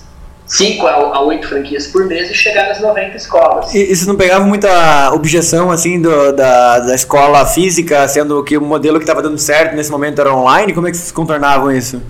5 0.47 0.87
a 0.87 1.21
8 1.21 1.47
franquias 1.47 1.87
por 1.87 2.05
mês 2.05 2.31
e 2.31 2.33
chegar 2.33 2.67
nas 2.67 2.79
90 2.79 3.17
escolas. 3.17 3.73
E, 3.73 3.91
e 3.91 3.95
você 3.95 4.05
não 4.05 4.15
pegava 4.15 4.45
muita 4.45 5.11
objeção 5.13 5.69
assim 5.69 6.01
do, 6.01 6.31
da, 6.31 6.79
da 6.79 6.95
escola 6.95 7.45
física, 7.45 8.07
sendo 8.07 8.41
que 8.43 8.57
o 8.57 8.61
modelo 8.61 8.97
que 8.97 9.03
estava 9.03 9.21
dando 9.21 9.37
certo 9.37 9.75
nesse 9.75 9.91
momento 9.91 10.21
era 10.21 10.33
online? 10.33 10.73
Como 10.73 10.87
é 10.87 10.91
que 10.91 10.97
vocês 10.97 11.11
contornavam 11.11 11.69
isso? 11.69 12.01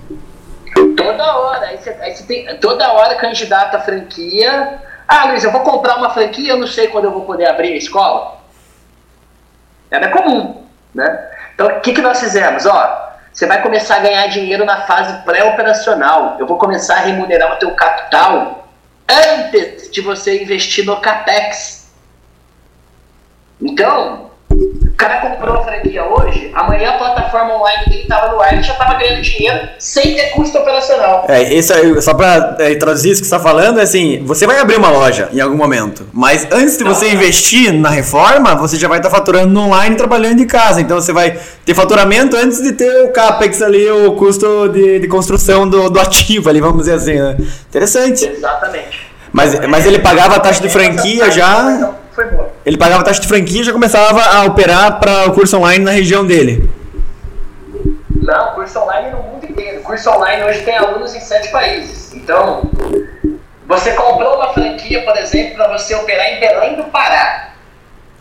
Toda 0.96 1.38
hora, 1.38 1.66
aí 1.66 1.78
você, 1.78 1.90
aí 2.00 2.16
você 2.16 2.24
tem, 2.24 2.58
toda 2.60 2.94
hora 2.94 3.16
candidata 3.16 3.78
a 3.78 3.82
franquia. 3.82 4.82
Ah, 5.08 5.30
Luiz, 5.30 5.44
eu 5.44 5.52
vou 5.52 5.62
comprar 5.62 5.98
uma 5.98 6.12
franquia, 6.12 6.52
eu 6.52 6.58
não 6.58 6.68
sei 6.68 6.90
quando 6.90 7.06
eu 7.06 7.12
vou 7.12 7.22
poder 7.22 7.48
abrir 7.48 7.74
a 7.74 7.78
escola. 7.78 8.38
Era 9.90 10.10
comum, 10.10 10.64
né? 10.94 11.28
Então, 11.56 11.66
o 11.68 11.80
que, 11.80 11.94
que 11.94 12.02
nós 12.02 12.20
fizemos? 12.20 12.68
Ó, 12.68 13.07
você 13.38 13.46
vai 13.46 13.62
começar 13.62 13.98
a 13.98 14.00
ganhar 14.00 14.26
dinheiro 14.30 14.66
na 14.66 14.88
fase 14.88 15.24
pré-operacional. 15.24 16.38
Eu 16.40 16.48
vou 16.48 16.58
começar 16.58 16.96
a 16.96 17.02
remunerar 17.02 17.54
o 17.54 17.60
teu 17.60 17.70
capital 17.76 18.68
antes 19.08 19.92
de 19.92 20.02
você 20.02 20.42
investir 20.42 20.84
no 20.84 21.00
capex. 21.00 21.88
Então, 23.62 24.32
cara 24.98 25.22
comprou 25.22 25.58
a 25.58 25.64
franquia 25.64 26.04
hoje, 26.04 26.52
amanhã 26.56 26.90
a 26.90 26.98
plataforma 26.98 27.56
online 27.56 27.86
dele 27.86 28.02
estava 28.02 28.34
no 28.34 28.42
ar, 28.42 28.52
ele 28.52 28.64
já 28.64 28.74
estava 28.74 28.96
ganhando 28.96 29.22
dinheiro 29.22 29.70
sem 29.78 30.16
ter 30.16 30.32
custo 30.32 30.58
operacional. 30.58 31.26
É, 31.30 31.54
isso 31.54 31.72
aí, 31.72 32.02
só 32.02 32.16
pra 32.16 32.56
é, 32.60 32.74
traduzir 32.76 33.12
isso 33.12 33.22
que 33.22 33.28
você 33.28 33.36
está 33.36 33.40
falando, 33.40 33.80
é 33.80 33.84
assim, 33.84 34.24
você 34.26 34.48
vai 34.48 34.60
abrir 34.60 34.78
uma 34.78 34.90
loja 34.90 35.30
em 35.32 35.40
algum 35.40 35.56
momento, 35.56 36.08
mas 36.12 36.48
antes 36.52 36.78
de 36.78 36.84
você 36.84 37.10
investir 37.10 37.72
na 37.72 37.90
reforma, 37.90 38.56
você 38.56 38.76
já 38.76 38.88
vai 38.88 38.98
estar 38.98 39.12
faturando 39.12 39.54
no 39.54 39.62
online 39.62 39.96
trabalhando 39.96 40.38
de 40.38 40.46
casa. 40.46 40.82
Então 40.82 41.00
você 41.00 41.14
vai 41.14 41.40
ter 41.64 41.74
faturamento 41.74 42.36
antes 42.36 42.62
de 42.62 42.72
ter 42.72 43.04
o 43.04 43.12
CAPEX 43.12 43.62
ali, 43.62 43.90
o 43.90 44.14
custo 44.14 44.70
de, 44.70 45.00
de 45.00 45.08
construção 45.08 45.70
do, 45.70 45.90
do 45.90 46.00
ativo 46.00 46.50
ali, 46.50 46.60
vamos 46.60 46.80
dizer 46.80 46.94
assim, 46.94 47.14
né? 47.14 47.38
Interessante. 47.70 48.26
Exatamente. 48.26 49.08
Mas, 49.32 49.68
mas 49.68 49.86
ele 49.86 50.00
pagava 50.00 50.36
a 50.36 50.40
taxa 50.40 50.62
de 50.62 50.70
franquia 50.70 51.30
já. 51.30 51.94
Foi 52.12 52.26
boa. 52.26 52.47
Ele 52.68 52.78
pagava 52.78 53.02
taxa 53.02 53.22
de 53.22 53.30
franquia 53.30 53.62
e 53.62 53.64
já 53.64 53.72
começava 53.72 54.22
a 54.22 54.44
operar 54.44 55.00
para 55.00 55.30
o 55.30 55.34
curso 55.34 55.58
online 55.58 55.86
na 55.86 55.92
região 55.92 56.28
dele. 56.28 56.70
Não, 58.22 58.56
curso 58.56 58.78
online 58.78 59.10
no 59.10 59.24
mundo 59.24 59.46
inteiro. 59.46 59.82
Curso 59.84 60.10
online 60.10 60.44
hoje 60.44 60.64
tem 60.64 60.76
alunos 60.76 61.16
em 61.16 61.22
sete 61.22 61.48
países. 61.48 62.14
Então, 62.14 62.70
você 63.66 63.94
comprou 63.94 64.36
uma 64.36 64.52
franquia, 64.52 65.02
por 65.06 65.16
exemplo, 65.16 65.56
para 65.56 65.78
você 65.78 65.96
operar 65.96 66.28
em 66.28 66.42
Belém 66.42 66.76
do 66.76 66.84
Pará. 66.92 67.52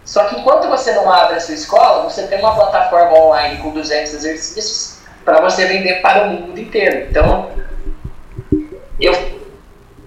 Só 0.04 0.22
que 0.26 0.38
enquanto 0.38 0.68
você 0.68 0.92
não 0.92 1.10
abre 1.10 1.34
a 1.34 1.40
sua 1.40 1.56
escola, 1.56 2.04
você 2.04 2.28
tem 2.28 2.38
uma 2.38 2.54
plataforma 2.54 3.18
online 3.18 3.56
com 3.56 3.70
200 3.70 4.14
exercícios 4.14 4.98
para 5.24 5.40
você 5.40 5.66
vender 5.66 6.00
para 6.02 6.22
o 6.22 6.30
mundo 6.30 6.60
inteiro. 6.60 7.08
Então, 7.10 7.50
eu 9.00 9.12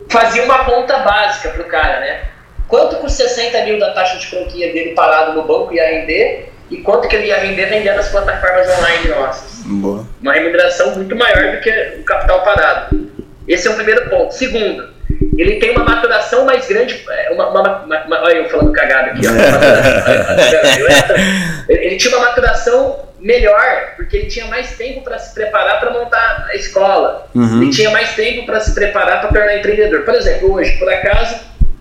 fazia 0.08 0.46
uma 0.46 0.64
conta 0.64 1.00
básica 1.00 1.50
para 1.50 1.62
o 1.62 1.66
cara, 1.68 2.00
né? 2.00 2.29
Quanto 2.70 2.96
custa 2.98 3.28
60 3.28 3.66
mil 3.66 3.80
da 3.80 3.92
taxa 3.92 4.18
de 4.18 4.28
franquia 4.28 4.72
dele 4.72 4.92
parado 4.94 5.34
no 5.34 5.44
banco 5.44 5.74
ia 5.74 5.86
render 5.86 6.50
e 6.70 6.78
quanto 6.78 7.08
que 7.08 7.16
ele 7.16 7.28
ia 7.28 7.38
render 7.40 7.66
vendendo 7.66 8.00
as 8.00 8.10
plataformas 8.10 8.68
online 8.78 9.08
nossas. 9.10 9.64
Boa. 9.66 10.06
Uma 10.22 10.34
remuneração 10.34 10.94
muito 10.96 11.16
maior 11.16 11.56
do 11.56 11.62
que 11.62 11.70
o 12.00 12.04
capital 12.04 12.44
parado. 12.44 13.10
Esse 13.48 13.68
é 13.68 13.72
o 13.72 13.76
primeiro 13.76 14.08
ponto. 14.10 14.32
Segundo, 14.36 14.88
ele 15.36 15.56
tem 15.56 15.72
uma 15.72 15.84
maturação 15.84 16.46
mais 16.46 16.68
grande. 16.68 17.04
é, 17.10 17.32
Uma, 17.32 17.50
uma- 17.50 17.84
uma- 17.84 18.04
uma- 18.06 18.22
olha 18.24 18.36
eu 18.38 18.50
falando 18.50 18.72
cagado 18.72 19.10
aqui. 19.10 19.22
ele 21.70 21.96
tinha 21.98 22.16
uma 22.16 22.28
maturação 22.28 23.10
melhor, 23.20 23.94
porque 23.98 24.16
ele 24.18 24.26
tinha 24.28 24.46
mais 24.46 24.78
tempo 24.78 25.02
para 25.02 25.18
se 25.18 25.34
preparar 25.34 25.80
para 25.80 25.90
montar 25.92 26.48
a 26.50 26.56
escola. 26.56 27.28
Ele 27.36 27.70
tinha 27.72 27.90
mais 27.90 28.14
tempo 28.16 28.46
para 28.46 28.60
se 28.60 28.74
preparar 28.76 29.22
para 29.22 29.30
tornar 29.32 29.58
empreendedor. 29.58 30.02
Por 30.04 30.14
exemplo, 30.16 30.54
hoje, 30.54 30.78
por 30.78 30.92
acaso, 30.92 31.36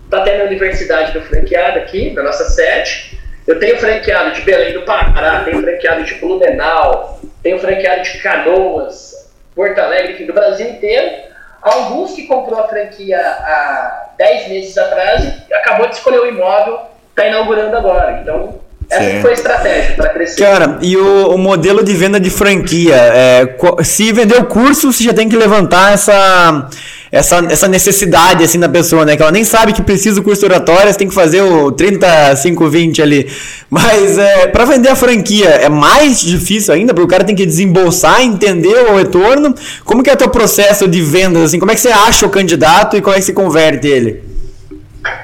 está 0.09 0.21
tendo 0.21 0.41
a 0.41 0.45
Universidade 0.45 1.11
do 1.11 1.21
Franqueado 1.21 1.77
aqui, 1.77 2.11
na 2.13 2.23
nossa 2.23 2.45
sede. 2.45 3.17
Eu 3.45 3.59
tenho 3.59 3.77
franqueado 3.77 4.33
de 4.33 4.41
Belém 4.41 4.73
do 4.73 4.81
Pará, 4.81 5.43
tenho 5.45 5.61
franqueado 5.61 6.03
de 6.03 6.15
Blumenau, 6.15 7.19
tenho 7.41 7.59
franqueado 7.59 8.03
de 8.03 8.17
Canoas, 8.17 9.13
Porto 9.55 9.79
Alegre, 9.79 10.13
enfim, 10.13 10.25
do 10.25 10.33
Brasil 10.33 10.67
inteiro. 10.67 11.29
Alguns 11.61 12.13
que 12.13 12.25
comprou 12.25 12.59
a 12.59 12.67
franquia 12.67 13.19
há 13.19 14.09
10 14.17 14.49
meses 14.49 14.77
atrás 14.77 15.23
e 15.49 15.53
acabou 15.53 15.87
de 15.87 15.95
escolher 15.95 16.19
o 16.19 16.27
imóvel, 16.27 16.79
está 17.09 17.27
inaugurando 17.27 17.77
agora. 17.77 18.19
Então, 18.21 18.59
essa 18.89 19.03
Certo. 19.03 19.21
foi 19.21 19.31
a 19.31 19.33
estratégia 19.33 19.95
para 19.95 20.09
crescer. 20.09 20.41
Cara, 20.41 20.77
e 20.81 20.97
o, 20.97 21.35
o 21.35 21.37
modelo 21.37 21.83
de 21.83 21.93
venda 21.93 22.19
de 22.19 22.29
franquia? 22.29 22.95
é, 22.95 23.55
se 23.83 24.11
vender 24.11 24.37
o 24.37 24.45
curso, 24.45 24.91
você 24.91 25.03
já 25.03 25.13
tem 25.13 25.29
que 25.29 25.35
levantar 25.35 25.93
essa, 25.93 26.67
essa, 27.11 27.37
essa 27.49 27.67
necessidade 27.67 28.43
assim 28.43 28.59
da 28.59 28.69
pessoa, 28.69 29.05
né? 29.05 29.15
Que 29.15 29.21
ela 29.21 29.31
nem 29.31 29.43
sabe 29.43 29.73
que 29.73 29.81
precisa 29.81 30.15
do 30.17 30.23
curso 30.23 30.45
oratório, 30.45 30.91
você 30.91 30.97
tem 30.97 31.07
que 31.07 31.13
fazer 31.13 31.41
o 31.41 31.71
3520 31.71 33.01
ali. 33.01 33.31
Mas 33.69 34.17
é, 34.17 34.47
para 34.47 34.65
vender 34.65 34.89
a 34.89 34.95
franquia 34.95 35.49
é 35.49 35.69
mais 35.69 36.21
difícil 36.21 36.73
ainda, 36.73 36.93
porque 36.93 37.05
o 37.05 37.09
cara 37.09 37.23
tem 37.23 37.35
que 37.35 37.45
desembolsar, 37.45 38.21
entender 38.21 38.91
o 38.91 38.95
retorno. 38.95 39.55
Como 39.83 40.03
que 40.03 40.09
é 40.09 40.13
o 40.13 40.17
teu 40.17 40.29
processo 40.29 40.87
de 40.87 41.01
vendas? 41.01 41.43
Assim, 41.43 41.59
como 41.59 41.71
é 41.71 41.75
que 41.75 41.81
você 41.81 41.89
acha 41.89 42.25
o 42.25 42.29
candidato 42.29 42.95
e 42.95 43.01
como 43.01 43.15
é 43.15 43.19
que 43.19 43.25
você 43.25 43.33
converte 43.33 43.87
ele? 43.87 44.23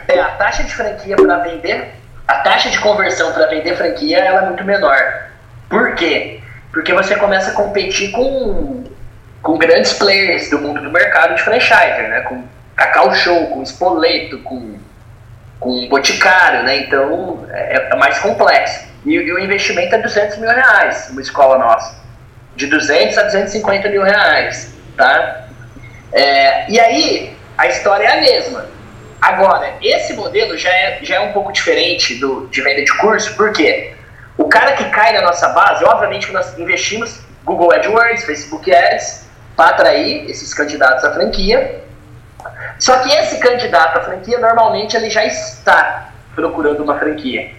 É, 0.08 0.20
a 0.20 0.30
taxa 0.30 0.64
de 0.64 0.74
franquia 0.74 1.16
para 1.16 1.38
vender, 1.40 1.94
a 2.28 2.36
taxa 2.36 2.70
de 2.70 2.80
conversão 2.80 3.32
para 3.32 3.48
vender 3.48 3.76
franquia 3.76 4.18
ela 4.18 4.44
é 4.44 4.46
muito 4.48 4.64
menor. 4.64 4.98
Por 5.70 5.94
quê? 5.96 6.40
Porque 6.72 6.94
você 6.94 7.16
começa 7.16 7.52
a 7.52 7.54
competir 7.54 8.12
com, 8.12 8.84
com 9.46 9.60
grandes 9.60 9.94
players 9.94 10.50
do 10.50 10.58
mundo 10.58 10.82
do 10.82 10.92
mercado 10.92 11.36
de 11.36 11.44
franchise, 11.44 12.02
né? 12.02 12.22
Com 12.22 12.44
Cacau 12.76 13.14
Show, 13.14 13.46
com 13.52 13.62
Spoleto, 13.62 14.40
com, 14.40 14.80
com 15.60 15.88
Boticário, 15.88 16.64
né? 16.64 16.78
Então 16.78 17.46
é, 17.52 17.90
é 17.92 17.96
mais 17.96 18.18
complexo. 18.18 18.88
E, 19.06 19.14
e 19.14 19.32
o 19.32 19.38
investimento 19.38 19.94
é 19.94 20.00
200 20.00 20.40
mil 20.40 20.50
reais, 20.50 21.10
uma 21.12 21.22
escola 21.22 21.60
nossa. 21.60 22.04
De 22.56 22.66
200 22.66 23.16
a 23.20 23.24
250 23.24 23.88
mil 23.90 24.02
reais, 24.02 24.74
tá? 24.98 25.46
É, 26.12 26.72
e 26.72 26.80
aí, 26.80 27.38
a 27.56 27.68
história 27.68 28.04
é 28.04 28.18
a 28.18 28.22
mesma. 28.22 28.66
Agora, 29.22 29.76
esse 29.80 30.14
modelo 30.14 30.58
já 30.58 30.72
é, 30.72 31.00
já 31.04 31.18
é 31.18 31.20
um 31.20 31.34
pouco 31.34 31.52
diferente 31.52 32.16
do, 32.16 32.48
de 32.48 32.62
venda 32.64 32.84
de 32.84 32.98
curso, 32.98 33.36
por 33.36 33.54
quê? 33.54 33.94
O 34.40 34.46
cara 34.50 34.72
que 34.72 34.86
cai 34.90 35.14
na 35.14 35.22
nossa 35.22 35.50
base, 35.50 35.86
obviamente 35.86 36.26
que 36.26 36.34
nós 36.34 36.58
investimos 36.58 37.20
Google 37.44 37.72
AdWords, 37.72 38.26
Facebook 38.26 38.74
Ads, 38.74 39.25
para 39.56 39.70
atrair 39.70 40.30
esses 40.30 40.54
candidatos 40.54 41.04
à 41.04 41.14
franquia. 41.14 41.84
Só 42.80 43.00
que 43.00 43.12
esse 43.12 43.40
candidato 43.40 43.98
à 43.98 44.02
franquia, 44.02 44.38
normalmente, 44.40 44.96
ele 44.96 45.10
já 45.10 45.26
está 45.26 46.10
procurando 46.36 46.84
uma 46.84 46.98
franquia. 47.00 47.52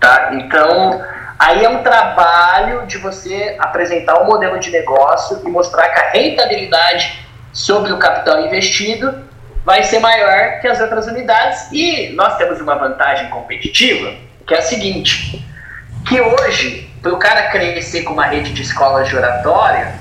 Tá? 0.00 0.30
Então, 0.34 1.04
aí 1.38 1.64
é 1.64 1.68
um 1.68 1.82
trabalho 1.82 2.86
de 2.86 2.98
você 2.98 3.56
apresentar 3.58 4.22
um 4.22 4.26
modelo 4.26 4.58
de 4.58 4.70
negócio 4.70 5.42
e 5.44 5.50
mostrar 5.50 5.88
que 5.88 6.00
a 6.00 6.10
rentabilidade 6.10 7.26
sobre 7.52 7.92
o 7.92 7.98
capital 7.98 8.40
investido 8.46 9.26
vai 9.64 9.82
ser 9.82 9.98
maior 9.98 10.60
que 10.60 10.68
as 10.68 10.80
outras 10.80 11.06
unidades. 11.08 11.68
E 11.72 12.10
nós 12.14 12.36
temos 12.36 12.60
uma 12.60 12.76
vantagem 12.76 13.28
competitiva, 13.28 14.14
que 14.46 14.54
é 14.54 14.58
a 14.58 14.62
seguinte, 14.62 15.44
que 16.06 16.20
hoje, 16.20 16.88
para 17.02 17.12
o 17.12 17.18
cara 17.18 17.50
crescer 17.50 18.02
com 18.02 18.12
uma 18.12 18.26
rede 18.26 18.52
de 18.52 18.62
escolas 18.62 19.08
de 19.08 19.16
oratória, 19.16 19.92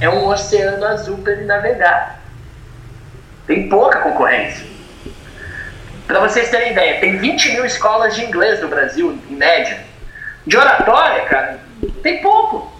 é 0.00 0.08
um 0.08 0.26
oceano 0.28 0.84
azul 0.86 1.18
para 1.18 1.32
ele 1.32 1.44
navegar. 1.44 2.20
Tem 3.46 3.68
pouca 3.68 4.00
concorrência. 4.00 4.66
Para 6.06 6.20
vocês 6.20 6.50
terem 6.50 6.72
ideia, 6.72 7.00
tem 7.00 7.16
20 7.18 7.52
mil 7.52 7.64
escolas 7.64 8.14
de 8.14 8.24
inglês 8.24 8.60
no 8.60 8.68
Brasil, 8.68 9.18
em 9.28 9.34
média. 9.34 9.78
De 10.46 10.56
oratória, 10.56 11.24
cara, 11.24 11.58
tem 12.02 12.20
pouco. 12.22 12.72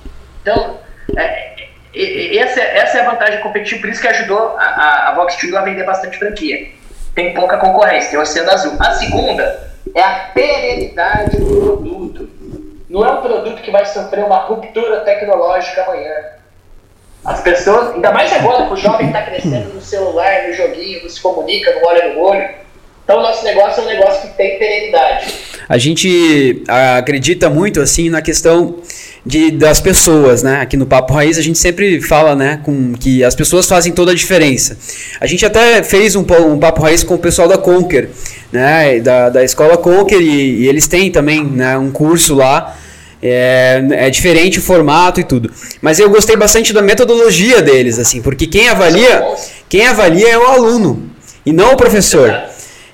Então, 0.42 0.78
é, 1.16 1.56
e- 1.92 2.38
essa, 2.38 2.60
é- 2.60 2.78
essa 2.78 2.98
é 2.98 3.00
a 3.06 3.10
vantagem 3.10 3.40
competitiva, 3.40 3.80
por 3.80 3.90
isso 3.90 4.00
que 4.00 4.06
ajudou 4.08 4.56
a, 4.56 4.62
a, 4.62 5.08
a 5.08 5.14
Vox 5.14 5.34
Studio 5.34 5.58
a 5.58 5.62
vender 5.62 5.84
bastante 5.84 6.18
franquia. 6.18 6.68
Tem 7.14 7.34
pouca 7.34 7.56
concorrência, 7.56 8.10
tem 8.10 8.18
o 8.18 8.22
Oceano 8.22 8.50
Azul. 8.50 8.76
A 8.78 8.92
segunda 8.92 9.70
é 9.94 10.02
a 10.02 10.14
perenidade 10.34 11.36
do 11.38 11.46
produto. 11.60 12.30
Não 12.88 13.04
é 13.04 13.10
um 13.10 13.22
produto 13.22 13.62
que 13.62 13.70
vai 13.72 13.84
sofrer 13.86 14.24
uma 14.24 14.38
ruptura 14.38 15.00
tecnológica 15.00 15.82
amanhã. 15.82 16.12
As 17.26 17.40
pessoas, 17.40 17.94
ainda 17.94 18.12
mais 18.12 18.32
agora 18.32 18.66
que 18.66 18.74
o 18.74 18.76
jovem 18.76 19.08
está 19.08 19.22
crescendo 19.22 19.74
no 19.74 19.80
celular, 19.80 20.46
no 20.46 20.54
joguinho, 20.54 21.02
não 21.02 21.10
se 21.10 21.20
comunica, 21.20 21.74
não 21.74 21.82
olha 21.84 22.14
no 22.14 22.20
olho. 22.20 22.48
Então, 23.02 23.18
o 23.18 23.22
nosso 23.22 23.44
negócio 23.44 23.82
é 23.82 23.84
um 23.84 23.88
negócio 23.88 24.22
que 24.22 24.36
tem 24.36 24.58
perenidade. 24.58 25.34
A 25.68 25.76
gente 25.76 26.62
ah, 26.68 26.98
acredita 26.98 27.50
muito 27.50 27.80
assim 27.80 28.08
na 28.10 28.22
questão 28.22 28.76
de, 29.24 29.50
das 29.50 29.80
pessoas, 29.80 30.44
né? 30.44 30.60
Aqui 30.60 30.76
no 30.76 30.86
Papo 30.86 31.14
Raiz 31.14 31.36
a 31.36 31.42
gente 31.42 31.58
sempre 31.58 32.00
fala, 32.00 32.36
né, 32.36 32.60
com 32.64 32.92
que 32.94 33.24
as 33.24 33.34
pessoas 33.34 33.68
fazem 33.68 33.92
toda 33.92 34.12
a 34.12 34.14
diferença. 34.14 34.78
A 35.20 35.26
gente 35.26 35.44
até 35.44 35.82
fez 35.82 36.14
um, 36.14 36.24
um 36.48 36.58
Papo 36.58 36.82
Raiz 36.82 37.02
com 37.02 37.14
o 37.14 37.18
pessoal 37.18 37.48
da 37.48 37.58
Conquer, 37.58 38.08
né, 38.52 39.00
da, 39.00 39.30
da 39.30 39.42
escola 39.42 39.76
Conquer 39.76 40.20
e, 40.20 40.62
e 40.62 40.68
eles 40.68 40.86
têm 40.86 41.10
também, 41.10 41.44
né, 41.44 41.76
um 41.76 41.90
curso 41.90 42.36
lá. 42.36 42.76
É, 43.28 43.84
é 43.90 44.10
diferente 44.10 44.58
o 44.58 44.62
formato 44.62 45.20
e 45.20 45.24
tudo. 45.24 45.50
Mas 45.80 45.98
eu 45.98 46.08
gostei 46.10 46.36
bastante 46.36 46.72
da 46.72 46.82
metodologia 46.82 47.60
deles, 47.62 47.98
assim, 47.98 48.22
porque 48.22 48.46
quem 48.46 48.68
avalia, 48.68 49.24
quem 49.68 49.86
avalia 49.86 50.30
é 50.30 50.38
o 50.38 50.46
aluno. 50.46 51.10
e 51.44 51.52
não 51.52 51.72
o 51.72 51.76
professor. 51.76 52.34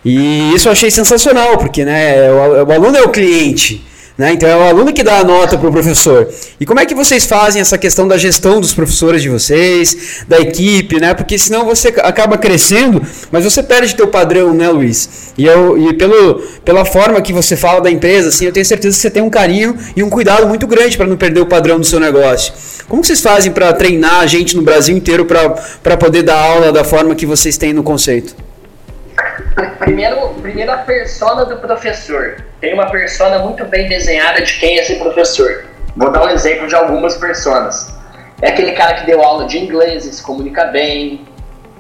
E 0.04 0.52
isso 0.54 0.68
eu 0.68 0.72
achei 0.72 0.90
sensacional, 0.90 1.56
porque 1.58 1.84
né, 1.84 2.30
o, 2.30 2.64
o 2.66 2.72
aluno 2.72 2.96
é 2.96 3.02
o 3.02 3.08
cliente. 3.08 3.82
Né? 4.16 4.34
Então 4.34 4.48
é 4.48 4.56
o 4.56 4.62
aluno 4.62 4.92
que 4.92 5.02
dá 5.02 5.18
a 5.18 5.24
nota 5.24 5.56
para 5.56 5.68
o 5.68 5.72
professor. 5.72 6.28
E 6.60 6.66
como 6.66 6.78
é 6.78 6.86
que 6.86 6.94
vocês 6.94 7.24
fazem 7.24 7.62
essa 7.62 7.78
questão 7.78 8.06
da 8.06 8.18
gestão 8.18 8.60
dos 8.60 8.74
professores 8.74 9.22
de 9.22 9.28
vocês, 9.28 10.22
da 10.28 10.38
equipe, 10.38 11.00
né? 11.00 11.14
Porque 11.14 11.38
senão 11.38 11.64
você 11.64 11.88
acaba 11.88 12.36
crescendo, 12.36 13.00
mas 13.30 13.44
você 13.44 13.62
perde 13.62 13.94
teu 13.96 14.08
padrão, 14.08 14.52
né, 14.52 14.68
Luiz? 14.68 15.32
E, 15.38 15.46
eu, 15.46 15.78
e 15.78 15.94
pelo, 15.94 16.42
pela 16.64 16.84
forma 16.84 17.20
que 17.22 17.32
você 17.32 17.56
fala 17.56 17.80
da 17.80 17.90
empresa, 17.90 18.28
assim, 18.28 18.44
eu 18.44 18.52
tenho 18.52 18.66
certeza 18.66 18.96
que 18.96 19.00
você 19.00 19.10
tem 19.10 19.22
um 19.22 19.30
carinho 19.30 19.76
e 19.96 20.02
um 20.02 20.10
cuidado 20.10 20.46
muito 20.46 20.66
grande 20.66 20.96
para 20.96 21.06
não 21.06 21.16
perder 21.16 21.40
o 21.40 21.46
padrão 21.46 21.80
do 21.80 21.86
seu 21.86 21.98
negócio. 21.98 22.52
Como 22.88 23.02
vocês 23.02 23.20
fazem 23.20 23.50
para 23.50 23.72
treinar 23.72 24.20
a 24.20 24.26
gente 24.26 24.54
no 24.54 24.62
Brasil 24.62 24.94
inteiro 24.94 25.24
para 25.24 25.96
poder 25.96 26.22
dar 26.22 26.38
aula 26.38 26.70
da 26.70 26.84
forma 26.84 27.14
que 27.14 27.24
vocês 27.24 27.56
têm 27.56 27.72
no 27.72 27.82
conceito? 27.82 28.41
Primeiro, 29.78 30.28
primeiro 30.40 30.72
a 30.72 30.78
persona 30.78 31.44
do 31.44 31.56
professor. 31.56 32.36
Tem 32.60 32.72
uma 32.72 32.90
persona 32.90 33.38
muito 33.40 33.64
bem 33.64 33.88
desenhada 33.88 34.42
de 34.42 34.54
quem 34.54 34.78
é 34.78 34.82
esse 34.82 34.96
professor. 34.96 35.64
Vou 35.96 36.10
dar 36.10 36.24
um 36.24 36.28
exemplo 36.28 36.66
de 36.66 36.74
algumas 36.74 37.16
personas. 37.16 37.92
É 38.40 38.48
aquele 38.48 38.72
cara 38.72 38.94
que 38.94 39.06
deu 39.06 39.22
aula 39.22 39.46
de 39.46 39.58
inglês 39.58 40.04
e 40.04 40.12
se 40.12 40.22
comunica 40.22 40.64
bem, 40.66 41.24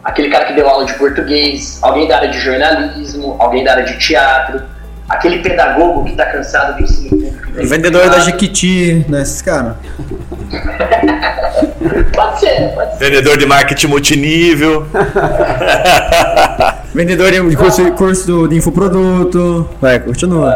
aquele 0.04 0.28
cara 0.28 0.44
que 0.46 0.52
deu 0.52 0.68
aula 0.68 0.84
de 0.84 0.94
português, 0.94 1.78
alguém 1.82 2.06
da 2.06 2.16
área 2.16 2.28
de 2.28 2.38
jornalismo, 2.38 3.36
alguém 3.38 3.64
da 3.64 3.72
área 3.72 3.84
de 3.84 3.98
teatro, 3.98 4.62
aquele 5.08 5.40
pedagogo 5.40 6.04
que 6.04 6.12
está 6.12 6.26
cansado 6.26 6.76
de 6.76 6.84
ensino 6.84 7.10
público. 7.10 7.66
Vendedor 7.66 8.08
da 8.08 8.20
Jequiti, 8.20 9.04
né? 9.08 9.22
Esses 9.22 9.42
caras. 9.42 9.76
Pode 12.14 12.40
ser, 12.40 12.74
pode 12.74 12.92
ser. 12.92 12.98
Vendedor 12.98 13.36
de 13.36 13.46
marketing 13.46 13.86
multinível. 13.88 14.86
Vendedor 16.94 17.30
de 17.48 17.56
curso, 17.56 17.92
curso 17.92 18.26
do- 18.26 18.48
de 18.48 18.56
infoproduto. 18.56 19.68
Vai, 19.80 19.98
continua. 20.00 20.54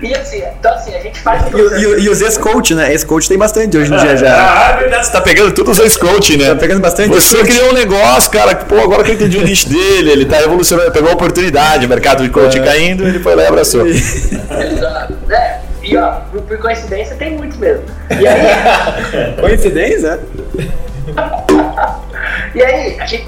E 0.00 0.12
assim, 0.16 0.42
então 0.58 0.74
assim, 0.74 0.94
a 0.94 0.98
gente 1.00 1.20
faz 1.20 1.42
E, 1.52 1.56
e 1.56 2.04
e 2.04 2.08
os 2.08 2.20
ex-coach, 2.20 2.74
né? 2.74 2.90
Ex-coach 2.92 3.28
tem 3.28 3.38
bastante 3.38 3.76
hoje 3.76 3.92
em 3.92 3.96
dia 3.96 4.16
já. 4.16 4.34
Ah, 4.34 4.70
é 4.72 4.76
verdade, 4.80 5.06
você 5.06 5.12
tá 5.12 5.20
pegando 5.20 5.52
tudo 5.52 5.70
os 5.70 5.76
seus 5.76 5.96
coaching, 5.96 6.38
né? 6.38 6.48
Tá 6.50 6.56
pegando 6.56 6.80
bastante 6.80 7.08
Você 7.10 7.42
criou 7.44 7.70
um 7.70 7.72
negócio, 7.72 8.30
cara, 8.30 8.54
que, 8.54 8.64
pô, 8.64 8.80
agora 8.80 9.04
que 9.04 9.10
eu 9.10 9.14
entendi 9.14 9.38
o 9.38 9.44
nicho 9.44 9.68
dele, 9.68 10.10
ele 10.10 10.24
tá 10.24 10.40
evolucionando, 10.42 10.90
pegou 10.90 11.10
a 11.10 11.14
oportunidade, 11.14 11.86
o 11.86 11.88
mercado 11.88 12.24
de 12.24 12.30
coaching 12.30 12.58
É. 12.60 12.64
caindo, 12.64 13.06
ele 13.06 13.20
foi 13.20 13.34
lá 13.36 13.44
e 13.44 13.46
abraçou. 13.46 13.86
Exato. 13.86 15.14
É, 15.30 15.58
e 15.84 15.96
ó, 15.96 16.10
por, 16.32 16.42
por 16.42 16.58
coincidência 16.58 17.14
tem 17.16 17.36
muito 17.36 17.56
mesmo. 17.58 17.84
E 18.10 18.26
aí, 18.26 19.36
Coincidência? 19.40 20.18
e 22.54 22.62
aí 22.62 22.96
a, 23.00 23.06
gente, 23.06 23.26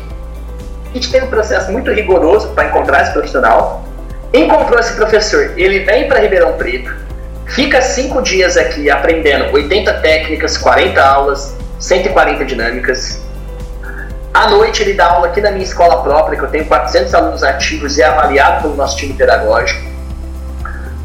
a 0.95 0.97
gente 0.97 1.11
tem 1.11 1.25
um 1.25 1.27
processo 1.27 1.73
muito 1.73 1.91
rigoroso 1.91 2.51
para 2.51 2.67
encontrar 2.69 3.03
esse 3.03 3.13
profissional. 3.13 3.85
Encontrou 4.33 4.79
esse 4.79 4.95
professor, 4.95 5.53
ele 5.57 5.81
vem 5.81 6.07
para 6.07 6.21
Ribeirão 6.21 6.53
Preto, 6.53 6.95
fica 7.47 7.83
cinco 7.83 8.23
dias 8.23 8.57
aqui 8.57 8.89
aprendendo 8.89 9.53
80 9.53 9.93
técnicas, 9.95 10.57
40 10.57 11.05
aulas, 11.05 11.57
140 11.81 12.45
dinâmicas. 12.45 13.21
À 14.33 14.51
noite 14.51 14.83
ele 14.83 14.95
dá 14.95 15.07
aula 15.07 15.27
aqui 15.27 15.41
na 15.41 15.51
minha 15.51 15.65
escola 15.65 16.01
própria, 16.01 16.39
que 16.39 16.45
eu 16.45 16.51
tenho 16.51 16.65
400 16.67 17.13
alunos 17.13 17.43
ativos 17.43 17.99
e 17.99 18.03
é 18.03 18.07
avaliado 18.07 18.63
pelo 18.63 18.77
nosso 18.77 18.97
time 18.97 19.15
pedagógico. 19.15 19.83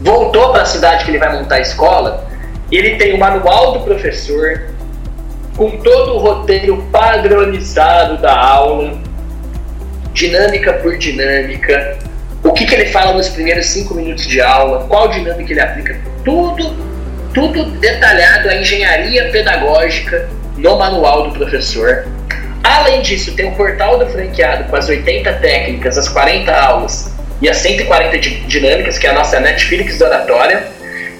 Voltou 0.01 0.51
para 0.51 0.61
a 0.61 0.65
cidade 0.65 1.03
que 1.03 1.09
ele 1.09 1.17
vai 1.17 1.35
montar 1.35 1.55
a 1.55 1.61
escola, 1.61 2.25
ele 2.71 2.95
tem 2.97 3.15
o 3.15 3.17
manual 3.17 3.71
do 3.71 3.79
professor, 3.79 4.61
com 5.57 5.71
todo 5.77 6.13
o 6.13 6.19
roteiro 6.19 6.77
padronizado 6.91 8.17
da 8.17 8.39
aula, 8.39 9.08
dinâmica 10.19 10.73
por 10.73 10.97
dinâmica, 10.97 11.97
o 12.43 12.51
que, 12.51 12.65
que 12.65 12.75
ele 12.75 12.87
fala 12.87 13.13
nos 13.13 13.29
primeiros 13.29 13.67
cinco 13.67 13.93
minutos 13.93 14.27
de 14.27 14.41
aula, 14.41 14.85
qual 14.89 15.07
dinâmica 15.07 15.51
ele 15.53 15.61
aplica, 15.61 15.97
tudo, 16.25 16.75
tudo 17.33 17.63
detalhado, 17.79 18.49
a 18.49 18.55
engenharia 18.55 19.29
pedagógica 19.31 20.29
no 20.57 20.77
manual 20.77 21.29
do 21.29 21.31
professor. 21.37 22.05
Além 22.61 23.01
disso, 23.01 23.33
tem 23.33 23.47
o 23.47 23.55
portal 23.55 23.97
do 23.97 24.07
franqueado 24.07 24.65
com 24.65 24.75
as 24.75 24.89
80 24.89 25.31
técnicas, 25.35 25.97
as 25.97 26.09
40 26.09 26.51
aulas 26.53 27.13
e 27.41 27.47
as 27.47 27.55
140 27.57 28.17
di- 28.19 28.41
dinâmicas, 28.41 28.97
que 28.97 29.07
é 29.07 29.11
a 29.11 29.13
nossa 29.13 29.39
Netflix 29.39 29.97
da 29.97 30.07
oratória. 30.07 30.67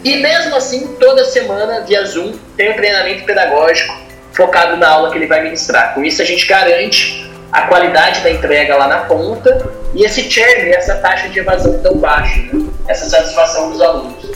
E 0.04 0.18
mesmo 0.18 0.56
assim, 0.58 0.88
toda 1.00 1.24
semana, 1.24 1.86
via 1.88 2.04
Zoom, 2.06 2.34
tem 2.58 2.72
um 2.72 2.76
treinamento 2.76 3.24
pedagógico 3.24 3.98
focado 4.34 4.76
na 4.76 4.90
aula 4.90 5.12
que 5.12 5.18
ele 5.18 5.28
vai 5.28 5.42
ministrar. 5.42 5.94
Com 5.94 6.04
isso, 6.04 6.22
a 6.22 6.26
gente 6.26 6.46
garante 6.46 7.19
a 7.52 7.62
qualidade 7.64 8.22
da 8.22 8.32
entrega 8.32 8.76
lá 8.76 8.88
na 8.88 8.98
ponta 9.00 9.68
e 9.94 10.04
esse 10.04 10.30
churn, 10.30 10.70
essa 10.72 10.96
taxa 10.96 11.30
de 11.30 11.40
evasão 11.40 11.80
tão 11.80 11.98
baixa, 11.98 12.42
né? 12.54 12.66
essa 12.88 13.10
satisfação 13.10 13.72
dos 13.72 13.82
alunos. 13.82 14.30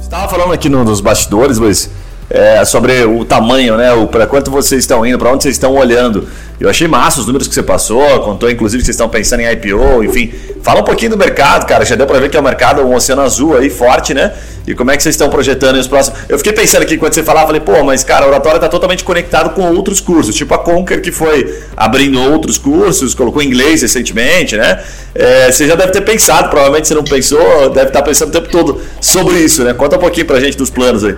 Estava 0.00 0.28
falando 0.28 0.52
aqui 0.52 0.68
no- 0.68 0.84
nos 0.84 1.00
bastidores, 1.00 1.58
Luiz, 1.58 1.90
é, 2.30 2.64
sobre 2.64 3.04
o 3.04 3.24
tamanho, 3.24 3.76
né? 3.76 3.92
O, 3.92 4.06
para 4.06 4.26
quanto 4.26 4.50
vocês 4.50 4.82
estão 4.82 5.04
indo, 5.04 5.18
para 5.18 5.30
onde 5.30 5.42
vocês 5.42 5.54
estão 5.54 5.74
olhando. 5.74 6.28
Eu 6.58 6.70
achei 6.70 6.88
massa 6.88 7.20
os 7.20 7.26
números 7.26 7.46
que 7.46 7.54
você 7.54 7.62
passou, 7.62 8.20
contou 8.20 8.50
inclusive 8.50 8.80
que 8.80 8.86
vocês 8.86 8.94
estão 8.94 9.08
pensando 9.08 9.40
em 9.40 9.52
IPO, 9.52 10.02
enfim. 10.04 10.32
Fala 10.62 10.80
um 10.80 10.84
pouquinho 10.84 11.10
do 11.10 11.18
mercado, 11.18 11.66
cara. 11.66 11.84
Já 11.84 11.94
deu 11.94 12.06
para 12.06 12.18
ver 12.18 12.30
que 12.30 12.36
é 12.36 12.40
um 12.40 12.42
mercado, 12.42 12.82
um 12.82 12.94
oceano 12.94 13.22
azul 13.22 13.56
aí, 13.56 13.68
forte, 13.68 14.14
né? 14.14 14.32
E 14.66 14.74
como 14.74 14.90
é 14.90 14.96
que 14.96 15.02
vocês 15.02 15.14
estão 15.14 15.30
projetando 15.30 15.76
os 15.76 15.86
próximos. 15.86 16.18
Eu 16.28 16.38
fiquei 16.38 16.52
pensando 16.52 16.82
aqui 16.82 16.96
quando 16.96 17.12
você 17.12 17.22
falava, 17.22 17.46
falei, 17.46 17.60
pô, 17.60 17.84
mas 17.84 18.02
cara, 18.02 18.24
a 18.24 18.28
oratória 18.28 18.56
está 18.56 18.68
totalmente 18.68 19.04
conectado 19.04 19.50
com 19.50 19.62
outros 19.74 20.00
cursos, 20.00 20.34
tipo 20.34 20.52
a 20.54 20.58
Conquer 20.58 21.00
que 21.00 21.12
foi 21.12 21.56
abrindo 21.76 22.20
outros 22.20 22.58
cursos, 22.58 23.14
colocou 23.14 23.42
inglês 23.42 23.82
recentemente, 23.82 24.56
né? 24.56 24.82
É, 25.14 25.52
você 25.52 25.68
já 25.68 25.76
deve 25.76 25.92
ter 25.92 26.00
pensado, 26.00 26.48
provavelmente 26.48 26.88
você 26.88 26.94
não 26.94 27.04
pensou, 27.04 27.70
deve 27.70 27.88
estar 27.88 28.02
pensando 28.02 28.30
o 28.30 28.32
tempo 28.32 28.48
todo 28.48 28.82
sobre 29.00 29.38
isso, 29.38 29.62
né? 29.62 29.72
Conta 29.72 29.96
um 29.96 30.00
pouquinho 30.00 30.26
pra 30.26 30.40
gente 30.40 30.56
dos 30.56 30.70
planos 30.70 31.04
aí. 31.04 31.14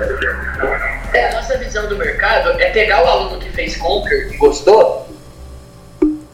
É, 1.15 1.31
a 1.31 1.33
nossa 1.37 1.57
visão 1.57 1.89
do 1.89 1.97
mercado 1.97 2.51
é 2.61 2.67
pegar 2.71 3.03
o 3.03 3.07
aluno 3.07 3.39
que 3.39 3.51
fez 3.51 3.77
Conquer 3.77 4.31
e 4.31 4.37
gostou, 4.37 5.08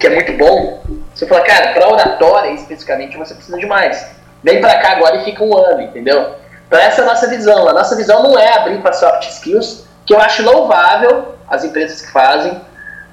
que 0.04 0.08
é 0.08 0.14
muito 0.14 0.32
bom. 0.34 0.82
Você 1.14 1.26
fala, 1.26 1.40
cara, 1.40 1.72
para 1.72 1.88
oratória 1.88 2.50
especificamente 2.50 3.16
você 3.16 3.34
precisa 3.34 3.56
de 3.56 3.64
mais. 3.64 4.06
Vem 4.42 4.60
para 4.60 4.78
cá 4.78 4.92
agora 4.92 5.16
e 5.16 5.24
fica 5.24 5.42
um 5.42 5.56
ano, 5.56 5.80
entendeu? 5.80 6.34
Então 6.66 6.78
essa 6.78 7.00
é 7.00 7.04
a 7.04 7.06
nossa 7.06 7.26
visão. 7.26 7.66
A 7.66 7.72
nossa 7.72 7.96
visão 7.96 8.22
não 8.22 8.38
é 8.38 8.52
abrir 8.52 8.82
para 8.82 8.92
soft 8.92 9.26
skills, 9.30 9.86
que 10.04 10.12
eu 10.12 10.20
acho 10.20 10.42
louvável 10.42 11.34
as 11.48 11.64
empresas 11.64 12.02
que 12.02 12.12
fazem, 12.12 12.60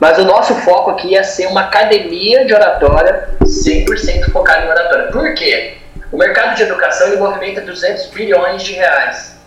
mas 0.02 0.18
o 0.18 0.26
nosso 0.26 0.54
foco 0.56 0.92
aqui 0.92 1.16
é 1.16 1.24
ser 1.24 1.48
uma 1.48 1.62
academia 1.62 2.44
de 2.44 2.54
oratória 2.54 3.30
100% 3.42 4.30
focada 4.30 4.66
em 4.66 4.70
oratória. 4.70 5.12
Por 5.12 5.34
quê? 5.34 5.78
O 6.12 6.18
mercado 6.18 6.58
de 6.58 6.64
educação 6.64 7.08
ele 7.08 7.18
movimenta 7.18 7.62
200 7.62 8.08
bilhões 8.08 8.64
de 8.64 8.74
reais. 8.74 9.38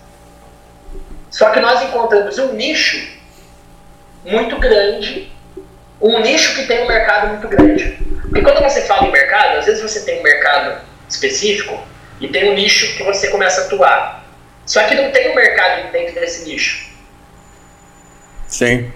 Só 1.30 1.50
que 1.50 1.60
nós 1.60 1.82
encontramos 1.82 2.38
um 2.38 2.54
nicho 2.54 3.06
muito 4.24 4.58
grande, 4.58 5.33
um 6.04 6.20
nicho 6.20 6.54
que 6.54 6.66
tem 6.66 6.84
um 6.84 6.86
mercado 6.86 7.28
muito 7.28 7.48
grande. 7.48 7.98
Porque 8.22 8.42
quando 8.42 8.62
você 8.62 8.82
fala 8.82 9.06
em 9.06 9.12
mercado, 9.12 9.58
às 9.58 9.64
vezes 9.64 9.80
você 9.80 10.00
tem 10.04 10.20
um 10.20 10.22
mercado 10.22 10.80
específico 11.08 11.82
e 12.20 12.28
tem 12.28 12.50
um 12.50 12.54
nicho 12.54 12.96
que 12.96 13.02
você 13.02 13.28
começa 13.28 13.62
a 13.62 13.64
atuar. 13.64 14.24
Só 14.66 14.82
que 14.84 14.94
não 14.94 15.10
tem 15.10 15.30
um 15.30 15.34
mercado 15.34 15.90
dentro 15.92 16.14
desse 16.14 16.44
nicho. 16.44 16.90
Sim. 18.46 18.92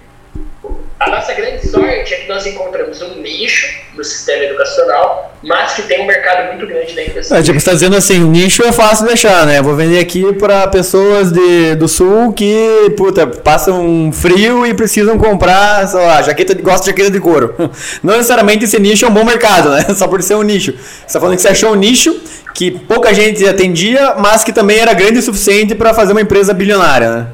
A 1.01 1.11
nossa 1.11 1.33
grande 1.33 1.65
sorte 1.69 2.13
é 2.13 2.17
que 2.17 2.29
nós 2.29 2.45
encontramos 2.45 3.01
um 3.03 3.21
nicho 3.21 3.69
no 3.95 4.03
sistema 4.03 4.43
educacional, 4.43 5.33
mas 5.45 5.75
que 5.75 5.83
tem 5.83 6.03
um 6.03 6.07
mercado 6.07 6.49
muito 6.49 6.67
grande 6.67 6.93
dentro 6.93 7.15
desse 7.15 7.33
É, 7.33 7.41
tipo, 7.41 7.59
você 7.59 7.67
tá 7.67 7.73
dizendo 7.73 7.97
assim, 7.97 8.19
nicho 8.19 8.65
é 8.65 8.73
fácil 8.73 9.05
de 9.05 9.13
deixar, 9.13 9.47
né? 9.47 9.63
Vou 9.63 9.77
vender 9.77 10.01
aqui 10.01 10.33
pra 10.33 10.67
pessoas 10.67 11.31
de, 11.31 11.77
do 11.77 11.87
sul 11.87 12.33
que, 12.33 12.93
puta, 12.97 13.29
passam 13.29 14.11
frio 14.13 14.67
e 14.67 14.75
precisam 14.75 15.17
comprar, 15.17 15.87
sei 15.87 16.01
lá, 16.01 16.21
jaqueta 16.21 16.53
de, 16.53 16.63
gosta 16.63 16.81
de 16.81 16.91
jaqueta 16.91 17.13
de 17.13 17.21
couro. 17.21 17.55
Não 18.03 18.15
necessariamente 18.15 18.65
esse 18.65 18.79
nicho 18.81 19.05
é 19.05 19.09
um 19.09 19.15
bom 19.15 19.25
mercado, 19.25 19.71
né? 19.71 19.87
Só 19.95 20.09
por 20.09 20.21
ser 20.21 20.35
um 20.35 20.43
nicho. 20.43 20.73
Você 21.07 21.13
tá 21.13 21.21
falando 21.21 21.37
que 21.37 21.43
você 21.43 21.49
achou 21.49 21.73
um 21.73 21.77
nicho 21.77 22.21
que 22.55 22.73
pouca 22.73 23.15
gente 23.15 23.47
atendia, 23.47 24.17
mas 24.19 24.43
que 24.43 24.53
também 24.53 24.79
era 24.79 24.93
grande 24.95 25.21
o 25.21 25.23
suficiente 25.23 25.77
pra 25.77 25.95
fazer 25.95 26.11
uma 26.11 26.23
empresa 26.23 26.53
bilionária, 26.53 27.11
né? 27.11 27.27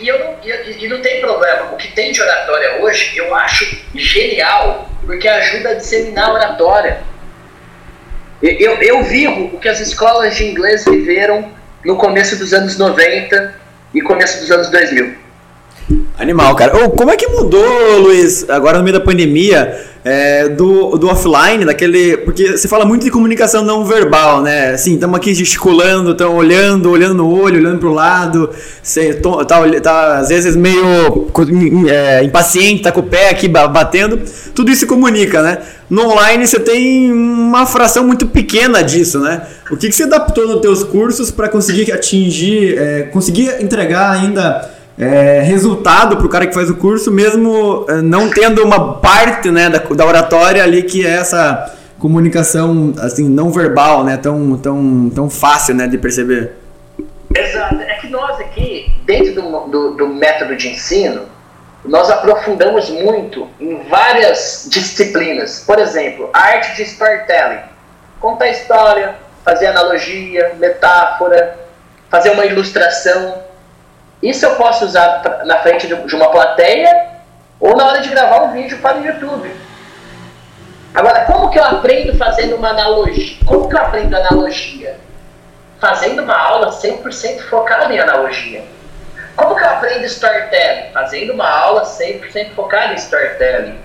E, 0.00 0.08
eu 0.08 0.18
não, 0.18 0.36
e, 0.42 0.84
e 0.84 0.88
não 0.88 1.00
tem 1.00 1.20
problema. 1.20 1.72
O 1.72 1.76
que 1.76 1.92
tem 1.92 2.12
de 2.12 2.20
oratória 2.20 2.80
hoje, 2.80 3.16
eu 3.16 3.34
acho 3.34 3.78
genial, 3.94 4.88
porque 5.04 5.28
ajuda 5.28 5.70
a 5.70 5.74
disseminar 5.74 6.30
a 6.30 6.32
oratória. 6.32 7.02
Eu, 8.42 8.52
eu, 8.58 8.82
eu 8.82 9.02
vivo 9.04 9.50
o 9.54 9.60
que 9.60 9.68
as 9.68 9.80
escolas 9.80 10.36
de 10.36 10.44
inglês 10.44 10.84
viveram 10.84 11.52
no 11.84 11.96
começo 11.96 12.36
dos 12.36 12.52
anos 12.52 12.78
90 12.78 13.54
e 13.94 14.00
começo 14.00 14.40
dos 14.40 14.50
anos 14.50 14.70
2000. 14.70 15.29
Animal, 16.18 16.54
cara. 16.54 16.84
Ô, 16.84 16.90
como 16.90 17.10
é 17.10 17.16
que 17.16 17.26
mudou, 17.26 17.98
Luiz, 17.98 18.48
agora 18.48 18.78
no 18.78 18.84
meio 18.84 18.98
da 18.98 19.04
pandemia, 19.04 19.74
é, 20.04 20.48
do, 20.48 20.96
do 20.96 21.08
offline, 21.08 21.64
daquele. 21.64 22.18
Porque 22.18 22.56
você 22.56 22.68
fala 22.68 22.84
muito 22.84 23.04
de 23.04 23.10
comunicação 23.10 23.64
não 23.64 23.84
verbal, 23.84 24.42
né? 24.42 24.70
Assim, 24.70 24.94
estamos 24.94 25.16
aqui 25.16 25.34
gesticulando, 25.34 26.12
estamos 26.12 26.36
olhando, 26.36 26.90
olhando 26.90 27.14
no 27.14 27.34
olho, 27.34 27.58
olhando 27.58 27.78
pro 27.78 27.92
lado, 27.92 28.50
você 28.82 29.14
tá, 29.14 29.44
tá 29.82 30.18
às 30.18 30.28
vezes 30.28 30.54
meio 30.54 31.30
é, 31.88 32.22
impaciente, 32.22 32.82
tá 32.82 32.92
com 32.92 33.00
o 33.00 33.04
pé 33.04 33.30
aqui 33.30 33.48
ba- 33.48 33.66
batendo. 33.66 34.20
Tudo 34.54 34.70
isso 34.70 34.80
se 34.80 34.86
comunica, 34.86 35.42
né? 35.42 35.58
No 35.88 36.08
online 36.08 36.46
você 36.46 36.60
tem 36.60 37.10
uma 37.10 37.66
fração 37.66 38.06
muito 38.06 38.26
pequena 38.26 38.82
disso, 38.82 39.18
né? 39.18 39.42
O 39.70 39.76
que, 39.76 39.88
que 39.88 39.94
você 39.94 40.04
adaptou 40.04 40.46
nos 40.46 40.60
teus 40.60 40.84
cursos 40.84 41.30
para 41.30 41.48
conseguir 41.48 41.90
atingir, 41.92 42.78
é, 42.78 43.02
conseguir 43.04 43.62
entregar 43.62 44.10
ainda 44.12 44.79
é, 45.00 45.40
resultado 45.40 46.16
para 46.18 46.26
o 46.26 46.28
cara 46.28 46.46
que 46.46 46.52
faz 46.52 46.68
o 46.68 46.76
curso, 46.76 47.10
mesmo 47.10 47.86
é, 47.88 48.02
não 48.02 48.28
tendo 48.28 48.62
uma 48.62 48.94
parte 48.94 49.50
né, 49.50 49.70
da, 49.70 49.78
da 49.78 50.04
oratória 50.04 50.62
ali 50.62 50.82
que 50.82 51.06
é 51.06 51.10
essa 51.10 51.74
comunicação 51.98 52.92
assim 52.98 53.28
não 53.28 53.50
verbal, 53.50 54.04
né, 54.04 54.18
tão, 54.18 54.58
tão, 54.58 55.10
tão 55.14 55.30
fácil 55.30 55.74
né, 55.74 55.86
de 55.86 55.96
perceber. 55.96 56.52
Exato. 57.34 57.80
É 57.80 57.94
que 57.94 58.08
nós 58.08 58.38
aqui, 58.40 58.92
dentro 59.04 59.34
do, 59.34 59.68
do, 59.68 59.90
do 59.96 60.08
método 60.08 60.54
de 60.56 60.68
ensino, 60.68 61.22
nós 61.84 62.10
aprofundamos 62.10 62.90
muito 62.90 63.48
em 63.58 63.82
várias 63.88 64.66
disciplinas. 64.68 65.64
Por 65.66 65.78
exemplo, 65.78 66.28
a 66.32 66.40
arte 66.40 66.76
de 66.76 66.82
storytelling. 66.82 67.62
Contar 68.20 68.48
história, 68.48 69.14
fazer 69.42 69.66
analogia, 69.68 70.54
metáfora, 70.58 71.58
fazer 72.10 72.30
uma 72.30 72.44
ilustração. 72.44 73.49
Isso 74.22 74.44
eu 74.44 74.54
posso 74.56 74.84
usar 74.84 75.22
na 75.44 75.58
frente 75.58 75.86
de 75.86 75.94
de 75.96 76.14
uma 76.16 76.30
plateia 76.30 77.08
ou 77.58 77.76
na 77.76 77.86
hora 77.86 78.00
de 78.00 78.08
gravar 78.08 78.42
um 78.42 78.52
vídeo 78.52 78.78
para 78.78 78.98
o 78.98 79.04
YouTube. 79.06 79.50
Agora, 80.94 81.24
como 81.24 81.50
que 81.50 81.58
eu 81.58 81.64
aprendo 81.64 82.16
fazendo 82.18 82.56
uma 82.56 82.70
analogia? 82.70 83.36
Como 83.46 83.68
que 83.68 83.74
eu 83.76 83.80
aprendo 83.80 84.16
analogia? 84.16 84.96
Fazendo 85.80 86.22
uma 86.22 86.36
aula 86.36 86.70
100% 86.70 87.42
focada 87.48 87.92
em 87.94 87.98
analogia. 87.98 88.64
Como 89.36 89.54
que 89.54 89.62
eu 89.62 89.68
aprendo 89.70 90.04
storytelling? 90.04 90.92
Fazendo 90.92 91.32
uma 91.32 91.48
aula 91.48 91.84
100% 91.84 92.54
focada 92.54 92.92
em 92.92 92.96
storytelling. 92.96 93.78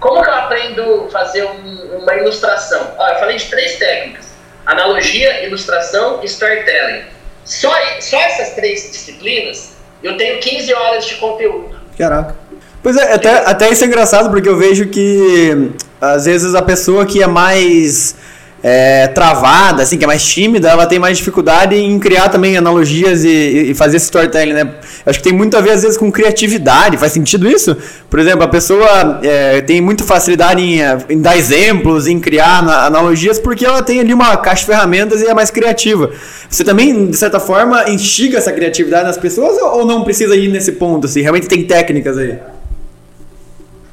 Como 0.00 0.22
que 0.22 0.28
eu 0.28 0.34
aprendo 0.34 1.08
fazer 1.12 1.44
um- 1.44 1.98
uma 2.02 2.14
ilustração? 2.14 2.94
Ó, 2.96 3.08
eu 3.08 3.16
falei 3.16 3.36
de 3.36 3.44
três 3.46 3.76
técnicas: 3.76 4.32
analogia, 4.64 5.44
ilustração 5.44 6.20
e 6.22 6.26
storytelling. 6.26 7.04
Só, 7.48 7.72
só 8.00 8.20
essas 8.20 8.50
três 8.50 8.90
disciplinas, 8.90 9.72
eu 10.02 10.18
tenho 10.18 10.38
15 10.38 10.74
horas 10.74 11.06
de 11.06 11.14
conteúdo. 11.14 11.74
Caraca. 11.96 12.36
Pois 12.82 12.94
é, 12.96 13.14
até, 13.14 13.30
até 13.30 13.70
isso 13.70 13.82
é 13.84 13.86
engraçado 13.86 14.30
porque 14.30 14.48
eu 14.48 14.56
vejo 14.56 14.88
que 14.88 15.72
às 15.98 16.26
vezes 16.26 16.54
a 16.54 16.60
pessoa 16.60 17.06
que 17.06 17.22
é 17.22 17.26
mais 17.26 18.14
é, 18.62 19.06
travada, 19.08 19.82
assim, 19.82 19.96
que 19.96 20.04
é 20.04 20.06
mais 20.06 20.24
tímida, 20.24 20.68
ela 20.68 20.86
tem 20.86 20.98
mais 20.98 21.18
dificuldade 21.18 21.76
em 21.76 21.98
criar 21.98 22.28
também 22.28 22.56
analogias 22.56 23.24
e, 23.24 23.70
e 23.70 23.74
fazer 23.74 23.98
esse 23.98 24.06
storytelling, 24.06 24.52
né? 24.52 24.74
Acho 25.06 25.18
que 25.18 25.24
tem 25.24 25.32
muito 25.32 25.56
a 25.56 25.60
ver 25.60 25.70
às 25.70 25.82
vezes 25.82 25.96
com 25.96 26.10
criatividade, 26.10 26.96
faz 26.96 27.12
sentido 27.12 27.48
isso? 27.48 27.76
Por 28.10 28.18
exemplo, 28.18 28.42
a 28.42 28.48
pessoa 28.48 29.20
é, 29.22 29.60
tem 29.60 29.80
muita 29.80 30.04
facilidade 30.04 30.60
em, 30.60 30.82
é, 30.82 30.98
em 31.08 31.20
dar 31.20 31.36
exemplos, 31.36 32.06
em 32.06 32.18
criar 32.18 32.58
ana- 32.60 32.86
analogias, 32.86 33.38
porque 33.38 33.64
ela 33.64 33.82
tem 33.82 34.00
ali 34.00 34.12
uma 34.12 34.36
caixa 34.36 34.62
de 34.62 34.66
ferramentas 34.66 35.22
e 35.22 35.26
é 35.26 35.34
mais 35.34 35.50
criativa. 35.50 36.10
Você 36.50 36.64
também, 36.64 37.06
de 37.06 37.16
certa 37.16 37.38
forma, 37.38 37.88
instiga 37.88 38.38
essa 38.38 38.52
criatividade 38.52 39.04
nas 39.04 39.16
pessoas 39.16 39.56
ou 39.58 39.86
não 39.86 40.02
precisa 40.02 40.34
ir 40.34 40.48
nesse 40.48 40.72
ponto, 40.72 41.06
assim? 41.06 41.20
Realmente 41.20 41.46
tem 41.46 41.64
técnicas 41.64 42.18
aí? 42.18 42.38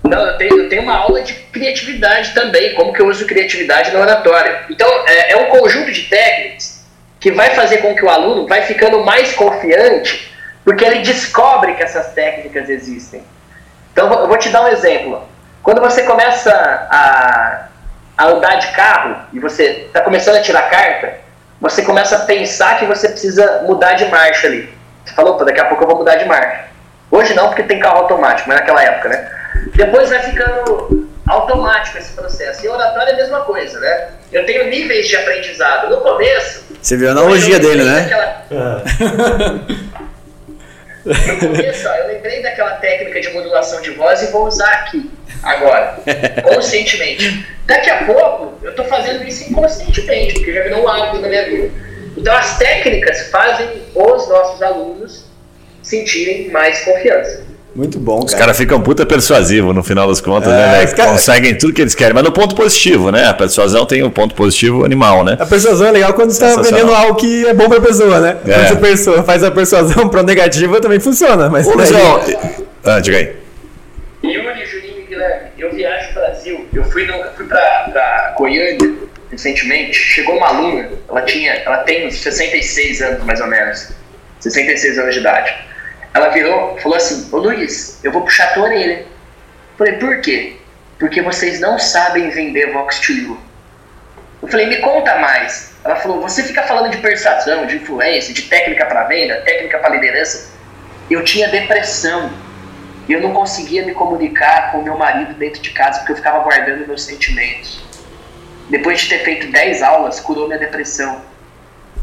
Não, 0.09 0.27
eu 0.27 0.37
tenho, 0.37 0.61
eu 0.63 0.69
tenho 0.69 0.83
uma 0.83 0.97
aula 0.97 1.21
de 1.21 1.33
criatividade 1.33 2.33
também, 2.33 2.75
como 2.75 2.93
que 2.93 3.01
eu 3.01 3.07
uso 3.07 3.25
criatividade 3.25 3.91
na 3.91 3.99
oratória. 3.99 4.65
Então, 4.69 4.87
é, 5.07 5.31
é 5.31 5.37
um 5.37 5.45
conjunto 5.45 5.91
de 5.91 6.03
técnicas 6.03 6.85
que 7.19 7.31
vai 7.31 7.49
fazer 7.55 7.77
com 7.77 7.95
que 7.95 8.05
o 8.05 8.09
aluno 8.09 8.47
vai 8.47 8.61
ficando 8.61 9.03
mais 9.03 9.33
confiante, 9.33 10.31
porque 10.63 10.85
ele 10.85 10.99
descobre 10.99 11.73
que 11.73 11.81
essas 11.81 12.13
técnicas 12.13 12.69
existem. 12.69 13.23
Então, 13.91 14.11
eu 14.13 14.27
vou 14.27 14.37
te 14.37 14.49
dar 14.49 14.61
um 14.63 14.67
exemplo. 14.67 15.27
Quando 15.63 15.81
você 15.81 16.03
começa 16.03 16.51
a, 16.51 17.67
a 18.15 18.27
andar 18.27 18.55
de 18.55 18.67
carro 18.73 19.17
e 19.33 19.39
você 19.39 19.85
está 19.87 20.01
começando 20.01 20.35
a 20.35 20.41
tirar 20.41 20.69
carta, 20.69 21.15
você 21.59 21.81
começa 21.81 22.15
a 22.15 22.19
pensar 22.19 22.77
que 22.77 22.85
você 22.85 23.09
precisa 23.09 23.63
mudar 23.63 23.93
de 23.93 24.05
marcha 24.05 24.45
ali. 24.45 24.71
Você 25.03 25.15
falou, 25.15 25.33
"Opa, 25.33 25.45
daqui 25.45 25.59
a 25.59 25.65
pouco 25.65 25.83
eu 25.83 25.87
vou 25.87 25.97
mudar 25.97 26.15
de 26.15 26.25
marcha. 26.25 26.65
Hoje 27.09 27.33
não, 27.33 27.47
porque 27.47 27.63
tem 27.63 27.79
carro 27.79 27.99
automático, 27.99 28.47
mas 28.47 28.59
naquela 28.59 28.83
época, 28.83 29.09
né? 29.09 29.31
Depois 29.75 30.09
vai 30.09 30.19
ficando 30.23 31.09
automático 31.27 31.97
esse 31.97 32.13
processo. 32.13 32.63
E 32.65 32.69
oratório 32.69 33.09
é 33.09 33.13
a 33.13 33.17
mesma 33.17 33.41
coisa, 33.41 33.79
né? 33.79 34.09
Eu 34.31 34.45
tenho 34.45 34.67
níveis 34.69 35.07
de 35.07 35.15
aprendizado. 35.15 35.89
No 35.89 36.01
começo. 36.01 36.63
Você 36.81 36.97
viu 36.97 37.07
a 37.09 37.11
analogia 37.11 37.59
dele, 37.59 37.83
né? 37.83 38.01
daquela- 38.01 38.45
No 41.05 41.37
começo, 41.39 41.87
ó, 41.87 41.95
eu 41.95 42.07
lembrei 42.07 42.41
daquela 42.41 42.71
técnica 42.77 43.21
de 43.21 43.29
modulação 43.29 43.79
de 43.81 43.91
voz 43.91 44.23
e 44.23 44.27
vou 44.31 44.47
usar 44.47 44.71
aqui, 44.73 45.11
agora, 45.43 45.97
conscientemente. 46.43 47.45
Daqui 47.67 47.89
a 47.91 48.05
pouco, 48.05 48.57
eu 48.63 48.71
estou 48.71 48.85
fazendo 48.85 49.23
isso 49.23 49.49
inconscientemente, 49.51 50.33
porque 50.35 50.53
já 50.53 50.63
virou 50.63 50.83
um 50.83 50.87
hábito 50.87 51.19
na 51.21 51.27
minha 51.27 51.45
vida. 51.45 51.69
Então, 52.17 52.35
as 52.35 52.57
técnicas 52.57 53.27
fazem 53.29 53.83
os 53.93 54.27
nossos 54.27 54.61
alunos 54.63 55.25
sentirem 55.83 56.49
mais 56.49 56.79
confiança. 56.83 57.43
Muito 57.75 57.99
bom, 57.99 58.19
Os 58.23 58.31
cara. 58.31 58.45
caras 58.45 58.57
ficam 58.57 58.81
puta 58.81 59.05
persuasivo 59.05 59.73
no 59.73 59.83
final 59.83 60.07
das 60.07 60.21
contas, 60.21 60.47
É, 60.53 60.55
né, 60.55 60.71
velho? 60.75 60.87
os 60.87 60.93
cara- 60.93 61.11
Conseguem 61.11 61.57
tudo 61.57 61.73
que 61.73 61.81
eles 61.81 61.93
querem, 61.93 62.13
mas 62.13 62.23
no 62.23 62.31
ponto 62.31 62.55
positivo, 62.55 63.11
né? 63.11 63.25
A 63.27 63.33
persuasão 63.33 63.85
tem 63.85 64.01
um 64.01 64.09
ponto 64.09 64.33
positivo 64.33 64.85
animal, 64.85 65.25
né? 65.25 65.35
A 65.37 65.45
persuasão 65.45 65.87
é 65.87 65.91
legal 65.91 66.13
quando 66.13 66.31
você 66.31 66.39
tá 66.39 66.47
Sensacional. 66.51 66.79
vendendo 66.79 66.95
algo 66.95 67.15
que 67.15 67.45
é 67.45 67.53
bom 67.53 67.67
pra 67.67 67.81
pessoa, 67.81 68.21
né? 68.21 68.37
É. 68.47 68.53
Quando 68.53 68.67
você 68.69 68.75
perso- 68.77 69.23
faz 69.23 69.43
a 69.43 69.51
persuasão 69.51 70.07
pro 70.09 70.23
negativo, 70.23 70.79
também 70.79 71.01
funciona. 71.01 71.49
Mas 71.49 71.67
Ô, 71.67 71.71
daí- 71.75 71.91
Luizão, 71.91 72.21
ah, 72.85 72.99
diga 73.01 73.17
aí. 73.17 73.35
Yuri, 74.23 74.65
Juninho 74.65 74.99
e 75.01 75.05
Guilherme, 75.09 75.47
eu 75.59 75.73
viajo 75.75 76.13
pro 76.13 76.21
Brasil. 76.21 76.65
Eu 76.73 76.83
fui, 76.85 77.05
no, 77.05 77.13
eu 77.13 77.31
fui 77.35 77.45
pra, 77.45 77.89
pra 77.91 78.33
Goiânia 78.37 78.93
recentemente. 79.29 79.97
Chegou 79.97 80.37
uma 80.37 80.47
aluna, 80.47 80.89
ela, 81.09 81.21
tinha, 81.23 81.51
ela 81.55 81.77
tem 81.79 82.07
uns 82.07 82.15
66 82.21 83.01
anos 83.01 83.23
mais 83.25 83.41
ou 83.41 83.47
menos. 83.47 83.89
66 84.39 84.97
anos 84.97 85.13
de 85.13 85.19
idade. 85.19 85.53
Ela 86.15 86.29
virou 86.29 86.77
falou 86.77 86.97
assim: 86.97 87.27
Ô 87.29 87.37
Luiz, 87.37 87.99
eu 88.01 88.09
vou 88.09 88.21
puxar 88.21 88.53
tua 88.53 88.63
orelha. 88.63 89.05
Falei: 89.77 89.97
por 89.97 90.21
quê? 90.21 90.55
Porque 90.97 91.21
vocês 91.21 91.59
não 91.59 91.77
sabem 91.77 92.29
vender 92.29 92.71
Vox 92.71 93.01
to 93.01 93.11
You. 93.11 93.37
Eu 94.41 94.47
falei: 94.47 94.67
me 94.67 94.77
conta 94.77 95.19
mais. 95.19 95.73
Ela 95.83 95.97
falou: 95.97 96.21
você 96.21 96.41
fica 96.41 96.63
falando 96.63 96.89
de 96.89 96.99
persuasão, 96.99 97.65
de 97.65 97.75
influência, 97.75 98.33
de 98.33 98.43
técnica 98.43 98.85
para 98.85 99.03
venda, 99.03 99.41
técnica 99.41 99.77
para 99.77 99.89
liderança. 99.89 100.53
Eu 101.11 101.21
tinha 101.25 101.49
depressão. 101.49 102.31
E 103.09 103.13
eu 103.13 103.21
não 103.21 103.33
conseguia 103.33 103.85
me 103.85 103.93
comunicar 103.93 104.71
com 104.71 104.81
meu 104.81 104.97
marido 104.97 105.33
dentro 105.33 105.61
de 105.61 105.69
casa 105.71 105.99
porque 105.99 106.13
eu 106.13 106.15
ficava 106.15 106.39
guardando 106.39 106.87
meus 106.87 107.03
sentimentos. 107.03 107.83
Depois 108.69 109.01
de 109.01 109.09
ter 109.09 109.19
feito 109.19 109.51
10 109.51 109.83
aulas, 109.83 110.19
curou 110.21 110.47
minha 110.47 110.57
depressão. 110.57 111.21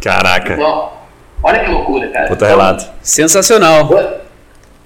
Caraca, 0.00 0.54
Bom, 0.54 1.01
olha 1.42 1.64
que 1.64 1.70
loucura, 1.70 2.08
cara. 2.08 2.28
puta 2.28 2.46
relato. 2.46 2.84
Sensacional. 3.02 3.90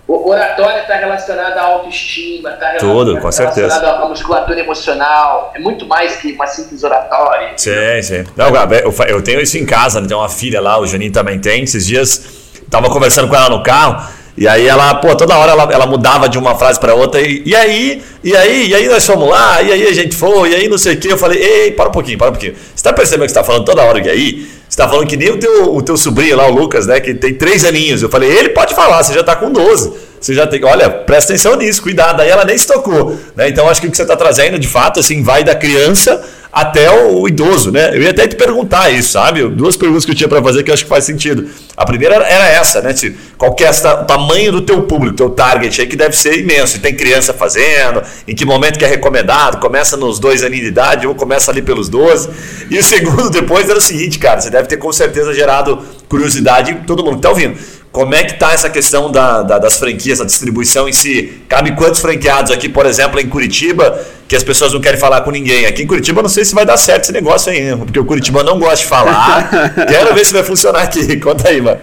O, 0.09 0.31
oratório 0.31 0.83
está 0.83 0.97
relacionado 0.97 1.59
à 1.59 1.63
autoestima, 1.63 2.51
está 2.51 2.75
Tudo, 2.75 3.19
com 3.19 3.33
certeza. 3.33 3.67
relacionado 3.67 4.05
à 4.05 4.09
musculatura 4.09 4.61
emocional. 4.61 5.53
É 5.55 5.59
muito 5.59 5.85
mais 5.85 6.17
que 6.17 6.33
uma 6.33 6.47
simples 6.47 6.85
oratória. 6.85 7.53
Sim, 7.57 8.03
sim. 8.03 8.25
Não, 8.37 8.49
eu, 8.73 8.95
eu 9.09 9.23
tenho 9.23 9.41
isso 9.41 9.59
em 9.59 9.67
casa, 9.67 10.01
né? 10.01 10.07
Tem 10.07 10.17
uma 10.17 10.29
filha 10.29 10.61
lá, 10.61 10.79
o 10.79 10.87
Juninho 10.87 11.13
também 11.13 11.41
tem. 11.41 11.65
Esses 11.65 11.85
dias, 11.85 12.25
tava 12.71 12.89
conversando 12.89 13.29
com 13.29 13.35
ela 13.35 13.51
no 13.51 13.65
carro. 13.65 14.09
E 14.37 14.47
aí 14.47 14.67
ela, 14.67 14.95
pô, 14.97 15.15
toda 15.17 15.37
hora 15.37 15.53
ela, 15.53 15.69
ela 15.73 15.87
mudava 15.87 16.29
de 16.29 16.37
uma 16.37 16.55
frase 16.57 16.79
para 16.79 16.95
outra. 16.95 17.21
E, 17.21 17.43
e 17.47 17.57
aí, 17.57 18.03
e 18.23 18.37
aí, 18.37 18.69
e 18.69 18.75
aí 18.75 18.89
nós 18.89 19.05
fomos 19.07 19.31
lá, 19.31 19.63
e 19.63 19.73
aí 19.73 19.87
a 19.87 19.93
gente 19.95 20.15
foi, 20.15 20.51
e 20.51 20.55
aí 20.55 20.69
não 20.69 20.77
sei 20.77 20.95
o 20.95 20.99
quê. 20.99 21.09
Eu 21.11 21.17
falei, 21.17 21.43
ei, 21.43 21.71
para 21.71 21.89
um 21.89 21.93
pouquinho, 21.93 22.19
para 22.19 22.29
um 22.29 22.33
pouquinho. 22.33 22.55
Você 22.75 22.83
tá 22.83 22.93
percebendo 22.93 23.27
que 23.27 23.33
você 23.33 23.39
tá 23.39 23.45
falando 23.45 23.65
toda 23.65 23.83
hora 23.83 24.01
que 24.01 24.11
aí? 24.11 24.47
Você 24.69 24.77
tá 24.77 24.89
falando 24.89 25.07
que 25.07 25.17
nem 25.17 25.31
o 25.31 25.39
teu, 25.39 25.75
o 25.75 25.81
teu 25.81 25.97
sobrinho 25.97 26.37
lá, 26.37 26.49
o 26.49 26.53
Lucas, 26.53 26.87
né? 26.87 27.01
Que 27.01 27.15
tem 27.15 27.33
três 27.33 27.65
aninhos. 27.65 28.03
Eu 28.03 28.11
falei, 28.11 28.31
ele 28.31 28.51
pode 28.51 28.75
falar, 28.75 29.03
você 29.03 29.15
já 29.15 29.23
tá 29.23 29.35
com 29.35 29.51
12. 29.51 29.93
Você 30.21 30.35
já 30.35 30.47
tem, 30.47 30.63
olha, 30.65 30.91
presta 30.91 31.33
atenção 31.33 31.57
nisso, 31.57 31.81
cuidado. 31.81 32.21
Aí 32.21 32.29
ela 32.29 32.45
nem 32.45 32.59
se 32.59 32.67
tocou, 32.67 33.17
né? 33.35 33.49
Então 33.49 33.69
acho 33.69 33.81
que 33.81 33.87
o 33.87 33.91
que 33.91 33.97
você 33.97 34.05
tá 34.05 34.17
trazendo, 34.17 34.59
de 34.59 34.69
fato, 34.69 35.01
assim, 35.01 35.23
vai 35.23 35.45
da 35.45 35.55
criança 35.55 36.23
até 36.57 36.91
o, 36.91 37.29
idoso, 37.29 37.71
né? 37.71 37.91
Eu 37.95 38.01
ia 38.01 38.09
até 38.13 38.27
te 38.27 38.35
perguntar 38.35 38.89
isso, 38.89 39.11
sabe? 39.11 39.47
Duas 39.47 39.77
perguntas 39.77 40.07
que 40.07 40.13
eu 40.13 40.15
tinha 40.15 40.27
para 40.27 40.43
fazer 40.43 40.63
que 40.63 40.71
eu 40.71 40.73
acho 40.75 40.85
que 40.85 40.89
faz 40.89 41.05
sentido. 41.05 41.51
A 41.77 41.85
primeira 41.85 42.15
era- 42.15 42.49
essa, 42.49 42.81
né? 42.81 42.95
Qual 43.37 43.55
que 43.55 43.63
é 43.63 43.67
essa- 43.67 44.01
o 44.01 44.05
tamanho 44.07 44.51
do 44.53 44.63
teu 44.63 44.81
público, 44.85 45.15
teu 45.15 45.29
target 45.29 45.83
aí, 45.83 45.87
que 45.87 45.97
deve 45.97 46.17
ser 46.17 46.39
imenso. 46.39 46.79
E 46.79 46.81
tem 46.81 46.95
criança 46.97 47.35
fazendo, 47.35 48.03
em 48.27 48.35
que 48.35 48.47
momento 48.47 48.79
que 48.79 48.87
é 48.87 48.89
recomendado, 48.89 49.61
começa 49.61 49.99
nos 49.99 50.19
dois 50.19 50.43
aninhos 50.43 50.63
de 50.65 50.69
idade 50.71 51.07
ou 51.07 51.15
começa 51.15 51.51
ali 51.51 51.61
pelos 51.61 51.91
12. 51.91 52.31
E 52.71 52.79
o 52.79 52.83
segundo 53.29 53.29
depois 53.29 53.69
era 53.69 53.79
o 53.79 53.83
seguinte, 53.83 54.19
cara, 54.19 54.41
você 54.41 54.49
deve 54.49 54.67
ter 54.67 54.79
com 54.79 54.91
certeza 54.91 55.35
gerado 55.35 55.79
curiosidade 56.09 56.71
em 56.71 56.77
todo 56.85 57.05
mundo 57.05 57.17
que 57.17 57.23
tá 57.23 57.29
ouvindo. 57.29 57.59
Como 57.97 58.15
é 58.15 58.25
que 58.25 58.35
tá 58.35 58.53
essa 58.53 58.69
questão 58.69 59.11
da, 59.11 59.43
da- 59.43 59.59
das 59.59 59.79
franquias, 59.79 60.21
a 60.21 60.25
distribuição 60.27 60.87
em 60.87 60.93
si? 60.93 61.43
Cabe 61.49 61.75
quantos 61.75 61.99
franqueados 61.99 62.53
aqui, 62.53 62.69
por 62.69 62.85
exemplo, 62.85 63.19
em 63.19 63.27
Curitiba, 63.27 63.99
que 64.29 64.37
as 64.37 64.45
pessoas 64.45 64.75
não 64.75 64.83
querem 64.83 65.01
falar 65.01 65.23
com 65.23 65.31
ninguém? 65.31 65.65
Aqui 65.65 65.83
em 65.83 65.87
Curitiba 65.87 66.19
eu 66.19 66.25
não 66.25 66.29
sei 66.29 66.45
se 66.45 66.55
vai 66.55 66.67
dar 66.67 66.77
certo 66.77 67.05
esse 67.05 67.13
negócio 67.13 67.51
aí, 67.51 67.71
hein? 67.71 67.79
porque 67.79 67.99
o 67.99 68.05
Curitiba 68.05 68.43
não 68.43 68.59
gosta 68.59 68.77
de 68.77 68.85
falar. 68.85 69.49
Quero 69.89 70.15
ver 70.15 70.27
se 70.27 70.35
vai 70.35 70.43
funcionar 70.43 70.83
aqui. 70.83 71.17
Conta 71.19 71.49
aí, 71.49 71.59
mano. 71.63 71.81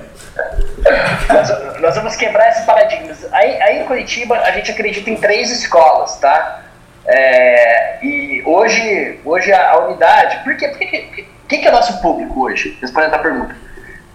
nós, 1.29 1.81
nós 1.81 1.95
vamos 1.95 2.15
quebrar 2.15 2.47
esses 2.51 2.63
paradigmas. 2.63 3.17
Aí, 3.31 3.59
aí 3.63 3.79
em 3.81 3.85
Curitiba 3.85 4.35
a 4.37 4.51
gente 4.51 4.69
acredita 4.69 5.09
em 5.09 5.15
três 5.15 5.49
escolas, 5.49 6.17
tá? 6.17 6.61
É, 7.07 8.05
e 8.05 8.43
hoje, 8.45 9.17
hoje 9.25 9.51
a, 9.51 9.71
a 9.71 9.87
unidade. 9.87 10.43
Por 10.43 10.55
quê? 10.57 10.67
Por 10.67 11.47
quem 11.47 11.59
que 11.59 11.67
é 11.67 11.71
nosso 11.71 11.99
público 12.03 12.43
hoje? 12.45 12.77
Respondendo 12.79 13.15
a 13.15 13.19
pergunta. 13.19 13.55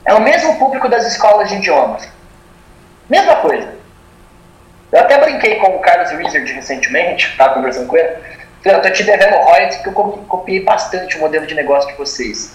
É 0.09 0.15
o 0.15 0.21
mesmo 0.21 0.59
público 0.59 0.89
das 0.89 1.07
escolas 1.07 1.49
de 1.51 1.57
idiomas. 1.57 2.09
Mesma 3.11 3.37
coisa. 3.37 3.69
Eu 4.91 5.01
até 5.01 5.19
brinquei 5.19 5.57
com 5.57 5.77
o 5.77 5.81
Carlos 5.81 6.11
Wizard 6.13 6.51
recentemente, 6.51 7.29
estava 7.29 7.55
conversando 7.55 7.87
com 7.87 7.97
ele. 7.97 8.17
Falei, 8.65 8.79
eu 8.79 8.83
tô 8.83 8.91
te 8.91 9.03
devendo 9.03 9.37
royalties 9.37 9.77
porque 9.77 9.89
eu 9.91 9.93
co- 9.93 10.19
copiei 10.27 10.65
bastante 10.65 11.17
o 11.19 11.21
modelo 11.21 11.47
de 11.47 11.55
negócio 11.55 11.91
de 11.91 11.97
vocês. 11.97 12.53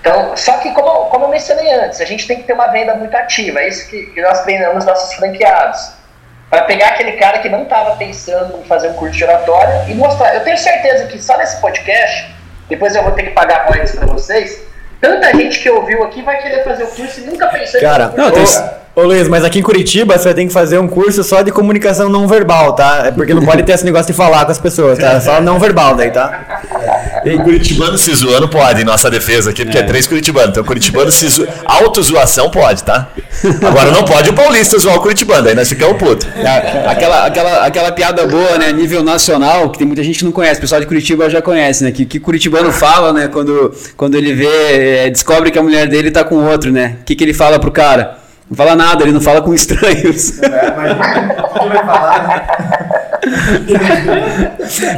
Então, 0.00 0.36
só 0.36 0.58
que 0.58 0.70
como, 0.72 1.06
como 1.10 1.24
eu 1.24 1.28
mencionei 1.30 1.72
antes, 1.72 2.00
a 2.00 2.04
gente 2.04 2.26
tem 2.28 2.36
que 2.36 2.44
ter 2.44 2.52
uma 2.52 2.68
venda 2.68 2.94
muito 2.94 3.14
ativa. 3.16 3.60
É 3.60 3.68
isso 3.68 3.88
que, 3.88 4.06
que 4.06 4.22
nós 4.22 4.42
treinamos 4.44 4.84
nossos 4.84 5.14
franqueados. 5.14 5.92
Para 6.48 6.62
pegar 6.62 6.88
aquele 6.90 7.12
cara 7.12 7.40
que 7.40 7.48
não 7.48 7.64
estava 7.64 7.96
pensando 7.96 8.58
em 8.60 8.64
fazer 8.64 8.88
um 8.88 8.94
curso 8.94 9.16
de 9.16 9.24
oratória 9.24 9.84
e 9.88 9.94
mostrar. 9.94 10.32
Eu 10.34 10.44
tenho 10.44 10.56
certeza 10.58 11.06
que 11.06 11.18
só 11.20 11.36
nesse 11.38 11.60
podcast, 11.60 12.32
depois 12.68 12.94
eu 12.94 13.02
vou 13.02 13.12
ter 13.12 13.24
que 13.24 13.30
pagar 13.30 13.66
royalties 13.66 13.96
para 13.96 14.06
vocês, 14.06 14.62
tanta 15.04 15.36
gente 15.36 15.58
que 15.58 15.68
ouviu 15.68 16.02
aqui 16.02 16.22
vai 16.22 16.40
querer 16.40 16.64
fazer 16.64 16.84
o 16.84 16.88
curso 16.88 17.20
e 17.20 17.24
nunca 17.24 17.46
pensou 17.48 17.80
Cara, 17.80 18.04
em 18.04 18.16
fazer 18.16 18.22
um 18.22 18.30
curso. 18.30 18.83
Ô, 18.94 19.02
Luiz, 19.02 19.28
mas 19.28 19.44
aqui 19.44 19.58
em 19.58 19.62
Curitiba 19.62 20.16
você 20.16 20.24
vai 20.24 20.34
ter 20.34 20.46
que 20.46 20.52
fazer 20.52 20.78
um 20.78 20.88
curso 20.88 21.22
só 21.24 21.42
de 21.42 21.50
comunicação 21.50 22.08
não 22.08 22.26
verbal, 22.28 22.74
tá? 22.74 23.04
É 23.06 23.10
porque 23.10 23.34
não 23.34 23.44
pode 23.44 23.62
ter 23.62 23.72
esse 23.72 23.84
negócio 23.84 24.06
de 24.06 24.12
falar 24.12 24.44
com 24.44 24.52
as 24.52 24.58
pessoas, 24.58 24.98
tá? 24.98 25.20
Só 25.20 25.40
não 25.40 25.58
verbal 25.58 25.94
daí, 25.94 26.10
tá? 26.10 26.62
Em 27.24 27.38
Curitibano 27.38 27.96
se 27.96 28.14
zoando 28.14 28.48
pode, 28.48 28.82
em 28.82 28.84
nossa 28.84 29.10
defesa 29.10 29.50
aqui, 29.50 29.64
porque 29.64 29.78
é, 29.78 29.82
três 29.82 30.06
Curitibanos. 30.06 30.50
Então, 30.50 30.64
Curitibano 30.64 31.10
se 31.10 31.26
zo... 31.28 31.46
Autozoação 31.64 32.50
pode, 32.50 32.84
tá? 32.84 33.08
Agora 33.66 33.90
não 33.90 34.04
pode 34.04 34.30
o 34.30 34.32
paulista 34.34 34.78
zoar 34.78 34.96
o 34.96 35.00
Curitibano, 35.00 35.48
aí 35.48 35.54
nós 35.54 35.68
ficamos 35.68 35.96
putos. 35.96 36.26
É, 36.36 36.86
Aquela, 36.86 37.26
aquela, 37.26 37.66
aquela 37.66 37.92
piada 37.92 38.26
boa, 38.26 38.58
né? 38.58 38.72
Nível 38.72 39.02
nacional, 39.02 39.70
que 39.70 39.78
tem 39.78 39.86
muita 39.86 40.02
gente 40.02 40.18
que 40.18 40.24
não 40.24 40.32
conhece. 40.32 40.58
O 40.58 40.60
pessoal 40.60 40.80
de 40.80 40.86
Curitiba 40.86 41.30
já 41.30 41.40
conhece, 41.40 41.82
né? 41.82 41.90
Que, 41.90 42.04
que 42.04 42.20
Curitibano 42.20 42.70
fala, 42.70 43.12
né? 43.12 43.28
Quando, 43.28 43.74
quando 43.96 44.16
ele 44.16 44.34
vê, 44.34 45.06
é, 45.06 45.10
descobre 45.10 45.50
que 45.50 45.58
a 45.58 45.62
mulher 45.62 45.88
dele 45.88 46.10
tá 46.10 46.24
com 46.24 46.36
outro, 46.36 46.70
né? 46.70 46.96
O 47.00 47.04
que, 47.04 47.14
que 47.14 47.24
ele 47.24 47.34
fala 47.34 47.58
pro 47.58 47.70
cara? 47.70 48.23
Não 48.50 48.56
fala 48.56 48.76
nada, 48.76 49.02
ele 49.02 49.12
não 49.12 49.20
fala 49.20 49.40
com 49.40 49.54
estranhos. 49.54 50.40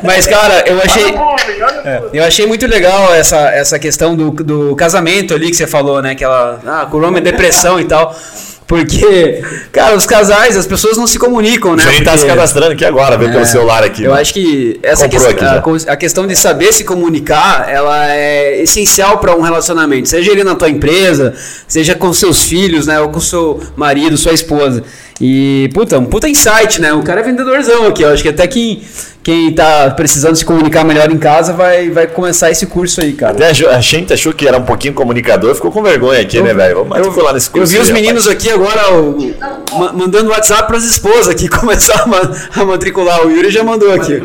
Mas, 0.03 0.27
cara, 0.27 0.65
eu 0.67 0.81
achei. 0.81 1.05
O 1.05 1.09
o 1.09 1.13
bullying. 1.15 2.11
Eu 2.13 2.25
achei 2.25 2.47
muito 2.47 2.67
legal 2.67 3.15
essa, 3.15 3.51
essa 3.51 3.79
questão 3.79 4.17
do, 4.17 4.31
do 4.31 4.75
casamento 4.75 5.35
ali 5.35 5.51
que 5.51 5.57
você 5.57 5.67
falou, 5.67 6.03
né? 6.03 6.15
Que 6.15 6.25
ela 6.25 6.61
ah, 6.67 6.87
curou 6.91 7.11
minha 7.11 7.23
depressão 7.23 7.79
e 7.79 7.85
tal. 7.85 8.15
Porque, 8.67 9.43
cara, 9.71 9.95
os 9.95 10.05
casais, 10.05 10.57
as 10.57 10.67
pessoas 10.67 10.97
não 10.97 11.07
se 11.07 11.19
comunicam, 11.21 11.77
né? 11.77 11.85
A 11.87 11.93
gente 11.93 12.05
tá 12.05 12.19
se 12.19 12.27
cadastrando 12.27 12.73
aqui 12.73 12.85
agora, 12.85 13.17
pelo 13.17 13.39
É, 13.39 13.45
celular 13.45 13.85
aqui. 13.85 14.03
Eu 14.03 14.13
acho 14.13 14.35
que 14.35 14.81
essa 14.83 15.09
questão, 15.09 15.31
aqui 15.31 15.45
a, 15.45 15.93
a 15.93 15.97
questão 15.97 16.27
de 16.27 16.35
saber 16.35 16.73
se 16.73 16.83
comunicar, 16.83 17.69
ela 17.71 18.13
é 18.13 18.61
essencial 18.63 19.19
para 19.19 19.37
um 19.37 19.41
relacionamento. 19.41 20.09
Seja 20.09 20.33
ele 20.33 20.43
na 20.43 20.57
tua 20.57 20.69
empresa, 20.69 21.33
seja 21.69 21.95
com 21.95 22.13
seus 22.13 22.43
filhos, 22.43 22.89
né? 22.89 23.01
Ou 23.01 23.09
com 23.09 23.21
seu 23.21 23.63
marido, 23.77 24.17
sua 24.17 24.33
esposa. 24.33 24.83
E, 25.21 25.71
puta, 25.73 25.99
um 25.99 26.05
puta 26.05 26.29
insight, 26.29 26.81
né? 26.81 26.93
O 26.93 27.03
cara 27.03 27.21
é 27.21 27.25
vendedorzão 27.25 27.87
aqui. 27.87 28.03
Eu 28.03 28.13
acho 28.13 28.23
que 28.23 28.29
até 28.29 28.47
quem, 28.49 28.83
quem 29.27 29.53
tá 29.53 29.91
precisando 29.91 30.37
se 30.37 30.45
comunicar 30.45 30.85
melhor 30.85 31.11
em 31.11 31.19
casa 31.19 31.53
vai, 31.53 31.91
vai 31.91 32.07
começar 32.07 32.49
esse 32.49 32.65
curso 32.69 33.01
aí, 33.01 33.13
cara. 33.13 33.33
Até 33.33 33.49
a 33.49 33.81
gente 33.81 34.13
achou 34.13 34.33
que 34.33 34.47
era 34.47 34.57
um 34.57 34.63
pouquinho 34.65 34.95
comunicador, 34.95 35.53
ficou 35.53 35.73
com 35.73 35.83
vergonha 35.83 36.21
aqui, 36.21 36.41
né, 36.41 36.55
velho? 36.55 36.77
Vamos 36.77 36.91
matricular 36.91 37.35
nesse 37.35 37.49
Eu 37.49 37.53
curso. 37.55 37.73
vi 37.73 37.77
aí, 37.79 37.83
os 37.83 37.89
rapaz. 37.89 38.03
meninos 38.05 38.29
aqui 38.29 38.49
agora 38.51 38.93
o- 38.95 39.35
ma- 39.81 39.93
mandando 39.93 40.31
WhatsApp 40.31 40.69
para 40.69 40.77
as 40.77 40.85
esposas 40.85 41.29
aqui 41.29 41.49
começar 41.51 42.03
a, 42.03 42.07
ma- 42.07 42.31
a 42.55 42.65
matricular. 42.65 43.27
O 43.27 43.31
Yuri 43.33 43.51
já 43.51 43.65
mandou 43.65 43.93
aqui. 43.93 44.13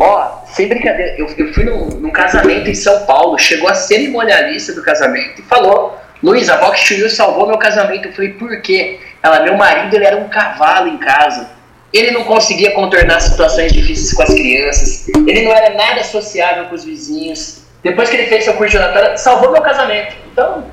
Ó, 0.00 0.44
sem 0.54 0.66
brincadeira, 0.66 1.16
eu, 1.18 1.26
eu 1.36 1.52
fui 1.52 1.64
num, 1.64 1.88
num 2.00 2.10
casamento 2.10 2.70
em 2.70 2.74
São 2.74 3.04
Paulo, 3.04 3.38
chegou 3.38 3.68
a 3.68 3.74
cerimonialista 3.74 4.72
do 4.72 4.82
casamento 4.82 5.40
e 5.40 5.42
falou: 5.42 5.98
Luiz, 6.22 6.48
a 6.48 6.56
Vox 6.56 6.80
Studio 6.80 7.10
salvou 7.10 7.46
meu 7.46 7.58
casamento. 7.58 8.08
Eu 8.08 8.12
falei: 8.14 8.30
por 8.30 8.58
quê? 8.62 9.00
Ela, 9.22 9.42
meu 9.42 9.54
marido, 9.56 9.94
ele 9.94 10.06
era 10.06 10.16
um 10.16 10.28
cavalo 10.30 10.88
em 10.88 10.96
casa. 10.96 11.55
Ele 11.96 12.10
não 12.10 12.24
conseguia 12.24 12.72
contornar 12.72 13.20
situações 13.20 13.72
difíceis 13.72 14.12
com 14.12 14.22
as 14.22 14.34
crianças. 14.34 15.08
Ele 15.26 15.42
não 15.42 15.52
era 15.52 15.74
nada 15.74 16.04
sociável 16.04 16.66
com 16.66 16.74
os 16.74 16.84
vizinhos. 16.84 17.62
Depois 17.82 18.10
que 18.10 18.16
ele 18.16 18.26
fez 18.26 18.44
seu 18.44 18.52
curso 18.52 18.72
de 18.72 18.76
oratória, 18.76 19.16
salvou 19.16 19.50
meu 19.50 19.62
casamento. 19.62 20.14
Então, 20.30 20.66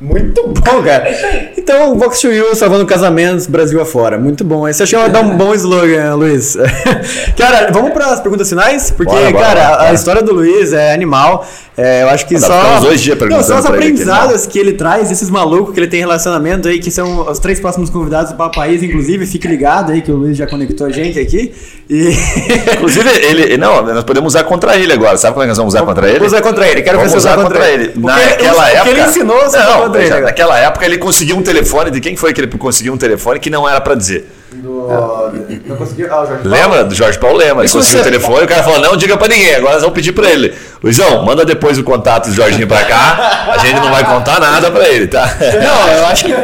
Muito 0.00 0.42
bom, 0.48 0.82
cara. 0.82 1.08
é. 1.08 1.52
Então, 1.58 1.96
Vox 1.98 2.20
to 2.20 2.28
You 2.32 2.54
salvando 2.56 2.86
casamentos 2.86 3.46
Brasil 3.46 3.80
afora. 3.82 4.16
Muito 4.18 4.42
bom. 4.42 4.66
Esse 4.66 4.82
achei 4.82 4.98
dar 5.10 5.20
um 5.20 5.36
bom 5.36 5.54
slogan, 5.54 6.14
Luiz. 6.14 6.56
cara, 7.36 7.70
vamos 7.70 7.92
para 7.92 8.06
as 8.06 8.20
perguntas 8.20 8.48
finais? 8.48 8.90
Porque, 8.90 9.12
Bora, 9.12 9.30
bora, 9.30 9.44
cara, 9.46 9.76
bora, 9.76 9.90
a- 9.90 9.92
história 9.92 10.22
do 10.22 10.32
Luiz 10.32 10.72
é 10.72 10.94
animal. 10.94 11.46
É, 11.76 12.02
eu 12.02 12.08
acho 12.10 12.26
que 12.26 12.34
Dá 12.34 12.46
só. 12.46 12.76
uns 12.76 12.80
dois 12.82 13.00
dias 13.00 13.16
Não, 13.18 13.26
perguntando 13.28 13.46
só 13.46 13.58
os 13.58 13.64
ele 13.64 13.74
aqui, 13.74 13.84
aprendizados 13.84 14.46
que 14.46 14.58
ele 14.58 14.72
traz, 14.74 15.10
esses 15.10 15.30
malucos 15.30 15.72
que 15.72 15.80
ele 15.80 15.86
tem 15.86 15.98
em 16.00 16.02
relacionamento 16.02 16.68
aí, 16.68 16.78
que 16.78 16.90
são 16.90 17.26
os 17.30 17.38
três 17.38 17.58
próximos 17.58 17.88
convidados 17.88 18.32
do 18.32 18.36
Papo 18.36 18.56
País, 18.56 18.82
inclusive. 18.82 19.24
Fique 19.26 19.48
ligado 19.48 19.92
aí 19.92 20.02
que 20.02 20.10
o 20.12 20.16
Luiz 20.16 20.36
já 20.36 20.46
conectou 20.46 20.86
a 20.86 20.90
gente 20.90 21.18
aqui. 21.18 21.54
E. 21.88 22.10
Inclusive, 22.74 23.08
ele. 23.24 23.56
Não, 23.56 23.82
nós 23.82 24.04
podemos 24.04 24.34
usar 24.34 24.44
contra 24.44 24.76
ele 24.76 24.92
agora. 24.92 25.16
Sabe 25.16 25.32
como 25.34 25.42
é 25.42 25.46
que 25.46 25.48
nós 25.50 25.58
vamos 25.58 25.74
usar 25.74 25.84
contra 25.84 26.08
ele? 26.08 26.24
Usar 26.26 26.42
contra 26.42 26.66
ele. 26.68 26.82
Quero 26.82 26.98
ver 26.98 27.04
Vamos 27.08 27.12
você 27.12 27.18
usar 27.18 27.32
usar 27.38 27.42
contra, 27.44 27.68
ele. 27.70 27.92
Na- 27.96 28.12
Porque 28.14 28.28
Naquela 28.30 28.64
que 28.70 28.76
época. 28.76 28.90
ele 28.90 29.00
ensinou, 29.02 29.50
não, 29.50 29.88
veja, 29.90 30.14
agora. 30.14 30.26
naquela 30.26 30.58
época 30.58 30.84
ele 30.84 30.98
conseguiu 30.98 31.36
um 31.36 31.42
telefone. 31.42 31.90
De 31.90 32.00
quem 32.00 32.16
foi 32.16 32.32
que 32.32 32.40
ele 32.40 32.48
conseguiu 32.58 32.92
um 32.92 32.96
telefone 32.96 33.38
que 33.38 33.50
não 33.50 33.68
era 33.68 33.80
pra 33.80 33.94
dizer? 33.94 34.30
Não 34.52 35.76
conseguiu. 35.76 36.12
Ah, 36.12 36.22
o 36.22 36.26
Jorge 36.26 36.48
Lembra 36.48 36.84
do 36.84 36.94
Jorge 36.94 37.18
Paulo 37.18 37.38
Lema? 37.38 37.62
Ele 37.62 37.70
conseguiu 37.70 38.00
o 38.00 38.04
telefone 38.04 38.40
e 38.40 38.44
o 38.44 38.48
cara 38.48 38.62
falou: 38.62 38.80
não 38.80 38.96
diga 38.96 39.16
pra 39.16 39.28
ninguém, 39.28 39.54
agora 39.54 39.74
nós 39.74 39.82
vamos 39.82 39.94
pedir 39.94 40.12
pra 40.12 40.28
ele. 40.28 40.54
Luizão, 40.82 41.24
manda 41.24 41.44
depois 41.44 41.78
o 41.78 41.84
contato 41.84 42.28
do 42.28 42.34
Jorginho 42.34 42.66
pra 42.66 42.84
cá. 42.84 43.48
A 43.52 43.58
gente 43.58 43.80
não 43.80 43.90
vai 43.90 44.04
contar 44.04 44.40
nada 44.40 44.70
pra 44.70 44.88
ele, 44.88 45.06
tá? 45.06 45.36
Não, 45.40 45.92
eu 45.92 46.06
acho 46.06 46.24
que. 46.24 46.34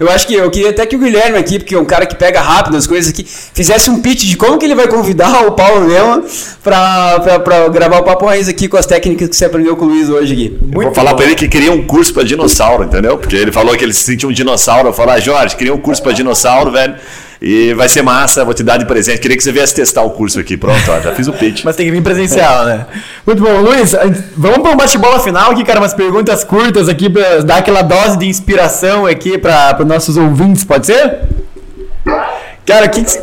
Eu 0.00 0.10
acho 0.10 0.26
que 0.26 0.34
eu 0.34 0.50
queria 0.50 0.70
até 0.70 0.86
que 0.86 0.96
o 0.96 0.98
Guilherme 0.98 1.38
aqui, 1.38 1.58
porque 1.58 1.74
é 1.74 1.78
um 1.78 1.84
cara 1.84 2.06
que 2.06 2.14
pega 2.14 2.40
rápido 2.40 2.76
as 2.76 2.86
coisas 2.86 3.10
aqui, 3.10 3.24
fizesse 3.24 3.90
um 3.90 4.00
pitch 4.00 4.24
de 4.24 4.36
como 4.36 4.58
que 4.58 4.64
ele 4.64 4.74
vai 4.74 4.88
convidar 4.88 5.46
o 5.46 5.52
Paulo 5.52 5.86
Lema 5.86 6.22
pra, 6.62 7.20
pra, 7.20 7.40
pra 7.40 7.68
gravar 7.68 7.98
o 7.98 8.02
Papo 8.02 8.26
Raiz 8.26 8.48
aqui 8.48 8.68
com 8.68 8.76
as 8.76 8.86
técnicas 8.86 9.28
que 9.28 9.36
você 9.36 9.44
aprendeu 9.44 9.76
com 9.76 9.84
o 9.84 9.88
Luiz 9.88 10.08
hoje 10.08 10.32
aqui. 10.32 10.58
Eu 10.72 10.82
vou 10.82 10.94
falar 10.94 11.14
pra 11.14 11.24
ele 11.24 11.34
que 11.34 11.48
queria 11.48 11.72
um 11.72 11.86
curso 11.86 12.12
pra 12.12 12.22
dinossauro, 12.22 12.84
entendeu? 12.84 13.18
Porque 13.18 13.36
ele 13.36 13.52
falou 13.52 13.76
que 13.76 13.84
ele 13.84 13.92
se 13.92 14.02
sentia 14.04 14.28
um 14.28 14.32
dinossauro. 14.32 14.88
Eu 14.88 14.92
falei, 14.92 15.16
ah, 15.16 15.20
Jorge, 15.20 15.56
queria 15.56 15.74
um 15.74 15.78
curso 15.78 16.02
pra 16.02 16.12
dinossauro, 16.12 16.70
velho. 16.70 16.94
E 17.42 17.74
vai 17.74 17.88
ser 17.88 18.02
massa, 18.02 18.44
vou 18.44 18.54
te 18.54 18.62
dar 18.62 18.76
de 18.78 18.86
presente. 18.86 19.20
Queria 19.20 19.36
que 19.36 19.42
você 19.42 19.52
viesse 19.52 19.74
testar 19.74 20.02
o 20.02 20.10
curso 20.10 20.40
aqui. 20.40 20.56
Pronto, 20.56 20.80
ó, 20.90 21.00
já 21.00 21.14
fiz 21.14 21.26
o 21.28 21.32
pitch. 21.32 21.62
Mas 21.64 21.76
tem 21.76 21.84
que 21.86 21.92
vir 21.92 22.02
presencial, 22.02 22.64
né? 22.64 22.86
Muito 23.26 23.42
bom, 23.42 23.60
Luiz. 23.60 23.92
Vamos 24.36 24.58
para 24.58 24.70
um 24.72 24.76
bate-bola 24.76 25.20
final 25.20 25.50
aqui, 25.50 25.64
cara. 25.64 25.78
Umas 25.80 25.92
perguntas 25.94 26.42
curtas 26.44 26.88
aqui 26.88 27.10
para 27.10 27.42
dar 27.42 27.56
aquela 27.58 27.82
dose 27.82 28.18
de 28.18 28.26
inspiração 28.26 29.04
aqui 29.06 29.36
para 29.36 29.76
os 29.80 29.86
nossos 29.86 30.16
ouvintes, 30.16 30.64
pode 30.64 30.86
ser? 30.86 31.20
Cara, 32.66 32.86
o 32.86 32.90
que, 32.90 33.04
que- 33.04 33.18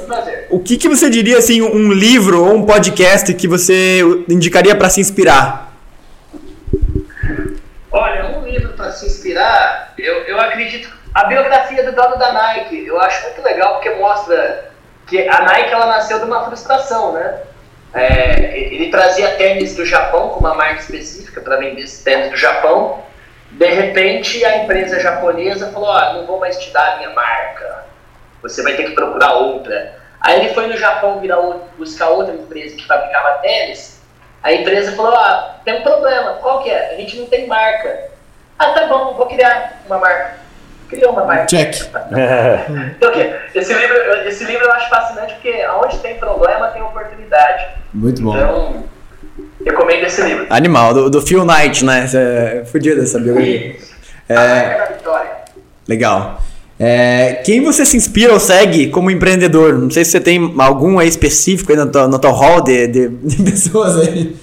o 0.51 0.59
que, 0.59 0.77
que 0.77 0.89
você 0.89 1.09
diria 1.09 1.37
assim, 1.37 1.61
um 1.61 1.91
livro 1.91 2.43
ou 2.45 2.55
um 2.57 2.65
podcast 2.65 3.33
que 3.33 3.47
você 3.47 4.01
indicaria 4.29 4.75
para 4.75 4.89
se 4.89 4.99
inspirar? 5.01 5.73
Olha, 7.91 8.37
um 8.37 8.45
livro 8.45 8.69
para 8.73 8.91
se 8.91 9.05
inspirar, 9.05 9.93
eu, 9.97 10.13
eu 10.27 10.39
acredito. 10.39 10.89
A 11.13 11.25
biografia 11.25 11.83
do 11.83 11.91
dono 11.91 12.17
da 12.17 12.31
Nike, 12.31 12.85
eu 12.87 12.99
acho 12.99 13.23
muito 13.25 13.41
legal 13.41 13.73
porque 13.73 13.89
mostra 13.91 14.71
que 15.07 15.27
a 15.27 15.41
Nike 15.41 15.73
ela 15.73 15.87
nasceu 15.87 16.19
de 16.19 16.25
uma 16.25 16.45
frustração, 16.45 17.11
né? 17.13 17.41
É, 17.93 18.57
ele 18.57 18.89
trazia 18.89 19.35
tênis 19.35 19.75
do 19.75 19.85
Japão, 19.85 20.29
com 20.29 20.39
uma 20.39 20.53
marca 20.53 20.79
específica 20.79 21.41
para 21.41 21.57
vender 21.57 21.81
esses 21.81 22.01
tênis 22.03 22.29
do 22.31 22.37
Japão. 22.37 23.03
De 23.51 23.67
repente, 23.67 24.43
a 24.45 24.59
empresa 24.63 25.01
japonesa 25.01 25.69
falou: 25.73 25.89
Ó, 25.89 26.13
não 26.13 26.25
vou 26.25 26.39
mais 26.39 26.57
te 26.57 26.71
dar 26.71 26.93
a 26.93 26.97
minha 26.97 27.09
marca, 27.09 27.83
você 28.41 28.63
vai 28.63 28.75
ter 28.75 28.85
que 28.85 28.91
procurar 28.91 29.33
outra. 29.33 29.99
Aí 30.21 30.39
ele 30.39 30.53
foi 30.53 30.67
no 30.67 30.77
Japão 30.77 31.19
virar 31.19 31.39
outro- 31.39 31.67
buscar 31.77 32.07
outra 32.07 32.33
empresa 32.33 32.77
que 32.77 32.87
fabricava 32.87 33.39
tênis. 33.39 33.99
A 34.41 34.53
empresa 34.53 34.95
falou: 34.95 35.13
Ah, 35.13 35.57
tem 35.65 35.73
um 35.73 35.83
problema, 35.83 36.35
qual 36.35 36.63
que 36.63 36.69
é? 36.69 36.93
A 36.93 36.95
gente 36.95 37.17
não 37.19 37.25
tem 37.25 37.45
marca. 37.47 38.09
Ah, 38.57 38.69
tá 38.71 38.85
bom, 38.85 39.15
vou 39.15 39.25
criar 39.25 39.81
uma 39.85 39.97
marca. 39.97 40.39
Criou 40.91 41.13
uma 41.13 41.25
marca. 41.25 41.45
Check. 41.47 41.73
Então, 42.97 43.09
o 43.09 43.13
quê? 43.13 43.33
Esse 43.55 43.73
livro, 43.73 43.95
eu- 43.95 44.27
esse 44.27 44.43
livro 44.43 44.63
eu 44.65 44.71
acho 44.73 44.89
fascinante 44.89 45.33
porque 45.33 45.49
aonde 45.63 45.97
tem 45.99 46.15
problema 46.19 46.67
tem 46.67 46.81
oportunidade. 46.83 47.65
Muito 47.93 48.21
Então, 48.21 48.83
recomendo 49.65 50.03
esse 50.05 50.21
livro. 50.21 50.45
Animal, 50.49 50.93
do, 50.93 51.09
do 51.09 51.21
Phil 51.21 51.43
Knight, 51.45 51.83
né? 51.83 52.05
É 52.13 52.63
fudido 52.65 53.01
essa 53.01 53.19
biografia. 53.19 53.75
A 54.29 54.33
Marca 54.33 54.77
da 54.77 54.85
Vitória. 54.97 55.31
Legal. 55.87 56.41
É, 56.79 57.41
quem 57.45 57.63
você 57.63 57.85
se 57.85 57.95
inspira 57.95 58.33
ou 58.33 58.39
segue 58.39 58.89
como 58.89 59.11
empreendedor? 59.11 59.73
Não 59.77 59.89
sei 59.91 60.03
se 60.03 60.11
você 60.11 60.19
tem 60.19 60.53
algum 60.59 60.97
aí 60.99 61.07
específico 61.07 61.71
aí 61.71 61.77
no 61.77 61.91
teu, 61.91 62.07
no 62.07 62.17
teu 62.19 62.31
hall 62.31 62.61
de, 62.61 62.87
de, 62.87 63.07
de 63.09 63.43
pessoas 63.51 63.97
aí. 63.99 64.35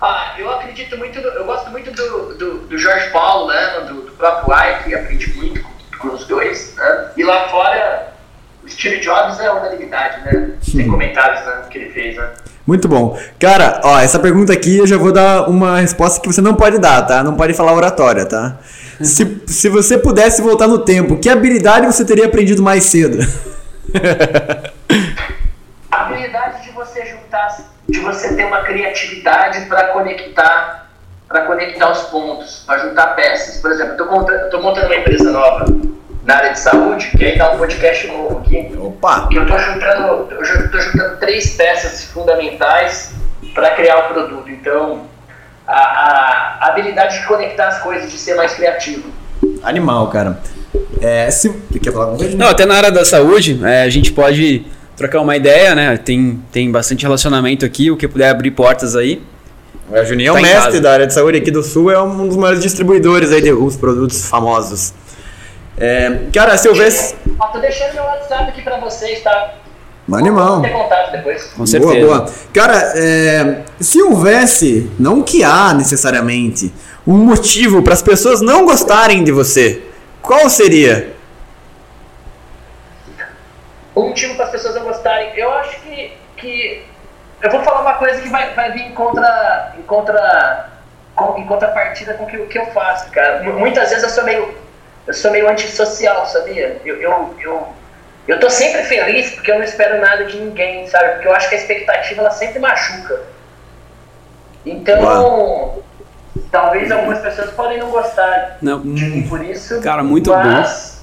Ah, 0.00 0.34
eu 0.38 0.50
acredito 0.50 0.96
muito, 0.98 1.20
no- 1.20 1.28
eu 1.28 1.44
gosto 1.44 1.70
muito 1.70 1.90
do, 1.92 2.34
do, 2.34 2.58
do 2.68 2.78
Jorge 2.78 3.10
Paulo, 3.10 3.48
né? 3.48 3.80
Do, 3.88 4.03
do 4.24 4.44
próprio 4.44 4.78
Ike, 4.78 4.94
aprendi 4.94 5.34
muito 5.36 5.60
com, 5.98 6.08
os 6.08 6.26
dois. 6.26 6.74
Né? 6.76 7.10
E 7.16 7.24
lá 7.24 7.48
fora, 7.48 8.14
o 8.62 8.68
Steve 8.68 9.00
Jobs 9.00 9.38
é 9.38 9.50
unanimidade, 9.50 10.24
né? 10.24 10.52
Sem 10.62 10.88
comentários 10.88 11.44
né, 11.44 11.64
que 11.70 11.78
ele 11.78 11.90
fez, 11.90 12.16
né? 12.16 12.30
Muito 12.66 12.88
bom. 12.88 13.18
Cara, 13.38 13.82
ó, 13.84 14.00
essa 14.00 14.18
pergunta 14.18 14.52
aqui 14.52 14.78
eu 14.78 14.86
já 14.86 14.96
vou 14.96 15.12
dar 15.12 15.48
uma 15.48 15.80
resposta 15.80 16.20
que 16.20 16.26
você 16.26 16.40
não 16.40 16.54
pode 16.54 16.78
dar, 16.78 17.02
tá? 17.02 17.22
Não 17.22 17.36
pode 17.36 17.52
falar 17.52 17.74
oratória, 17.74 18.24
tá? 18.24 18.56
Se, 19.02 19.42
se 19.46 19.68
você 19.68 19.98
pudesse 19.98 20.40
voltar 20.40 20.66
no 20.66 20.78
tempo, 20.78 21.18
que 21.18 21.28
habilidade 21.28 21.86
você 21.86 22.04
teria 22.04 22.24
aprendido 22.26 22.62
mais 22.62 22.84
cedo? 22.84 23.18
A 25.90 26.06
habilidade 26.06 26.64
de 26.64 26.70
você 26.72 27.04
juntar, 27.06 27.56
de 27.88 28.00
você 28.00 28.34
ter 28.34 28.46
uma 28.46 28.62
criatividade 28.62 29.66
para 29.66 29.88
conectar, 29.88 30.83
para 31.34 31.46
conectar 31.46 31.90
os 31.90 31.98
pontos, 32.04 32.62
para 32.64 32.78
juntar 32.78 33.08
peças. 33.16 33.56
Por 33.60 33.72
exemplo, 33.72 33.96
eu 33.98 34.44
estou 34.44 34.62
montando 34.62 34.86
uma 34.86 34.94
empresa 34.94 35.32
nova 35.32 35.64
na 36.24 36.36
área 36.36 36.52
de 36.52 36.60
saúde, 36.60 37.10
que 37.10 37.24
aí 37.24 37.36
dá 37.36 37.50
um 37.50 37.58
podcast 37.58 38.06
novo 38.06 38.38
aqui. 38.38 38.72
Opa! 38.78 39.26
que 39.26 39.34
eu 39.36 39.42
estou 39.42 39.58
juntando, 39.58 40.28
eu 40.30 40.44
ju- 40.44 40.70
tô 40.70 40.78
juntando 40.80 41.16
três 41.16 41.56
peças 41.56 42.04
fundamentais 42.04 43.12
para 43.52 43.70
criar 43.70 43.98
o 43.98 44.14
produto. 44.14 44.48
Então, 44.48 45.00
a, 45.66 45.72
a- 45.74 46.58
a 46.60 46.66
habilidade 46.68 47.18
de 47.18 47.26
conectar 47.26 47.66
as 47.66 47.78
coisas, 47.82 48.12
de 48.12 48.16
ser 48.16 48.36
mais 48.36 48.54
criativo. 48.54 49.08
Animal, 49.64 50.06
cara. 50.10 50.38
É, 51.02 51.28
se... 51.32 51.50
Quer 51.82 51.92
falar 51.92 52.04
alguma 52.04 52.18
coisa? 52.20 52.36
Não, 52.36 52.46
até 52.48 52.64
na 52.64 52.76
área 52.76 52.92
da 52.92 53.04
saúde, 53.04 53.60
é, 53.64 53.82
a 53.82 53.90
gente 53.90 54.12
pode 54.12 54.64
trocar 54.96 55.20
uma 55.20 55.36
ideia, 55.36 55.74
né? 55.74 55.96
Tem, 55.96 56.40
tem 56.52 56.70
bastante 56.70 57.02
relacionamento 57.02 57.64
aqui, 57.66 57.90
o 57.90 57.96
que 57.96 58.06
puder 58.06 58.30
abrir 58.30 58.52
portas 58.52 58.94
aí. 58.94 59.20
O 59.90 60.04
Juninho 60.04 60.28
é 60.28 60.30
o 60.30 60.34
Tá 60.34 60.40
em 60.40 60.42
mestre 60.42 60.64
casa. 60.64 60.80
da 60.80 60.92
área 60.92 61.06
de 61.06 61.14
saúde 61.14 61.38
aqui 61.38 61.50
do 61.50 61.62
Sul, 61.62 61.90
é 61.90 62.00
um 62.02 62.26
dos 62.26 62.36
maiores 62.36 62.62
distribuidores 62.62 63.30
aí 63.32 63.42
de 63.42 63.52
os 63.52 63.76
produtos 63.76 64.26
famosos. 64.26 64.94
É, 65.76 66.20
cara, 66.32 66.56
se 66.56 66.68
houvesse. 66.68 67.14
Ó, 67.38 67.46
tô 67.48 67.58
deixando 67.58 67.94
meu 67.94 68.04
WhatsApp 68.04 68.44
aqui 68.48 68.62
para 68.62 68.78
vocês, 68.78 69.22
tá? 69.22 69.54
Animal. 70.12 70.60
Ter 70.62 70.70
contato 70.70 71.12
depois. 71.12 71.44
Com 71.56 71.66
certeza. 71.66 72.06
Boa, 72.06 72.18
boa. 72.20 72.32
Cara, 72.52 72.92
é, 72.94 73.62
se 73.80 74.02
houvesse, 74.02 74.90
não 74.98 75.22
que 75.22 75.42
há 75.42 75.72
necessariamente, 75.74 76.72
um 77.06 77.16
motivo 77.16 77.82
para 77.82 77.94
as 77.94 78.02
pessoas 78.02 78.40
não 78.40 78.64
gostarem 78.64 79.24
de 79.24 79.32
você, 79.32 79.82
qual 80.22 80.48
seria? 80.48 81.14
Um 83.96 84.08
motivo 84.08 84.34
para 84.34 84.46
as 84.46 84.50
pessoas 84.50 84.74
não 84.74 84.84
gostarem. 84.84 85.30
Eu 85.36 85.50
acho 85.52 85.80
que, 85.82 86.12
que 86.36 86.73
eu 87.44 87.50
vou 87.50 87.62
falar 87.62 87.82
uma 87.82 87.94
coisa 87.94 88.20
que 88.20 88.28
vai, 88.28 88.52
vai 88.54 88.72
vir 88.72 88.82
em 88.86 88.92
contra, 88.94 89.72
em 89.78 89.82
contra, 89.82 90.68
com, 91.14 91.38
em 91.38 91.46
contrapartida 91.46 92.14
com 92.14 92.24
o 92.24 92.26
que, 92.26 92.38
que 92.46 92.58
eu 92.58 92.66
faço, 92.66 93.10
cara. 93.10 93.42
M- 93.44 93.52
Muitas 93.52 93.88
vezes 93.90 94.02
eu 94.02 94.10
sou 94.10 94.24
meio, 94.24 94.54
eu 95.06 95.14
sou 95.14 95.30
meio 95.30 95.48
antissocial, 95.48 96.26
sabia? 96.26 96.80
Eu, 96.84 96.96
eu, 97.00 97.34
eu, 97.40 97.68
eu 98.26 98.40
tô 98.40 98.48
sempre 98.50 98.82
feliz 98.84 99.30
porque 99.34 99.50
eu 99.52 99.56
não 99.56 99.64
espero 99.64 100.00
nada 100.00 100.24
de 100.24 100.38
ninguém, 100.38 100.86
sabe? 100.88 101.12
Porque 101.12 101.28
eu 101.28 101.34
acho 101.34 101.48
que 101.48 101.54
a 101.54 101.58
expectativa 101.58 102.20
ela 102.22 102.30
sempre 102.30 102.58
machuca. 102.58 103.20
Então, 104.64 105.82
talvez 106.50 106.90
algumas 106.90 107.18
pessoas 107.18 107.50
podem 107.50 107.78
não 107.78 107.90
gostar 107.90 108.56
Não, 108.62 108.80
de 108.80 109.04
mim 109.04 109.28
por 109.28 109.44
isso. 109.44 109.80
Cara, 109.82 110.02
muito 110.02 110.30
mas 110.30 110.93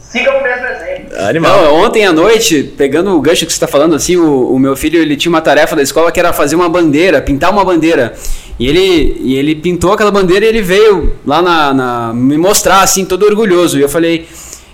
Sigam 0.00 0.38
o 0.38 0.42
mesmo 0.42 0.66
exemplo. 0.66 1.18
Animal. 1.28 1.62
Não, 1.62 1.74
ontem 1.74 2.06
à 2.06 2.12
noite, 2.12 2.62
pegando 2.76 3.14
o 3.16 3.20
gancho 3.20 3.44
que 3.46 3.52
você 3.52 3.56
está 3.56 3.66
falando, 3.66 3.94
assim, 3.94 4.16
o, 4.16 4.52
o 4.54 4.58
meu 4.58 4.74
filho 4.76 5.00
ele 5.00 5.16
tinha 5.16 5.30
uma 5.30 5.40
tarefa 5.40 5.76
da 5.76 5.82
escola 5.82 6.10
que 6.10 6.18
era 6.18 6.32
fazer 6.32 6.54
uma 6.56 6.68
bandeira, 6.68 7.20
pintar 7.20 7.50
uma 7.50 7.64
bandeira. 7.64 8.14
E 8.58 8.66
ele, 8.66 9.16
e 9.20 9.34
ele 9.36 9.54
pintou 9.54 9.92
aquela 9.92 10.10
bandeira 10.10 10.44
e 10.44 10.48
ele 10.48 10.62
veio 10.62 11.14
lá 11.26 11.42
na, 11.42 11.74
na- 11.74 12.12
me 12.14 12.38
mostrar, 12.38 12.82
assim, 12.82 13.04
todo 13.04 13.24
orgulhoso. 13.26 13.78
E 13.78 13.82
eu 13.82 13.88
falei, 13.88 14.26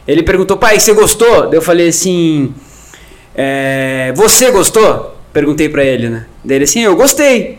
ele 0.07 0.23
perguntou, 0.23 0.57
pai, 0.57 0.79
você 0.79 0.93
gostou? 0.93 1.53
Eu 1.53 1.63
falei 1.63 1.89
assim, 1.89 2.53
é, 3.35 4.13
você 4.17 4.51
gostou? 4.51 5.17
Perguntei 5.33 5.69
pra 5.69 5.85
ele, 5.85 6.09
né? 6.09 6.27
Daí 6.45 6.57
ele 6.59 6.65
assim, 6.65 6.81
eu 6.83 6.97
gostei. 6.97 7.59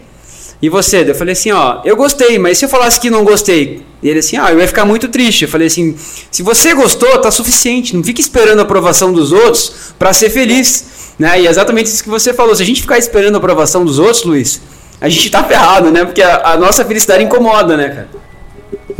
E 0.61 0.67
você? 0.67 1.09
Eu 1.09 1.15
falei 1.15 1.31
assim, 1.33 1.51
ó, 1.51 1.79
eu 1.85 1.95
gostei, 1.95 2.37
mas 2.37 2.57
se 2.57 2.65
eu 2.65 2.69
falasse 2.69 2.99
que 2.99 3.09
não 3.09 3.23
gostei? 3.23 3.81
E 4.03 4.09
ele 4.09 4.19
assim, 4.19 4.37
ah, 4.37 4.51
eu 4.51 4.59
ia 4.59 4.67
ficar 4.67 4.83
muito 4.85 5.07
triste. 5.07 5.43
Eu 5.43 5.49
falei 5.49 5.67
assim, 5.67 5.95
se 6.29 6.43
você 6.43 6.73
gostou, 6.73 7.17
tá 7.19 7.31
suficiente. 7.31 7.95
Não 7.95 8.03
fique 8.03 8.19
esperando 8.21 8.59
a 8.59 8.63
aprovação 8.63 9.13
dos 9.13 9.31
outros 9.31 9.93
pra 9.97 10.11
ser 10.11 10.29
feliz. 10.29 11.13
Né? 11.17 11.41
E 11.41 11.47
é 11.47 11.49
exatamente 11.49 11.87
isso 11.87 12.03
que 12.03 12.09
você 12.09 12.33
falou. 12.33 12.53
Se 12.55 12.63
a 12.63 12.65
gente 12.65 12.81
ficar 12.81 12.97
esperando 12.97 13.35
a 13.35 13.37
aprovação 13.37 13.85
dos 13.85 13.99
outros, 13.99 14.23
Luiz, 14.23 14.61
a 14.99 15.07
gente 15.07 15.29
tá 15.29 15.43
ferrado, 15.43 15.91
né? 15.91 16.03
Porque 16.03 16.21
a, 16.21 16.51
a 16.53 16.57
nossa 16.57 16.83
felicidade 16.83 17.23
incomoda, 17.23 17.77
né, 17.77 17.89
cara? 17.89 18.09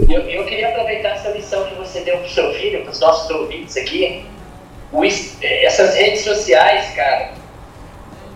Eu, 0.10 0.20
eu 0.22 0.46
queria 0.46 0.70
aproveitar 0.70 1.10
essa 1.10 1.30
lição 1.32 1.64
que 1.66 1.76
você 1.76 2.00
deu 2.02 2.18
pro 2.18 2.30
seu 2.30 2.54
filho, 2.54 2.84
pros 2.84 3.00
nossos 3.00 3.30
ouvintes 3.32 3.76
aqui. 3.78 4.26
O 4.92 5.04
es- 5.06 5.34
essas 5.42 5.94
redes 5.96 6.24
sociais, 6.24 6.94
cara, 6.96 7.32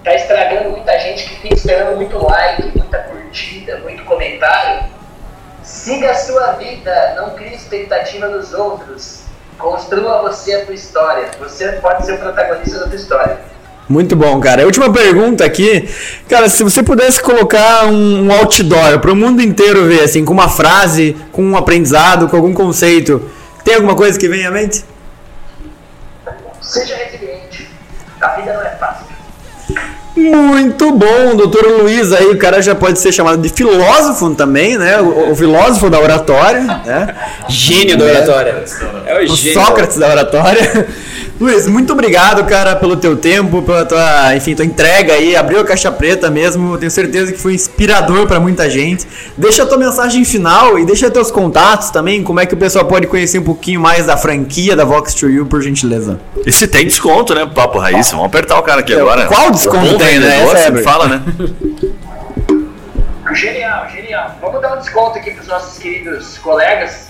tá 0.04 0.14
estragando 0.14 0.72
muita 0.72 0.99
gente 0.99 1.24
que 1.24 1.36
fica 1.41 1.56
esperando 1.56 1.95
muito 1.95 2.18
like, 2.24 2.78
muita 2.78 2.97
curtida, 2.99 3.78
muito 3.80 4.04
comentário. 4.04 4.91
Siga 5.64 6.12
a 6.12 6.16
sua 6.16 6.51
vida, 6.54 7.16
não 7.16 7.32
crie 7.32 7.56
expectativa 7.56 8.28
nos 8.28 8.54
outros. 8.54 9.24
Construa 9.58 10.22
você 10.22 10.56
a 10.56 10.66
tua 10.66 10.76
história. 10.76 11.30
Você 11.39 11.72
pode 11.74 12.06
ser 12.06 12.16
o 12.16 12.18
protagonista 12.18 12.80
da 12.80 12.88
tua 12.88 12.95
história. 12.95 13.39
Muito 13.88 14.16
bom, 14.16 14.39
cara. 14.41 14.64
A 14.64 14.66
última 14.66 14.91
pergunta 14.91 15.45
aqui. 15.45 15.89
Cara, 16.28 16.49
se 16.49 16.64
você 16.64 16.84
pudesse 16.84 17.22
colocar 17.22 17.86
um, 17.86 18.26
um 18.26 18.32
outdoor 18.32 18.99
para 18.99 19.12
o 19.12 19.16
mundo 19.16 19.41
inteiro 19.41 19.86
ver, 19.86 20.01
assim, 20.01 20.26
com 20.26 20.34
uma 20.34 20.49
frase, 20.49 21.16
com 21.32 21.43
um 21.43 21.56
aprendizado, 21.56 22.28
com 22.28 22.36
algum 22.36 22.54
conceito, 22.54 23.30
tem 23.64 23.76
alguma 23.76 23.95
coisa 23.95 24.20
que 24.20 24.28
vem 24.28 24.45
à 24.45 24.51
mente? 24.51 24.84
Seja 26.62 26.95
resiliente. 26.95 27.70
A 28.20 28.28
vida 28.30 28.54
não 28.54 28.62
é 28.62 28.70
fácil. 28.72 29.12
Muito 30.16 30.91
bom, 30.91 31.36
doutor 31.36 31.66
Luiz 31.82 32.14
aí, 32.14 32.28
o 32.28 32.38
cara 32.38 32.61
já 32.61 32.76
pode 32.76 32.99
ser 32.99 33.11
chamado 33.11 33.41
de 33.41 33.49
filósofo 33.49 34.34
também, 34.36 34.78
né? 34.78 35.01
O, 35.01 35.32
o 35.32 35.36
filósofo 35.36 35.89
da 35.89 35.99
oratória, 35.99 36.61
né? 36.61 37.16
Gênio 37.49 37.97
da 37.97 38.05
oratória. 38.05 38.64
É 39.07 39.20
o 39.20 39.24
O 39.32 39.36
gênio. 39.36 39.53
Sócrates 39.53 39.97
da 39.97 40.07
oratória. 40.09 40.88
Luiz, 41.40 41.68
muito 41.68 41.92
obrigado, 41.94 42.46
cara, 42.46 42.76
pelo 42.76 42.96
teu 42.96 43.18
tempo, 43.18 43.62
pela 43.64 43.84
tua, 43.86 44.36
enfim, 44.36 44.54
tua 44.56 44.64
entrega 44.64 45.14
aí, 45.14 45.36
abriu 45.36 45.60
a 45.60 45.66
caixa 45.66 45.92
preta 45.92 46.30
mesmo, 46.30 46.78
tenho 46.78 46.92
certeza 46.92 47.32
que 47.32 47.40
foi 47.40 47.56
inspirador 47.56 48.28
pra 48.28 48.40
muita 48.40 48.70
gente. 48.70 49.08
Deixa 49.36 49.64
a 49.64 49.66
tua 49.66 49.78
mensagem 49.78 50.24
final 50.24 50.78
e 50.78 50.86
deixa 50.86 51.10
teus 51.10 51.32
contatos 51.32 51.90
também, 51.90 52.24
como 52.24 52.40
é 52.40 52.46
que 52.46 52.54
o 52.54 52.58
pessoal 52.58 52.86
pode 52.86 53.08
conhecer 53.08 53.40
um 53.40 53.44
pouquinho 53.44 53.82
mais 53.82 54.06
da 54.06 54.16
franquia 54.16 54.76
da 54.76 54.86
Vox 54.86 55.16
to 55.16 55.28
You, 55.28 55.46
por 55.46 55.62
gentileza. 55.62 56.20
E 56.46 56.52
se 56.52 56.68
tem 56.68 56.86
desconto, 56.86 57.34
né? 57.34 57.50
Papo 57.54 57.80
Raiz, 57.80 58.12
vamos 58.12 58.28
apertar 58.28 58.60
o 58.60 58.64
cara 58.64 58.82
aqui 58.82 58.94
agora. 58.94 59.26
qual 59.26 59.52
desconto 59.52 59.98
tem, 59.98 60.20
né? 60.20 60.44
Essa 60.44 60.58
é, 60.58 60.84
fala, 60.84 61.08
né? 61.08 61.24
Genial, 63.34 63.90
genial. 63.90 64.38
Vamos 64.40 64.62
dar 64.62 64.76
um 64.76 64.80
desconto 64.80 65.18
aqui 65.18 65.32
para 65.32 65.42
os 65.42 65.48
nossos 65.48 65.80
queridos 65.80 66.38
colegas, 66.38 67.08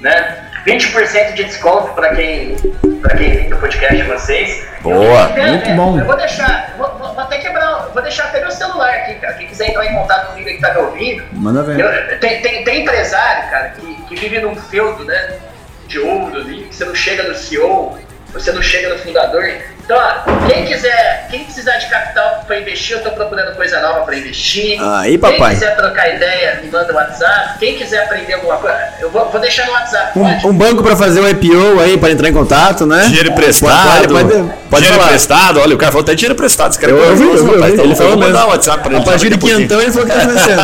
né? 0.00 0.49
20% 0.66 1.34
de 1.34 1.44
desconto 1.44 1.92
para 1.94 2.14
quem, 2.14 2.56
para 3.02 3.16
quem 3.16 3.32
vem 3.32 3.48
do 3.48 3.56
podcast 3.56 3.96
de 3.96 4.02
vocês. 4.02 4.66
Boa, 4.80 5.32
Eu- 5.36 5.48
muito 5.48 5.70
bom. 5.70 5.98
Eu 5.98 6.04
vou 6.04 6.16
deixar, 6.16 6.74
vou, 6.76 6.88
vou- 6.98 7.14
vou 7.14 7.20
até 7.24 7.38
quebrar, 7.38 7.88
vou 7.92 8.02
deixar 8.02 8.24
até 8.24 8.40
meu 8.40 8.50
celular 8.50 8.90
aqui, 8.90 9.14
cara. 9.16 9.34
Quem 9.34 9.46
quiser 9.46 9.70
entrar 9.70 9.86
em 9.86 9.94
contato 9.94 10.28
comigo 10.28 10.48
aí 10.48 10.56
que 10.56 10.60
tá 10.62 10.72
me 10.72 10.78
ouvindo, 10.80 11.24
Manda 11.32 11.62
ver. 11.62 11.78
eu- 11.80 12.18
tem, 12.20 12.40
tem, 12.42 12.64
tem 12.64 12.82
empresário, 12.82 13.50
cara, 13.50 13.68
que, 13.70 13.94
que 14.04 14.14
vive 14.16 14.40
num 14.40 14.54
feudo, 14.56 15.04
né? 15.04 15.38
De 15.86 15.98
ouro 15.98 16.36
ali, 16.36 16.62
que 16.64 16.74
você 16.74 16.84
não 16.84 16.94
chega 16.94 17.24
no 17.24 17.34
CEO, 17.34 17.98
você 18.32 18.52
não 18.52 18.62
chega 18.62 18.90
no 18.90 18.98
fundador. 19.00 19.44
Então, 19.82 19.98
ó, 19.98 20.46
quem 20.46 20.64
quiser, 20.64 21.26
quem 21.30 21.44
precisar 21.44 21.76
de 21.78 21.88
capital 21.90 22.29
para 22.50 22.58
investir, 22.60 22.96
eu 22.96 23.02
tô 23.04 23.12
procurando 23.12 23.54
coisa 23.54 23.80
nova 23.80 24.00
para 24.00 24.16
investir. 24.16 24.76
Aí, 24.82 25.16
papai. 25.16 25.38
Quem 25.38 25.50
quiser 25.60 25.76
trocar 25.76 26.12
ideia, 26.16 26.58
me 26.64 26.68
manda 26.68 26.92
o 26.92 26.96
WhatsApp. 26.96 27.58
Quem 27.60 27.78
quiser 27.78 28.02
aprender 28.04 28.32
alguma 28.34 28.56
coisa, 28.56 28.76
eu 28.98 29.08
vou, 29.08 29.30
vou 29.30 29.40
deixar 29.40 29.66
no 29.66 29.72
WhatsApp. 29.72 30.18
pode? 30.18 30.46
Um, 30.46 30.50
um 30.50 30.52
banco 30.52 30.82
pra 30.82 30.96
fazer 30.96 31.20
o 31.20 31.28
IPO 31.28 31.78
aí, 31.80 31.96
para 31.96 32.10
entrar 32.10 32.28
em 32.28 32.32
contato, 32.32 32.84
né? 32.86 33.04
Dinheiro 33.04 33.30
emprestado. 33.30 34.08
Pode, 34.08 34.08
pode, 34.08 34.32
pode 34.68 34.82
dinheiro 34.82 34.94
falar. 34.96 35.06
emprestado. 35.06 35.60
Olha, 35.60 35.76
o 35.76 35.78
cara 35.78 35.92
falou 35.92 36.02
até 36.02 36.14
dinheiro 36.16 36.34
emprestado. 36.34 36.70
Esse 36.72 36.80
cara 36.80 36.90
Eu 36.92 36.98
é 36.98 37.00
eu 37.00 37.04
corajoso, 37.04 37.30
ouvi, 37.30 37.40
eu 37.40 37.46
rapaz. 37.54 37.62
ouvi. 37.62 37.72
Então, 37.74 37.84
Ele 37.84 37.94
falou 37.94 38.16
mesmo. 38.16 38.32
mandar 38.32 38.46
o 38.46 38.48
WhatsApp 38.50 38.82
pra 38.82 38.92
ele. 38.92 39.00
A 39.00 39.04
partir 39.04 39.30
de 39.30 39.38
quinhentão 39.38 39.80
ele 39.80 39.92
falou 39.92 40.06
que 40.08 40.12
tá 40.12 40.18
vencendo. 40.26 40.62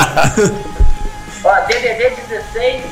Ó, 1.44 1.54
DDD 1.68 2.10
16 2.28 2.82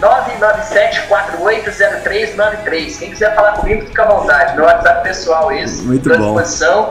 997480393. 0.00 2.98
Quem 2.98 3.10
quiser 3.10 3.34
falar 3.34 3.52
comigo, 3.52 3.84
fica 3.86 4.02
à 4.02 4.06
vontade. 4.06 4.56
Meu 4.56 4.64
WhatsApp 4.64 5.02
pessoal 5.04 5.52
esse. 5.52 5.82
Muito 5.82 6.08
bom. 6.08 6.16
disposição. 6.16 6.90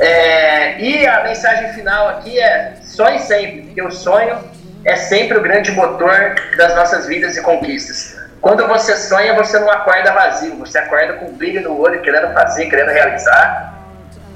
É, 0.00 0.80
e 0.80 1.06
a 1.06 1.24
mensagem 1.24 1.72
final 1.74 2.08
aqui 2.08 2.40
é 2.40 2.72
sonhe 2.82 3.18
sempre, 3.18 3.62
porque 3.62 3.82
o 3.82 3.90
sonho 3.90 4.38
é 4.84 4.96
sempre 4.96 5.36
o 5.36 5.42
grande 5.42 5.70
motor 5.72 6.34
das 6.56 6.74
nossas 6.74 7.06
vidas 7.06 7.36
e 7.36 7.42
conquistas. 7.42 8.18
Quando 8.40 8.66
você 8.66 8.96
sonha, 8.96 9.34
você 9.34 9.58
não 9.58 9.70
acorda 9.70 10.12
vazio, 10.12 10.56
você 10.56 10.78
acorda 10.78 11.12
com 11.14 11.32
brilho 11.32 11.60
no 11.60 11.78
olho, 11.78 12.00
querendo 12.00 12.32
fazer, 12.32 12.66
querendo 12.70 12.88
realizar, 12.88 13.78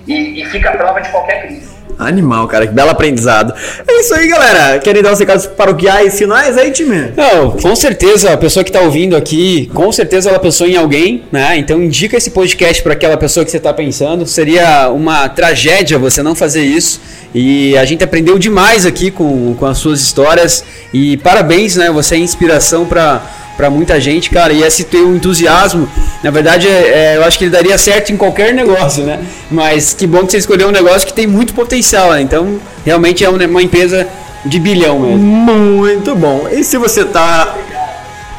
e, 0.06 0.42
e 0.42 0.44
fica 0.46 0.68
a 0.68 0.76
prova 0.76 1.00
de 1.00 1.08
qualquer 1.08 1.46
crise. 1.46 1.73
Animal, 1.98 2.46
cara, 2.48 2.66
que 2.66 2.72
belo 2.72 2.90
aprendizado. 2.90 3.54
É 3.86 4.00
isso 4.00 4.14
aí, 4.14 4.28
galera. 4.28 4.78
Querem 4.78 5.02
dar 5.02 5.12
os 5.12 5.18
recados 5.18 5.46
paroquiais 5.46 6.18
finais 6.18 6.58
aí, 6.58 6.70
time? 6.70 7.12
Não, 7.16 7.52
com 7.52 7.74
certeza 7.76 8.32
a 8.32 8.36
pessoa 8.36 8.64
que 8.64 8.70
está 8.70 8.80
ouvindo 8.80 9.16
aqui, 9.16 9.70
com 9.72 9.90
certeza 9.92 10.28
ela 10.28 10.38
pensou 10.38 10.66
em 10.66 10.76
alguém, 10.76 11.22
né? 11.30 11.56
Então 11.56 11.82
indica 11.82 12.16
esse 12.16 12.30
podcast 12.30 12.82
para 12.82 12.92
aquela 12.92 13.16
pessoa 13.16 13.44
que 13.44 13.50
você 13.50 13.58
está 13.58 13.72
pensando. 13.72 14.26
Seria 14.26 14.88
uma 14.90 15.28
tragédia 15.28 15.98
você 15.98 16.22
não 16.22 16.34
fazer 16.34 16.62
isso. 16.62 17.00
E 17.34 17.76
a 17.76 17.84
gente 17.84 18.02
aprendeu 18.04 18.38
demais 18.38 18.86
aqui 18.86 19.10
com, 19.10 19.54
com 19.54 19.66
as 19.66 19.78
suas 19.78 20.00
histórias. 20.00 20.64
E 20.92 21.16
parabéns, 21.18 21.76
né? 21.76 21.90
Você 21.90 22.14
é 22.14 22.18
inspiração 22.18 22.84
para 22.86 23.22
para 23.56 23.70
muita 23.70 24.00
gente, 24.00 24.30
cara. 24.30 24.52
E 24.52 24.62
esse 24.62 24.84
teu 24.84 25.14
entusiasmo, 25.14 25.88
na 26.22 26.30
verdade, 26.30 26.68
é, 26.68 27.12
é, 27.12 27.16
eu 27.16 27.24
acho 27.24 27.38
que 27.38 27.44
ele 27.44 27.50
daria 27.50 27.76
certo 27.78 28.12
em 28.12 28.16
qualquer 28.16 28.52
negócio, 28.54 29.04
né? 29.04 29.20
Mas 29.50 29.92
que 29.92 30.06
bom 30.06 30.24
que 30.24 30.32
você 30.32 30.38
escolheu 30.38 30.68
um 30.68 30.72
negócio 30.72 31.06
que 31.06 31.14
tem 31.14 31.26
muito 31.26 31.54
potencial, 31.54 32.12
né? 32.12 32.20
Então, 32.20 32.58
realmente 32.84 33.24
é 33.24 33.28
uma 33.28 33.62
empresa 33.62 34.06
de 34.44 34.58
bilhão 34.58 35.00
mesmo. 35.00 35.18
Muito 35.18 36.14
bom. 36.14 36.46
E 36.50 36.62
se 36.62 36.76
você 36.76 37.04
tá 37.04 37.54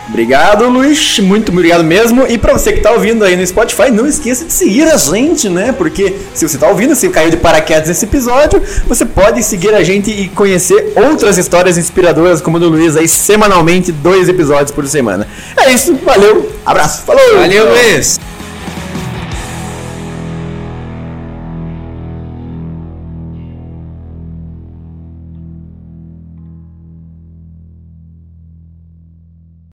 Obrigado, 0.07 0.67
Luiz. 0.69 1.19
Muito 1.19 1.51
obrigado 1.51 1.83
mesmo. 1.83 2.25
E 2.27 2.37
para 2.37 2.53
você 2.53 2.71
que 2.71 2.77
está 2.77 2.91
ouvindo 2.91 3.23
aí 3.23 3.35
no 3.35 3.45
Spotify, 3.45 3.89
não 3.91 4.07
esqueça 4.07 4.45
de 4.45 4.53
seguir 4.53 4.83
a 4.83 4.97
gente, 4.97 5.49
né? 5.49 5.71
Porque 5.71 6.15
se 6.33 6.47
você 6.47 6.57
está 6.57 6.67
ouvindo, 6.67 6.95
se 6.95 7.09
caiu 7.09 7.31
de 7.31 7.37
paraquedas 7.37 7.87
nesse 7.87 8.05
episódio, 8.05 8.61
você 8.87 9.05
pode 9.05 9.43
seguir 9.43 9.73
a 9.73 9.83
gente 9.83 10.11
e 10.11 10.29
conhecer 10.29 10.93
outras 10.95 11.37
histórias 11.37 11.77
inspiradoras 11.77 12.41
como 12.41 12.57
a 12.57 12.59
do 12.59 12.69
Luiz 12.69 12.95
aí 12.95 13.07
semanalmente, 13.07 13.91
dois 13.91 14.29
episódios 14.29 14.71
por 14.71 14.87
semana. 14.87 15.27
É 15.57 15.71
isso, 15.71 15.95
valeu, 16.03 16.51
abraço, 16.65 17.03
falou! 17.03 17.37
Valeu, 17.37 17.69
Luiz! 17.69 18.19